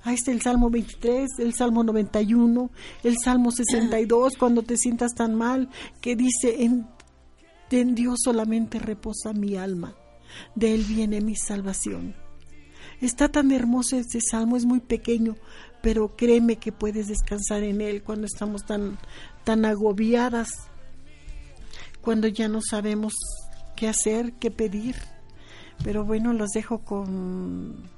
Ahí 0.05 0.13
está 0.13 0.31
el 0.31 0.39
Salmo 0.39 0.69
23, 0.69 1.39
el 1.39 1.55
Salmo 1.55 1.83
91, 1.83 2.69
el 3.03 3.17
Salmo 3.17 3.49
62, 3.49 4.33
cuando 4.39 4.61
te 4.61 4.77
sientas 4.77 5.15
tan 5.15 5.33
mal, 5.33 5.67
que 5.99 6.15
dice, 6.15 6.63
en, 6.63 6.87
en 7.71 7.95
Dios 7.95 8.19
solamente 8.23 8.77
reposa 8.77 9.33
mi 9.33 9.55
alma, 9.55 9.95
de 10.53 10.75
Él 10.75 10.83
viene 10.83 11.21
mi 11.21 11.35
salvación. 11.35 12.13
Está 13.01 13.29
tan 13.29 13.51
hermoso 13.51 13.97
este 13.97 14.19
salmo, 14.21 14.57
es 14.57 14.65
muy 14.65 14.79
pequeño, 14.79 15.37
pero 15.81 16.15
créeme 16.15 16.57
que 16.57 16.71
puedes 16.71 17.07
descansar 17.07 17.63
en 17.63 17.81
él 17.81 18.03
cuando 18.03 18.25
estamos 18.25 18.63
tan, 18.63 18.99
tan 19.43 19.65
agobiadas, 19.65 20.49
cuando 22.01 22.27
ya 22.27 22.47
no 22.47 22.61
sabemos 22.61 23.15
qué 23.75 23.87
hacer, 23.87 24.33
qué 24.33 24.51
pedir. 24.51 24.95
Pero 25.83 26.05
bueno, 26.05 26.31
los 26.31 26.51
dejo 26.51 26.85
con 26.85 27.89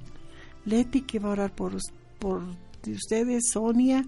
Leti 0.66 1.02
que 1.02 1.20
va 1.20 1.30
a 1.30 1.34
orar 1.34 1.56
por, 1.56 1.78
por 2.20 2.44
ustedes, 2.86 3.50
Sonia. 3.52 4.06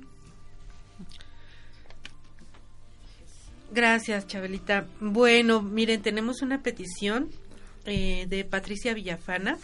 Gracias, 3.71 4.25
Chabelita. 4.25 4.87
Bueno, 4.99 5.61
miren, 5.61 6.01
tenemos 6.01 6.41
una 6.41 6.63
petición 6.63 7.29
eh, 7.85 8.25
de 8.27 8.43
Patricia 8.43 8.93
Villafana. 8.93 9.57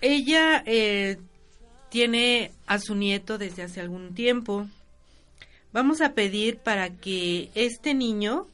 Ella 0.00 0.62
eh, 0.66 1.18
tiene 1.90 2.52
a 2.66 2.78
su 2.78 2.94
nieto 2.94 3.38
desde 3.38 3.62
hace 3.62 3.80
algún 3.80 4.14
tiempo. 4.14 4.66
Vamos 5.72 6.00
a 6.00 6.12
pedir 6.12 6.58
para 6.58 6.90
que 6.90 7.50
este 7.54 7.94
niño, 7.94 8.48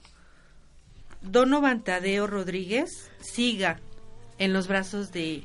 Donovan 1.23 1.83
Tadeo 1.83 2.27
Rodríguez, 2.27 3.11
siga 3.21 3.81
en 4.43 4.53
los 4.53 4.67
brazos 4.67 5.13
de, 5.13 5.45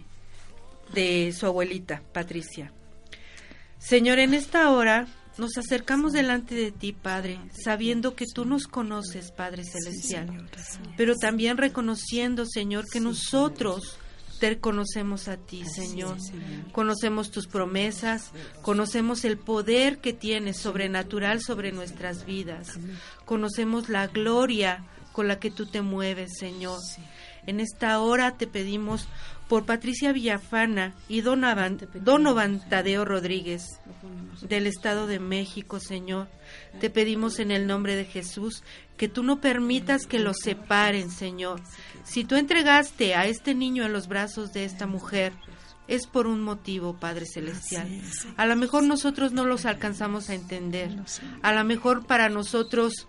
de 0.91 1.32
su 1.32 1.45
abuelita, 1.45 2.02
Patricia. 2.14 2.72
Señor, 3.78 4.18
en 4.18 4.34
esta 4.34 4.72
hora 4.72 5.08
nos 5.38 5.56
acercamos 5.56 6.14
delante 6.14 6.56
de 6.56 6.72
ti, 6.72 6.93
Padre, 6.93 7.39
sabiendo 7.64 8.16
que 8.16 8.26
tú 8.26 8.43
nos 8.43 8.66
conoces, 8.66 9.32
Padre 9.32 9.64
Celestial, 9.66 10.50
pero 10.98 11.16
también 11.16 11.58
reconociendo, 11.58 12.48
Señor, 12.48 12.86
que 12.91 13.00
nosotros 13.00 14.00
te 14.39 14.58
conocemos 14.60 15.28
a 15.28 15.38
ti, 15.38 15.64
Señor. 15.64 16.18
Conocemos 16.72 17.30
tus 17.30 17.45
promesas, 17.45 18.32
conocemos 18.64 19.26
el 19.26 19.38
poder 19.38 20.00
que 20.00 20.14
tienes 20.14 20.58
sobrenatural 20.58 21.41
sobre 21.41 21.72
nuestras 21.72 22.26
vidas. 22.26 22.80
Conocemos 23.26 23.89
la 23.89 24.08
gloria 24.08 24.88
con 25.12 25.28
la 25.28 25.39
que 25.39 25.52
tú 25.52 25.68
te 25.68 25.84
mueves, 25.84 26.38
Señor. 26.39 26.80
En 27.48 27.60
esta 27.60 28.00
hora 28.00 28.38
te 28.38 28.45
pedimos 28.45 29.08
por 29.48 29.66
Patricia 29.66 30.12
Villafana 30.12 30.93
y 31.08 31.22
Donovan, 31.22 31.80
Donovan 31.93 32.62
Tadeo 32.70 33.06
Rodríguez 33.06 33.80
del 34.41 34.68
Estado 34.68 35.08
de 35.08 35.20
México, 35.20 35.80
Señor. 35.80 36.28
Te 36.82 36.89
pedimos 36.89 37.39
en 37.39 37.52
el 37.52 37.66
nombre 37.66 37.95
de 37.95 38.06
Jesús 38.06 38.64
que 38.98 39.08
tú 39.08 39.24
no 39.24 39.39
permitas 39.39 40.06
que 40.06 40.20
los 40.20 40.38
separen, 40.43 41.10
Señor. 41.10 41.62
Si 42.04 42.26
tú 42.26 42.36
entregaste 42.36 43.16
a 43.16 43.26
este 43.26 43.56
niño 43.56 43.86
en 43.86 43.93
los 43.93 44.08
brazos 44.08 44.52
de 44.52 44.66
esta 44.66 44.86
mujer, 44.86 45.32
es 45.88 46.06
por 46.06 46.28
un 46.28 46.41
motivo, 46.41 46.98
Padre 47.00 47.26
Celestial. 47.26 47.88
A 48.36 48.45
lo 48.45 48.56
mejor 48.58 48.84
nosotros 48.84 49.32
no 49.32 49.45
los 49.45 49.66
alcanzamos 49.66 50.30
a 50.30 50.36
entender. 50.36 50.91
A 51.41 51.54
lo 51.54 51.64
mejor 51.64 52.06
para 52.06 52.28
nosotros 52.28 53.08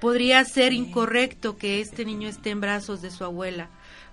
Podría 0.00 0.44
ser 0.44 0.72
incorrecto 0.72 1.56
que 1.56 1.80
este 1.80 2.04
niño 2.04 2.28
esté 2.28 2.50
en 2.50 2.60
brazos 2.60 3.02
de 3.02 3.10
su 3.10 3.24
abuela, 3.24 3.70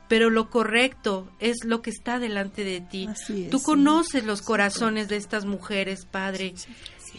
pero 0.07 0.29
lo 0.29 0.49
correcto 0.49 1.29
es 1.39 1.63
lo 1.65 1.81
que 1.81 1.89
está 1.89 2.19
delante 2.19 2.63
de 2.63 2.81
ti. 2.81 3.09
Tú 3.49 3.61
conoces 3.61 4.23
los 4.23 4.41
corazones 4.41 5.07
de 5.07 5.17
estas 5.17 5.45
mujeres, 5.45 6.05
Padre, 6.05 6.53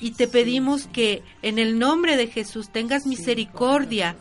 y 0.00 0.12
te 0.12 0.28
pedimos 0.28 0.86
que 0.86 1.22
en 1.42 1.58
el 1.58 1.78
nombre 1.78 2.16
de 2.16 2.26
Jesús 2.26 2.70
tengas 2.70 3.06
misericordia 3.06 4.16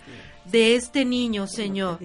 de 0.45 0.75
este 0.75 1.05
niño, 1.05 1.47
Señor, 1.47 1.99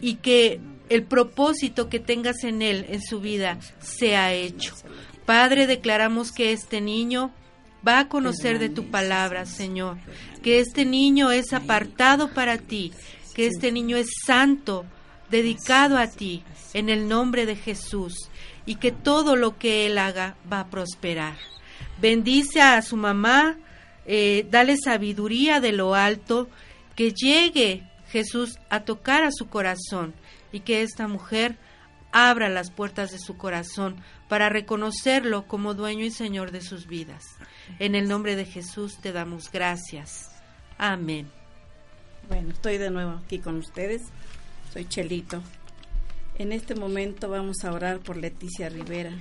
y 0.00 0.16
que 0.16 0.60
el 0.88 1.04
propósito 1.04 1.88
que 1.88 2.00
tengas 2.00 2.44
en 2.44 2.62
él, 2.62 2.86
en 2.88 3.02
su 3.02 3.20
vida, 3.20 3.58
sea 3.80 4.32
hecho. 4.32 4.74
Padre, 5.24 5.66
declaramos 5.66 6.32
que 6.32 6.52
este 6.52 6.80
niño 6.80 7.32
va 7.86 8.00
a 8.00 8.08
conocer 8.08 8.58
de 8.58 8.68
tu 8.68 8.90
palabra, 8.90 9.46
Señor, 9.46 9.98
que 10.42 10.58
este 10.60 10.84
niño 10.84 11.30
es 11.30 11.52
apartado 11.52 12.32
para 12.32 12.58
ti, 12.58 12.92
que 13.34 13.46
este 13.46 13.72
niño 13.72 13.96
es 13.96 14.08
santo, 14.26 14.84
dedicado 15.30 15.96
a 15.96 16.08
ti, 16.08 16.42
en 16.74 16.88
el 16.88 17.08
nombre 17.08 17.46
de 17.46 17.56
Jesús, 17.56 18.14
y 18.66 18.76
que 18.76 18.92
todo 18.92 19.36
lo 19.36 19.58
que 19.58 19.86
él 19.86 19.98
haga 19.98 20.36
va 20.52 20.60
a 20.60 20.70
prosperar. 20.70 21.36
Bendice 22.00 22.60
a 22.60 22.82
su 22.82 22.96
mamá, 22.96 23.56
eh, 24.04 24.46
dale 24.50 24.76
sabiduría 24.76 25.60
de 25.60 25.72
lo 25.72 25.94
alto, 25.94 26.48
que 26.94 27.12
llegue 27.12 27.84
Jesús 28.08 28.58
a 28.68 28.80
tocar 28.80 29.24
a 29.24 29.32
su 29.32 29.48
corazón 29.48 30.14
y 30.52 30.60
que 30.60 30.82
esta 30.82 31.08
mujer 31.08 31.56
abra 32.12 32.50
las 32.50 32.70
puertas 32.70 33.10
de 33.10 33.18
su 33.18 33.38
corazón 33.38 33.96
para 34.28 34.50
reconocerlo 34.50 35.46
como 35.46 35.74
dueño 35.74 36.04
y 36.04 36.10
señor 36.10 36.50
de 36.50 36.60
sus 36.60 36.86
vidas. 36.86 37.24
En 37.78 37.94
el 37.94 38.08
nombre 38.08 38.36
de 38.36 38.44
Jesús 38.44 38.98
te 39.00 39.12
damos 39.12 39.50
gracias. 39.50 40.31
Amén. 40.84 41.30
Bueno, 42.28 42.50
estoy 42.50 42.76
de 42.76 42.90
nuevo 42.90 43.12
aquí 43.12 43.38
con 43.38 43.56
ustedes. 43.56 44.02
Soy 44.72 44.84
Chelito. 44.84 45.40
En 46.38 46.50
este 46.50 46.74
momento 46.74 47.28
vamos 47.28 47.62
a 47.62 47.72
orar 47.72 48.00
por 48.00 48.16
Leticia 48.16 48.68
Rivera. 48.68 49.12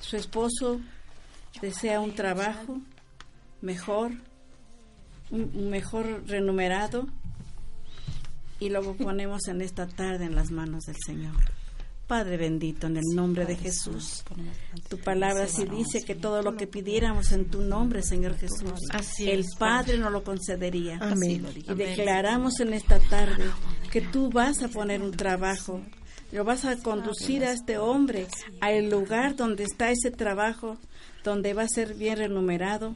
Su 0.00 0.16
esposo 0.16 0.80
desea 1.60 2.00
un 2.00 2.16
trabajo 2.16 2.80
mejor, 3.60 4.10
un 5.30 5.70
mejor 5.70 6.24
renumerado 6.26 7.06
y 8.58 8.70
lo 8.70 8.82
ponemos 8.96 9.46
en 9.46 9.62
esta 9.62 9.86
tarde 9.86 10.24
en 10.24 10.34
las 10.34 10.50
manos 10.50 10.82
del 10.86 10.96
Señor. 11.06 11.61
Padre 12.12 12.36
bendito, 12.36 12.88
en 12.88 12.98
el 12.98 13.14
nombre 13.14 13.46
de 13.46 13.56
Jesús. 13.56 14.22
Tu 14.90 14.98
palabra 14.98 15.48
sí 15.48 15.64
dice 15.64 16.04
que 16.04 16.14
todo 16.14 16.42
lo 16.42 16.58
que 16.58 16.66
pidiéramos 16.66 17.32
en 17.32 17.46
tu 17.46 17.62
nombre, 17.62 18.02
Señor 18.02 18.36
Jesús, 18.36 18.82
el 19.18 19.46
Padre. 19.58 19.96
Nos 19.96 20.12
lo 20.12 20.22
concedería. 20.22 20.98
Amén. 21.00 21.46
Y 21.56 21.72
declaramos 21.72 22.60
en 22.60 22.74
esta 22.74 22.98
tarde 22.98 23.44
que 23.90 24.02
tú 24.02 24.28
vas 24.28 24.62
a 24.62 24.68
poner 24.68 25.00
un 25.00 25.12
trabajo, 25.12 25.80
lo 26.32 26.44
vas 26.44 26.66
a 26.66 26.76
conducir 26.76 27.46
a 27.46 27.52
este 27.52 27.78
hombre 27.78 28.26
al 28.60 28.90
lugar 28.90 29.34
donde 29.34 29.64
está 29.64 29.90
ese 29.90 30.10
trabajo, 30.10 30.76
donde 31.24 31.54
va 31.54 31.62
a 31.62 31.68
ser 31.68 31.94
bien 31.94 32.18
renumerado, 32.18 32.94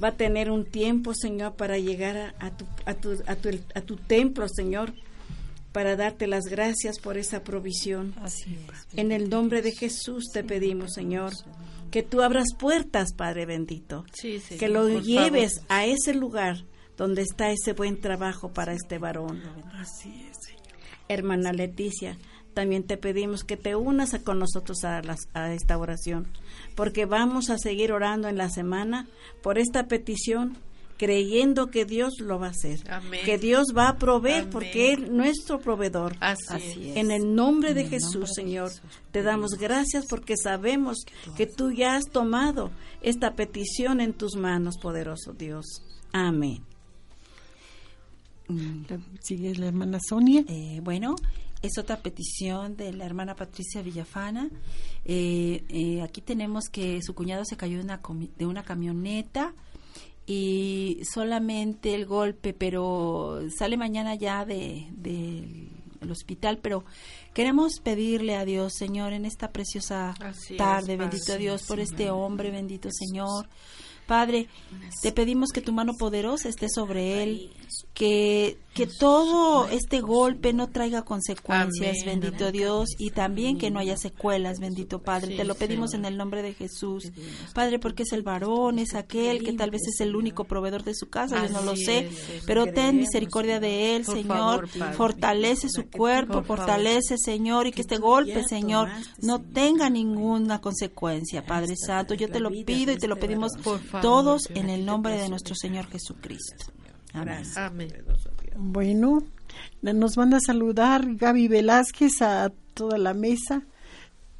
va 0.00 0.08
a 0.08 0.16
tener 0.18 0.50
un 0.50 0.66
tiempo, 0.66 1.14
Señor, 1.14 1.54
para 1.54 1.78
llegar 1.78 2.34
a, 2.38 2.54
tu, 2.54 2.66
a, 2.84 2.92
tu, 2.92 3.12
a, 3.26 3.34
tu, 3.34 3.48
a 3.74 3.80
tu 3.80 3.96
templo, 3.96 4.46
Señor 4.46 4.92
para 5.72 5.96
darte 5.96 6.26
las 6.26 6.44
gracias 6.44 6.98
por 6.98 7.16
esa 7.18 7.42
provisión. 7.42 8.14
Así 8.22 8.54
es. 8.54 8.98
En 8.98 9.10
el 9.12 9.28
nombre 9.30 9.62
de 9.62 9.72
Jesús 9.72 10.26
te 10.32 10.44
pedimos, 10.44 10.92
Señor, 10.94 11.32
que 11.90 12.02
tú 12.02 12.22
abras 12.22 12.48
puertas, 12.58 13.12
Padre 13.14 13.46
bendito, 13.46 14.04
Sí, 14.12 14.40
que 14.58 14.68
lo 14.68 14.88
lleves 15.00 15.54
favor. 15.60 15.66
a 15.70 15.86
ese 15.86 16.14
lugar 16.14 16.64
donde 16.96 17.22
está 17.22 17.50
ese 17.50 17.72
buen 17.72 18.00
trabajo 18.00 18.52
para 18.52 18.72
este 18.74 18.98
varón. 18.98 19.42
Así 19.74 20.26
es, 20.30 20.36
Señor. 20.46 20.62
Hermana 21.08 21.52
Leticia, 21.52 22.16
también 22.54 22.84
te 22.84 22.98
pedimos 22.98 23.44
que 23.44 23.56
te 23.56 23.74
unas 23.76 24.12
a- 24.14 24.18
con 24.22 24.38
nosotros 24.38 24.84
a, 24.84 25.00
las- 25.02 25.28
a 25.32 25.52
esta 25.54 25.78
oración, 25.78 26.28
porque 26.76 27.06
vamos 27.06 27.48
a 27.50 27.56
seguir 27.58 27.92
orando 27.92 28.28
en 28.28 28.36
la 28.36 28.50
semana 28.50 29.06
por 29.42 29.58
esta 29.58 29.86
petición, 29.88 30.58
creyendo 31.06 31.66
que 31.66 31.84
Dios 31.84 32.20
lo 32.20 32.38
va 32.38 32.46
a 32.46 32.50
hacer, 32.50 32.78
Amén. 32.88 33.22
que 33.24 33.36
Dios 33.36 33.72
va 33.76 33.88
a 33.88 33.96
proveer, 33.96 34.42
Amén. 34.42 34.50
porque 34.52 34.92
Él 34.92 35.16
nuestro 35.16 35.58
proveedor. 35.58 36.14
Así, 36.20 36.44
Así 36.48 36.90
es. 36.90 36.96
En 36.96 37.10
el 37.10 37.34
nombre 37.34 37.74
de 37.74 37.80
el 37.82 37.88
Jesús, 37.88 38.12
nombre 38.14 38.28
de 38.28 38.34
Señor, 38.34 38.68
Jesús, 38.70 38.82
te 39.10 39.22
damos 39.24 39.50
gracias 39.58 40.04
porque 40.08 40.36
sabemos 40.36 40.98
que 41.36 41.48
tú 41.48 41.72
ya 41.72 41.96
has 41.96 42.04
tomado 42.04 42.70
esta 43.00 43.34
petición 43.34 44.00
en 44.00 44.12
tus 44.12 44.36
manos, 44.36 44.76
poderoso 44.80 45.32
Dios. 45.32 45.66
Amén. 46.12 46.62
Mm, 48.46 48.84
Sigue 49.20 49.56
la 49.56 49.66
hermana 49.66 49.98
Sonia. 50.00 50.44
eh, 50.46 50.80
bueno, 50.84 51.16
es 51.62 51.78
otra 51.78 51.96
petición 52.00 52.76
de 52.76 52.92
la 52.92 53.06
hermana 53.06 53.34
Patricia 53.34 53.82
Villafana. 53.82 54.48
Eh, 55.04 55.64
eh, 55.68 56.00
aquí 56.02 56.20
tenemos 56.20 56.66
que 56.70 57.00
su 57.02 57.12
cuñado 57.14 57.44
se 57.44 57.56
cayó 57.56 57.78
de 57.78 57.84
una, 57.84 58.00
de 58.38 58.46
una 58.46 58.62
camioneta 58.62 59.52
y 60.26 61.00
solamente 61.04 61.94
el 61.94 62.06
golpe, 62.06 62.52
pero 62.54 63.40
sale 63.56 63.76
mañana 63.76 64.14
ya 64.14 64.44
de, 64.44 64.88
del 64.92 65.68
el 66.02 66.10
hospital, 66.10 66.58
pero 66.60 66.84
queremos 67.32 67.80
pedirle 67.80 68.36
a 68.36 68.44
Dios, 68.44 68.74
Señor, 68.74 69.12
en 69.12 69.24
esta 69.24 69.52
preciosa 69.52 70.14
Así 70.20 70.56
tarde, 70.56 70.96
bendito 70.96 71.36
Dios, 71.38 71.62
por 71.66 71.80
este 71.80 72.10
hombre, 72.10 72.50
bendito 72.50 72.88
Señor. 72.90 73.48
Padre, 74.06 74.48
te 75.00 75.12
pedimos 75.12 75.50
que 75.50 75.60
tu 75.60 75.72
mano 75.72 75.94
poderosa 75.94 76.48
esté 76.48 76.68
sobre 76.68 77.22
él, 77.22 77.50
que, 77.94 78.58
que 78.74 78.86
todo 78.86 79.68
este 79.68 80.00
golpe 80.00 80.52
no 80.52 80.68
traiga 80.68 81.02
consecuencias, 81.02 81.98
Amén, 82.02 82.20
bendito. 82.20 82.50
Dios, 82.50 82.90
y 82.98 83.10
también 83.10 83.58
que 83.58 83.70
no 83.70 83.78
haya 83.78 83.96
secuelas, 83.96 84.58
bendito 84.58 85.00
Padre. 85.00 85.36
Te 85.36 85.44
lo 85.44 85.54
pedimos 85.54 85.94
en 85.94 86.04
el 86.04 86.16
nombre 86.16 86.42
de 86.42 86.54
Jesús. 86.54 87.10
Padre, 87.54 87.78
porque 87.78 88.02
es 88.02 88.12
el 88.12 88.22
varón, 88.22 88.78
es 88.78 88.94
aquel 88.94 89.44
que 89.44 89.52
tal 89.52 89.70
vez 89.70 89.82
es 89.86 90.00
el 90.00 90.16
único 90.16 90.44
proveedor 90.44 90.84
de 90.84 90.94
su 90.94 91.08
casa, 91.08 91.46
yo 91.46 91.52
no 91.52 91.62
lo 91.62 91.76
sé, 91.76 92.10
pero 92.46 92.66
ten 92.66 92.96
misericordia 92.96 93.60
de 93.60 93.96
él, 93.96 94.04
Señor. 94.04 94.68
Fortalece 94.96 95.68
su 95.70 95.88
cuerpo, 95.88 96.42
fortalece, 96.42 97.16
Señor, 97.18 97.66
y 97.66 97.72
que 97.72 97.82
este 97.82 97.98
golpe, 97.98 98.42
Señor, 98.42 98.88
no 99.20 99.40
tenga 99.40 99.90
ninguna 99.90 100.60
consecuencia, 100.60 101.44
Padre 101.44 101.76
Santo. 101.76 102.14
Yo 102.14 102.28
te 102.28 102.40
lo 102.40 102.50
pido 102.50 102.92
y 102.92 102.96
te 102.96 103.08
lo 103.08 103.16
pedimos 103.16 103.52
Por. 103.62 103.80
Todos 104.00 104.42
en 104.54 104.70
el 104.70 104.84
nombre 104.86 105.16
de 105.18 105.28
nuestro 105.28 105.54
Señor 105.54 105.86
Jesucristo. 105.88 106.72
Amén. 107.12 107.42
Amén. 107.56 107.92
Bueno, 108.56 109.18
nos 109.82 110.16
manda 110.16 110.38
a 110.38 110.40
saludar 110.40 111.14
Gaby 111.16 111.48
Velázquez 111.48 112.22
a 112.22 112.50
toda 112.74 112.98
la 112.98 113.14
mesa. 113.14 113.62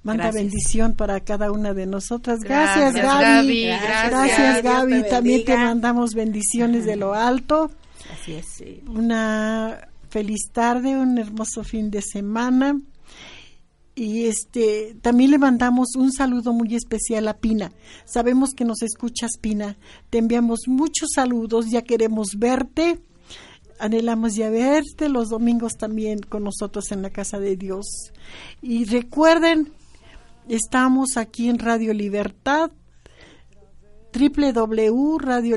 Manda 0.03 0.25
Gracias. 0.25 0.43
bendición 0.43 0.95
para 0.95 1.21
cada 1.21 1.53
una 1.53 1.75
de 1.75 1.87
nosotras. 1.87 2.41
Gracias, 2.41 2.93
Gracias, 2.93 3.23
Gaby. 3.23 3.67
Gaby. 3.67 3.67
Gracias, 3.67 4.11
Gracias. 4.11 4.63
Gaby. 4.63 5.03
Te 5.03 5.09
También 5.09 5.45
te 5.45 5.57
mandamos 5.57 6.15
bendiciones 6.15 6.85
de 6.87 6.97
lo 6.97 7.15
alto. 7.15 7.71
Así 8.13 8.35
es. 8.35 8.47
Sí. 8.47 8.83
Una 8.89 9.89
feliz 10.09 10.51
tarde, 10.53 10.97
un 10.97 11.19
hermoso 11.19 11.63
fin 11.63 11.91
de 11.91 12.03
semana. 12.03 12.81
Y 13.95 14.25
este 14.25 14.97
también 15.03 15.31
le 15.31 15.39
mandamos 15.39 15.97
un 15.97 16.13
saludo 16.13 16.53
muy 16.53 16.75
especial 16.75 17.29
a 17.29 17.39
Pina. 17.39 17.73
Sabemos 18.05 18.55
que 18.55 18.65
nos 18.65 18.83
escuchas, 18.83 19.33
Pina. 19.41 19.77
Te 20.09 20.19
enviamos 20.19 20.61
muchos 20.67 21.11
saludos, 21.15 21.71
ya 21.71 21.83
queremos 21.83 22.39
verte. 22.39 23.01
Anhelamos 23.79 24.35
ya 24.35 24.49
verte 24.49 25.09
los 25.09 25.29
domingos 25.29 25.77
también 25.77 26.21
con 26.21 26.45
nosotros 26.45 26.91
en 26.93 27.03
la 27.03 27.11
casa 27.11 27.39
de 27.39 27.57
Dios. 27.57 28.13
Y 28.63 28.85
recuerden, 28.85 29.73
estamos 30.49 31.17
aquí 31.17 31.49
en 31.49 31.59
Radio 31.59 31.93
Libertad, 31.93 32.71
www.radio 34.15 35.57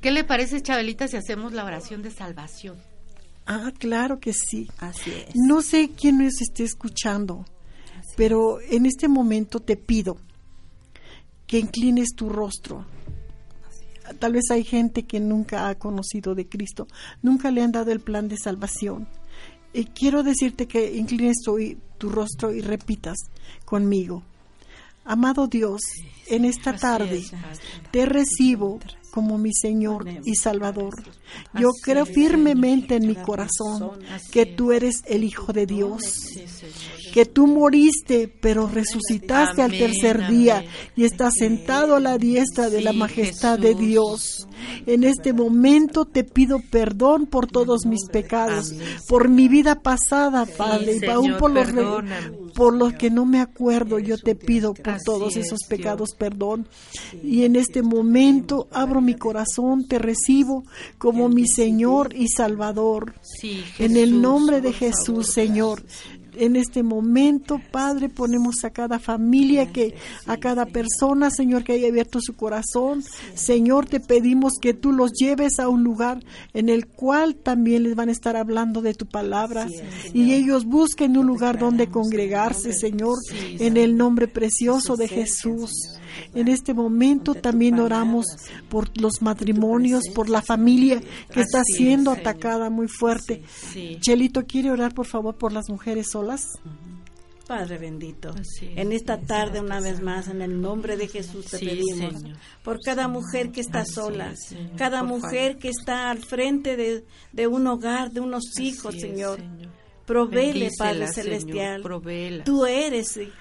¿Qué 0.00 0.10
le 0.10 0.24
parece, 0.24 0.62
Chabelita, 0.62 1.08
si 1.08 1.16
hacemos 1.16 1.52
la 1.52 1.64
oración 1.64 2.02
de 2.02 2.10
salvación? 2.10 2.78
Ah, 3.46 3.72
claro 3.78 4.20
que 4.20 4.32
sí. 4.32 4.68
Así 4.78 5.10
es. 5.10 5.34
No 5.34 5.60
sé 5.60 5.90
quién 5.90 6.18
nos 6.18 6.40
esté 6.40 6.64
escuchando, 6.64 7.44
pero 8.16 8.60
en 8.60 8.86
este 8.86 9.08
momento 9.08 9.60
te 9.60 9.76
pido 9.76 10.16
que 11.46 11.58
inclines 11.58 12.14
tu 12.16 12.28
rostro. 12.28 12.86
Tal 14.18 14.32
vez 14.32 14.44
hay 14.50 14.64
gente 14.64 15.04
que 15.04 15.20
nunca 15.20 15.68
ha 15.68 15.74
conocido 15.76 16.34
de 16.34 16.46
Cristo, 16.46 16.86
nunca 17.22 17.50
le 17.50 17.62
han 17.62 17.72
dado 17.72 17.90
el 17.90 18.00
plan 18.00 18.28
de 18.28 18.36
salvación. 18.36 19.08
Y 19.74 19.86
quiero 19.86 20.22
decirte 20.22 20.66
que 20.66 20.96
inclines 20.96 21.38
tu, 21.44 21.58
tu 21.98 22.08
rostro 22.08 22.54
y 22.54 22.60
repitas 22.60 23.18
conmigo. 23.64 24.22
Amado 25.04 25.48
Dios, 25.48 25.82
en 26.28 26.44
esta 26.46 26.76
tarde 26.76 27.22
te 27.90 28.06
recibo 28.06 28.78
como 29.10 29.36
mi 29.36 29.52
Señor 29.52 30.06
y 30.24 30.34
Salvador. 30.34 30.94
Yo 31.54 31.70
creo 31.82 32.06
firmemente 32.06 32.96
en 32.96 33.06
mi 33.06 33.14
corazón 33.14 34.00
que 34.32 34.46
tú 34.46 34.72
eres 34.72 35.02
el 35.06 35.24
Hijo 35.24 35.52
de 35.52 35.66
Dios. 35.66 36.02
Que 37.14 37.26
tú 37.26 37.46
moriste, 37.46 38.26
pero 38.26 38.66
resucitaste 38.66 39.62
al 39.62 39.70
Amén, 39.70 39.78
tercer 39.78 40.28
día 40.28 40.64
y 40.96 41.04
estás 41.04 41.34
sentado 41.34 41.94
a 41.94 42.00
la 42.00 42.18
diestra 42.18 42.70
de 42.70 42.80
la 42.80 42.92
majestad 42.92 43.56
de. 43.56 43.76
Dios. 43.76 44.48
En 44.86 45.04
este 45.04 45.32
momento 45.32 46.06
te 46.06 46.24
pido 46.24 46.58
perdón 46.70 47.26
por 47.26 47.46
todos 47.46 47.86
mis 47.86 48.06
pecados, 48.10 48.74
por 49.08 49.28
mi 49.28 49.46
vida 49.46 49.80
pasada, 49.80 50.46
Padre, 50.46 50.98
y 51.00 51.06
aún 51.06 51.36
por 51.38 51.50
los, 51.50 51.68
por 52.54 52.74
los 52.74 52.94
que 52.94 53.10
no 53.10 53.26
me 53.26 53.40
acuerdo, 53.40 53.98
yo 53.98 54.16
te 54.16 54.34
pido 54.34 54.74
por 54.74 54.96
todos 55.04 55.36
es, 55.36 55.46
esos 55.46 55.60
pecados 55.68 56.10
perdón. 56.18 56.66
Y 57.22 57.44
en 57.44 57.54
este 57.54 57.82
momento 57.82 58.66
abro 58.72 59.00
mi 59.00 59.14
corazón, 59.14 59.86
te 59.86 60.00
recibo 60.00 60.64
como 60.98 61.28
mi 61.28 61.46
Señor 61.46 62.14
y 62.14 62.26
Salvador. 62.28 63.14
En 63.78 63.96
el 63.96 64.20
nombre 64.20 64.60
de 64.60 64.72
Jesús. 64.72 65.28
Señor. 65.28 65.84
En 66.36 66.56
este 66.56 66.82
momento, 66.82 67.60
Padre, 67.70 68.08
ponemos 68.08 68.64
a 68.64 68.70
cada 68.70 68.98
familia, 68.98 69.72
que 69.72 69.94
a 70.26 70.36
cada 70.36 70.66
persona, 70.66 71.30
Señor, 71.30 71.64
que 71.64 71.72
haya 71.72 71.88
abierto 71.88 72.20
su 72.20 72.34
corazón. 72.34 73.02
Señor, 73.34 73.86
te 73.86 74.00
pedimos 74.00 74.54
que 74.60 74.74
tú 74.74 74.92
los 74.92 75.12
lleves 75.12 75.58
a 75.58 75.68
un 75.68 75.84
lugar 75.84 76.22
en 76.52 76.68
el 76.68 76.86
cual 76.86 77.36
también 77.36 77.82
les 77.84 77.94
van 77.94 78.08
a 78.08 78.12
estar 78.12 78.36
hablando 78.36 78.82
de 78.82 78.94
tu 78.94 79.06
palabra 79.06 79.66
y 80.12 80.32
ellos 80.32 80.64
busquen 80.64 81.16
un 81.16 81.26
lugar 81.26 81.58
donde 81.58 81.88
congregarse, 81.88 82.72
Señor, 82.72 83.18
en 83.32 83.76
el 83.76 83.96
nombre 83.96 84.28
precioso 84.28 84.96
de 84.96 85.08
Jesús. 85.08 85.70
En 86.34 86.48
este 86.48 86.74
momento 86.74 87.34
también 87.34 87.78
oramos 87.80 88.26
por 88.68 88.88
los 89.00 89.22
matrimonios, 89.22 90.02
por 90.14 90.28
la 90.28 90.42
familia 90.42 91.00
que 91.32 91.40
está 91.40 91.62
siendo 91.64 92.10
atacada 92.10 92.70
muy 92.70 92.88
fuerte. 92.88 93.42
Chelito, 94.00 94.44
¿quiere 94.46 94.70
orar 94.70 94.94
por 94.94 95.06
favor 95.06 95.36
por 95.36 95.52
las 95.52 95.68
mujeres 95.68 96.06
solas? 96.12 96.42
Padre 97.46 97.76
bendito, 97.76 98.30
Así 98.30 98.70
en 98.74 98.90
esta 98.92 99.20
tarde 99.20 99.60
una 99.60 99.78
vez 99.78 100.00
más, 100.00 100.28
en 100.28 100.40
el 100.40 100.62
nombre 100.62 100.96
de 100.96 101.08
Jesús 101.08 101.44
te 101.44 101.58
Sí, 101.58 101.66
pedimos 101.66 102.18
Señor. 102.22 102.36
por 102.62 102.80
cada 102.80 103.06
mujer 103.06 103.52
que 103.52 103.60
está 103.60 103.84
sola, 103.84 104.30
es, 104.30 104.46
Señor, 104.48 104.76
cada 104.78 105.00
por 105.00 105.08
mujer 105.20 105.48
favor. 105.48 105.58
que 105.58 105.68
está 105.68 106.10
al 106.10 106.20
frente 106.24 106.74
de, 106.78 107.04
de 107.32 107.46
un 107.46 107.66
hogar, 107.66 108.12
de 108.12 108.20
unos 108.20 108.44
hijos, 108.58 108.94
es, 108.94 109.02
Señor. 109.02 109.40
Señor. 110.06 110.28
Provéele, 110.28 110.70
Padre 110.78 111.06
Celestial. 111.08 111.82
Señor. 111.82 111.82
Tú 112.44 112.66
eres 112.66 113.16
eh, 113.16 113.32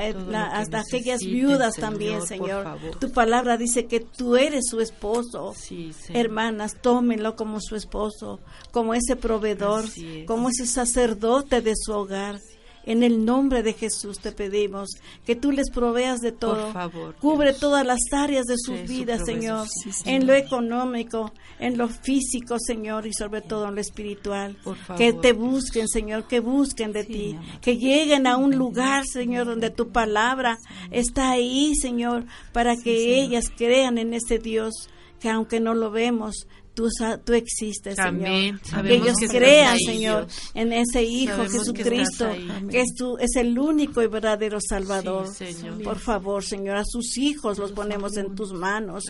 eh, 0.00 0.14
la- 0.28 0.46
hasta 0.46 0.80
aquellas 0.80 1.20
viudas 1.20 1.74
Señor, 1.74 1.90
también, 1.90 2.22
Señor. 2.26 2.78
Tu 3.00 3.10
palabra 3.12 3.56
dice 3.56 3.86
que 3.86 4.00
tú 4.00 4.36
eres 4.36 4.66
su 4.70 4.80
esposo. 4.80 5.52
Sí. 5.56 5.92
Hermanas, 6.14 6.76
tómenlo 6.80 7.34
como 7.36 7.60
su 7.60 7.74
esposo, 7.76 8.40
como 8.70 8.94
ese 8.94 9.16
proveedor, 9.16 9.84
es. 9.84 10.24
como 10.26 10.48
ese 10.48 10.66
sacerdote 10.66 11.60
de 11.60 11.74
su 11.76 11.92
hogar. 11.92 12.38
En 12.84 13.02
el 13.02 13.24
nombre 13.24 13.62
de 13.62 13.74
Jesús 13.74 14.18
te 14.18 14.32
pedimos 14.32 14.90
que 15.24 15.36
tú 15.36 15.52
les 15.52 15.70
proveas 15.70 16.20
de 16.20 16.32
todo. 16.32 16.64
Por 16.64 16.72
favor, 16.72 17.14
Cubre 17.16 17.50
Dios. 17.50 17.60
todas 17.60 17.86
las 17.86 18.00
áreas 18.12 18.44
de 18.46 18.56
sus 18.56 18.80
su 18.80 18.86
vidas, 18.86 19.18
proveedor. 19.22 19.26
Señor. 19.26 19.68
Sí, 19.68 19.92
Señor. 19.92 20.20
En 20.20 20.26
lo 20.26 20.34
económico, 20.34 21.32
en 21.60 21.78
lo 21.78 21.88
físico, 21.88 22.56
Señor, 22.58 23.06
y 23.06 23.12
sobre 23.12 23.40
todo 23.40 23.68
en 23.68 23.76
lo 23.76 23.80
espiritual. 23.80 24.56
Por 24.64 24.76
favor, 24.76 24.98
que 24.98 25.12
te 25.12 25.32
busquen, 25.32 25.86
Señor, 25.88 26.26
que 26.26 26.40
busquen 26.40 26.92
de 26.92 27.04
Sí, 27.04 27.12
ti. 27.12 27.38
Que 27.60 27.76
lleguen 27.76 28.26
a 28.26 28.36
un 28.36 28.56
lugar, 28.56 29.04
Señor, 29.06 29.46
donde 29.46 29.70
tu 29.70 29.90
palabra 29.90 30.58
está 30.90 31.30
ahí, 31.30 31.74
Señor, 31.76 32.24
para 32.52 32.76
que 32.76 33.20
ellas 33.20 33.44
crean 33.56 33.98
en 33.98 34.12
ese 34.14 34.38
Dios 34.38 34.88
que 35.20 35.30
aunque 35.30 35.60
no 35.60 35.74
lo 35.74 35.92
vemos, 35.92 36.48
tú, 36.74 36.88
sa- 36.90 37.18
tú 37.18 37.34
existes, 37.34 37.98
Amén. 37.98 38.58
Señor. 38.64 38.86
Que 38.86 38.94
ellos 38.94 39.16
que 39.18 39.28
crean, 39.28 39.74
ahí, 39.74 39.80
Señor, 39.84 40.26
Dios. 40.26 40.50
en 40.54 40.72
ese 40.72 41.02
Hijo 41.04 41.32
Sabemos 41.36 41.52
Jesucristo, 41.58 42.28
que 42.70 42.80
es, 42.80 42.94
tu, 42.96 43.16
es 43.18 43.36
el 43.36 43.58
único 43.58 44.02
y 44.02 44.06
verdadero 44.06 44.58
Salvador. 44.60 45.28
Sí, 45.32 45.52
Señor. 45.52 45.82
Por 45.82 45.98
favor, 45.98 46.44
Señor, 46.44 46.76
a 46.76 46.84
sus 46.84 47.18
hijos 47.18 47.58
los 47.58 47.72
ponemos 47.72 48.16
en 48.16 48.34
tus 48.34 48.52
manos. 48.52 49.04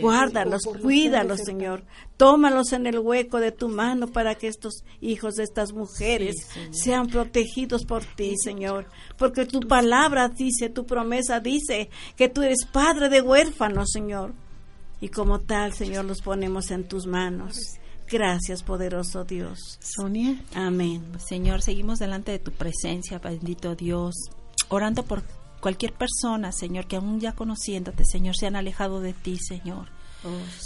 Guárdalos, 0.00 0.62
cuídalos, 0.80 1.40
Señor. 1.44 1.84
Tómalos 2.16 2.72
en 2.72 2.86
el 2.86 2.98
hueco 2.98 3.38
de 3.38 3.52
tu 3.52 3.68
mano 3.68 4.08
para 4.08 4.34
que 4.34 4.48
estos 4.48 4.82
hijos 5.00 5.34
de 5.34 5.44
estas 5.44 5.72
mujeres 5.72 6.34
Sí, 6.52 6.60
sean 6.72 7.06
protegidos 7.06 7.84
por 7.84 8.04
ti, 8.04 8.34
Señor. 8.42 8.86
Porque 9.16 9.44
tu 9.46 9.60
palabra 9.60 10.28
dice, 10.28 10.68
tu 10.68 10.84
promesa 10.84 11.38
dice 11.40 11.90
que 12.16 12.28
tú 12.28 12.42
eres 12.42 12.64
padre 12.72 13.08
de 13.08 13.20
huérfanos, 13.20 13.90
Señor. 13.92 14.34
Y 15.00 15.08
como 15.08 15.40
tal, 15.40 15.72
Señor, 15.72 16.04
los 16.04 16.22
ponemos 16.22 16.70
en 16.70 16.86
tus 16.86 17.06
manos. 17.06 17.56
Gracias, 18.10 18.62
poderoso 18.62 19.24
Dios. 19.24 19.78
Sonia. 19.80 20.42
Amén. 20.54 21.04
Señor, 21.18 21.62
seguimos 21.62 21.98
delante 21.98 22.32
de 22.32 22.38
tu 22.38 22.52
presencia, 22.52 23.18
bendito 23.18 23.74
Dios, 23.74 24.14
orando 24.68 25.04
por 25.04 25.22
cualquier 25.60 25.92
persona, 25.92 26.52
Señor, 26.52 26.86
que 26.86 26.96
aún 26.96 27.20
ya 27.20 27.32
conociéndote, 27.34 28.04
Señor, 28.04 28.36
se 28.36 28.46
han 28.46 28.56
alejado 28.56 29.00
de 29.00 29.12
ti, 29.12 29.36
Señor. 29.36 29.88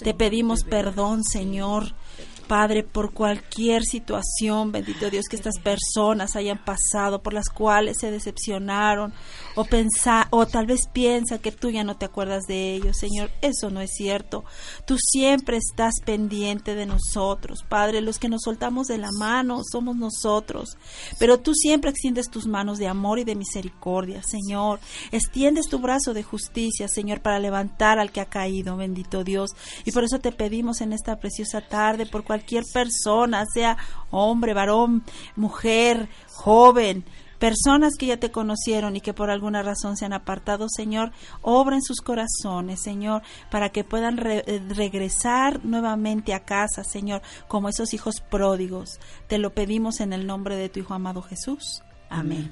Te 0.02 0.14
pedimos 0.14 0.64
perdón, 0.64 1.24
Señor, 1.24 1.94
Padre, 2.42 2.82
por 2.82 3.12
cualquier 3.12 3.82
situación, 3.84 4.72
bendito 4.72 5.10
Dios, 5.10 5.24
que 5.28 5.36
estas 5.36 5.58
personas 5.58 6.36
hayan 6.36 6.62
pasado, 6.62 7.22
por 7.22 7.32
las 7.32 7.48
cuales 7.48 7.98
se 7.98 8.10
decepcionaron, 8.10 9.12
o 9.54 9.64
pensar, 9.64 10.26
o 10.30 10.46
tal 10.46 10.66
vez 10.66 10.88
piensan 10.92 11.38
que 11.38 11.52
tú 11.52 11.70
ya 11.70 11.84
no 11.84 11.96
te 11.96 12.04
acuerdas 12.04 12.42
de 12.44 12.74
ellos, 12.74 12.96
Señor. 12.98 13.30
Eso 13.40 13.70
no 13.70 13.80
es 13.80 13.90
cierto. 13.94 14.44
Tú 14.86 14.96
siempre 14.98 15.56
estás 15.56 15.94
pendiente 16.04 16.74
de 16.74 16.86
nosotros, 16.86 17.60
Padre. 17.68 18.00
Los 18.00 18.18
que 18.18 18.28
nos 18.28 18.42
soltamos 18.42 18.86
de 18.86 18.98
la 18.98 19.10
mano 19.18 19.62
somos 19.70 19.96
nosotros, 19.96 20.76
pero 21.18 21.40
tú 21.40 21.54
siempre 21.54 21.90
extiendes 21.90 22.30
tus 22.30 22.46
manos 22.46 22.78
de 22.78 22.88
amor 22.88 23.18
y 23.18 23.24
de 23.24 23.34
misericordia, 23.34 24.22
Señor. 24.22 24.80
Extiendes 25.10 25.68
tu 25.68 25.78
brazo 25.78 26.14
de 26.14 26.22
justicia, 26.22 26.88
Señor, 26.88 27.20
para 27.20 27.38
levantar 27.38 27.98
al 27.98 28.12
que 28.12 28.20
ha 28.20 28.26
caído, 28.26 28.76
bendito 28.76 29.24
Dios. 29.24 29.50
Y 29.84 29.92
por 29.92 30.04
eso 30.04 30.18
te 30.18 30.32
pedimos 30.32 30.80
en 30.80 30.92
esta 30.92 31.18
preciosa 31.18 31.60
tarde, 31.60 32.06
por 32.06 32.24
cualquier 32.24 32.41
persona, 32.72 33.44
sea 33.52 33.76
hombre, 34.10 34.54
varón, 34.54 35.02
mujer, 35.36 36.08
joven, 36.28 37.04
personas 37.38 37.94
que 37.98 38.06
ya 38.06 38.18
te 38.18 38.30
conocieron 38.30 38.94
y 38.94 39.00
que 39.00 39.14
por 39.14 39.28
alguna 39.30 39.62
razón 39.62 39.96
se 39.96 40.04
han 40.04 40.12
apartado, 40.12 40.68
Señor, 40.68 41.10
obra 41.40 41.74
en 41.74 41.82
sus 41.82 42.00
corazones, 42.00 42.80
Señor, 42.80 43.22
para 43.50 43.70
que 43.70 43.82
puedan 43.82 44.16
re- 44.16 44.44
eh, 44.46 44.62
regresar 44.68 45.64
nuevamente 45.64 46.34
a 46.34 46.44
casa, 46.44 46.84
Señor, 46.84 47.20
como 47.48 47.68
esos 47.68 47.94
hijos 47.94 48.20
pródigos. 48.20 49.00
Te 49.26 49.38
lo 49.38 49.50
pedimos 49.54 50.00
en 50.00 50.12
el 50.12 50.26
nombre 50.26 50.54
de 50.54 50.68
tu 50.68 50.78
Hijo 50.80 50.94
amado 50.94 51.20
Jesús. 51.22 51.82
Amén. 52.08 52.48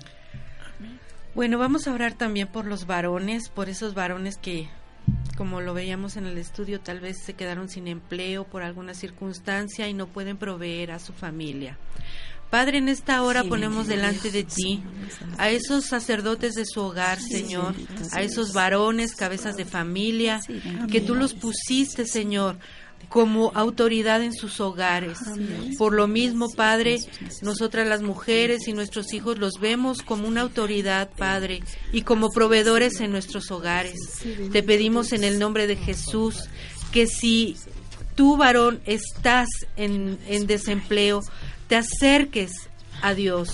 Bueno, 1.36 1.58
vamos 1.58 1.86
a 1.86 1.92
orar 1.92 2.14
también 2.14 2.48
por 2.48 2.64
los 2.64 2.86
varones, 2.86 3.48
por 3.48 3.68
esos 3.68 3.94
varones 3.94 4.38
que, 4.38 4.68
como 5.36 5.60
lo 5.60 5.74
veíamos 5.74 6.16
en 6.16 6.26
el 6.26 6.36
estudio, 6.38 6.80
tal 6.80 7.00
vez 7.00 7.18
se 7.22 7.34
quedaron 7.34 7.68
sin 7.68 7.88
empleo 7.88 8.44
por 8.44 8.62
alguna 8.62 8.94
circunstancia 8.94 9.88
y 9.88 9.94
no 9.94 10.06
pueden 10.06 10.36
proveer 10.36 10.90
a 10.90 10.98
su 10.98 11.12
familia. 11.12 11.78
Padre, 12.50 12.78
en 12.78 12.88
esta 12.88 13.22
hora 13.22 13.42
Sí, 13.42 13.48
ponemos 13.48 13.86
delante 13.86 14.32
de 14.32 14.42
ti 14.42 14.82
a 15.38 15.50
esos 15.50 15.84
sacerdotes 15.84 16.54
de 16.54 16.66
su 16.66 16.80
hogar, 16.80 17.20
Señor, 17.20 17.74
a 18.12 18.22
esos 18.22 18.52
varones, 18.52 19.14
cabezas 19.14 19.56
de 19.56 19.64
familia, 19.64 20.40
que 20.90 21.00
tú 21.00 21.14
los 21.14 21.32
pusiste, 21.32 22.06
Señor, 22.06 22.58
como 23.08 23.50
autoridad 23.54 24.22
en 24.22 24.32
sus 24.32 24.60
hogares. 24.60 25.18
Por 25.78 25.92
lo 25.94 26.06
mismo, 26.06 26.48
Padre, 26.50 27.00
nosotras 27.42 27.88
las 27.88 28.02
mujeres 28.02 28.68
y 28.68 28.72
nuestros 28.72 29.12
hijos 29.12 29.38
los 29.38 29.54
vemos 29.60 30.02
como 30.02 30.28
una 30.28 30.42
autoridad, 30.42 31.10
Padre, 31.16 31.62
y 31.92 32.02
como 32.02 32.30
proveedores 32.30 33.00
en 33.00 33.10
nuestros 33.10 33.50
hogares. 33.50 33.98
Te 34.52 34.62
pedimos 34.62 35.12
en 35.12 35.24
el 35.24 35.38
nombre 35.38 35.66
de 35.66 35.76
Jesús 35.76 36.48
que 36.92 37.06
si 37.06 37.56
tú, 38.14 38.36
varón, 38.36 38.80
estás 38.86 39.48
en, 39.76 40.18
en 40.28 40.46
desempleo, 40.46 41.22
te 41.66 41.76
acerques 41.76 42.52
a 43.02 43.14
Dios. 43.14 43.50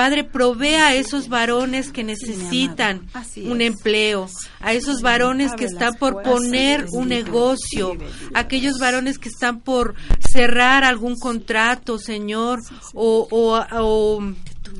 Padre, 0.00 0.24
provee 0.24 0.76
a 0.76 0.94
esos 0.94 1.28
varones 1.28 1.92
que 1.92 2.02
necesitan 2.02 3.06
un 3.50 3.60
empleo, 3.60 4.28
a 4.60 4.72
esos 4.72 5.02
varones 5.02 5.52
que 5.52 5.66
están 5.66 5.92
por 5.98 6.22
poner 6.22 6.86
un 6.92 7.08
negocio, 7.08 7.96
aquellos 8.32 8.78
varones 8.78 9.18
que 9.18 9.28
están 9.28 9.60
por 9.60 9.94
cerrar 10.32 10.84
algún 10.84 11.16
contrato, 11.18 11.98
Señor, 11.98 12.60
o, 12.94 13.28
o- 13.30 13.66
o 13.82 14.22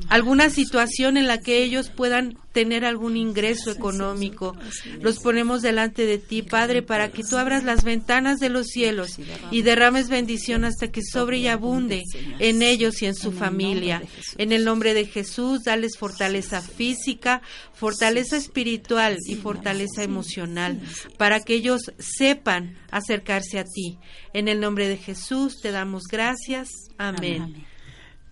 alguna 0.09 0.51
situación 0.51 1.17
en 1.17 1.27
la 1.27 1.41
que 1.41 1.63
ellos 1.63 1.91
puedan 1.91 2.37
tener 2.53 2.85
algún 2.85 3.17
ingreso 3.17 3.71
económico. 3.71 4.57
Los 5.01 5.21
ponemos 5.21 5.63
delante 5.63 6.05
de 6.05 6.19
ti, 6.19 6.43
Padre, 6.43 6.83
para 6.83 7.11
que 7.11 7.23
tú 7.23 7.37
abras 7.37 7.65
las 7.65 7.85
ventanas 7.85 8.41
de 8.41 8.49
los 8.49 8.67
cielos 8.67 9.19
y 9.51 9.63
derrames 9.63 10.09
bendición 10.09 10.65
hasta 10.65 10.91
que 10.91 11.03
sobre 11.03 11.39
y 11.39 11.49
abunde 11.49 12.03
en 12.39 12.63
ellos 12.63 13.03
y 13.03 13.07
en 13.07 13.15
su 13.15 13.33
familia. 13.33 14.03
En 14.37 14.53
el 14.53 14.65
nombre 14.65 14.95
de 14.95 15.07
Jesús, 15.07 15.63
dales 15.65 15.97
fortaleza 15.97 16.61
física, 16.61 17.41
fortaleza 17.73 18.37
espiritual 18.37 19.17
y 19.27 19.37
fortaleza 19.37 20.03
emocional, 20.03 20.81
para 21.19 21.41
que 21.41 21.55
ellos 21.55 21.93
sepan 21.99 22.77
acercarse 22.91 23.59
a 23.59 23.65
ti. 23.65 23.99
En 24.33 24.49
el 24.49 24.61
nombre 24.61 24.89
de 24.89 24.97
Jesús 24.97 25.61
te 25.61 25.71
damos 25.71 26.05
gracias. 26.11 26.69
Amén. 26.99 27.70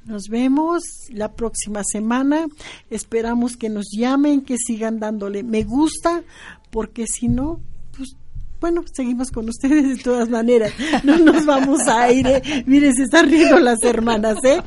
Nos 0.09 0.29
vemos 0.31 0.83
la 1.11 1.35
próxima 1.35 1.83
semana. 1.85 2.47
Esperamos 2.89 3.59
que 3.59 3.69
nos 3.69 3.89
llamen, 3.95 4.41
que 4.41 4.57
sigan 4.57 5.01
dándole 5.01 5.43
me 5.43 5.65
gusta, 5.65 6.23
porque 6.71 7.05
si 7.07 7.29
no, 7.29 7.61
pues 7.95 8.17
bueno, 8.59 8.85
seguimos 8.91 9.31
con 9.31 9.51
ustedes 9.51 9.87
de 9.99 10.03
todas 10.03 10.31
maneras. 10.31 10.73
No 11.05 11.19
nos 11.19 11.45
vamos 11.45 11.87
a 11.89 12.11
ir. 12.11 12.27
¿eh? 12.27 12.65
Miren, 12.65 12.95
se 12.95 13.03
están 13.03 13.29
riendo 13.29 13.59
las 13.59 13.83
hermanas, 13.83 14.39
¿eh? 14.45 14.63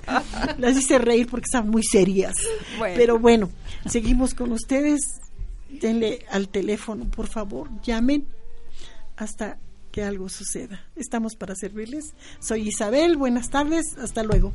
Las 0.59 0.77
hice 0.77 0.99
reír 0.99 1.27
porque 1.27 1.45
están 1.45 1.69
muy 1.69 1.81
serias. 1.81 2.35
Pero 2.95 3.17
bueno, 3.17 3.49
seguimos 3.87 4.35
con 4.35 4.51
ustedes. 4.51 5.01
Denle 5.71 6.23
al 6.29 6.49
teléfono, 6.49 7.05
por 7.05 7.27
favor, 7.27 7.67
llamen 7.81 8.27
hasta 9.17 9.57
que 9.91 10.03
algo 10.03 10.29
suceda. 10.29 10.85
Estamos 10.95 11.35
para 11.35 11.55
servirles. 11.55 12.13
Soy 12.39 12.67
Isabel, 12.67 13.17
buenas 13.17 13.49
tardes, 13.49 13.97
hasta 13.97 14.21
luego. 14.21 14.53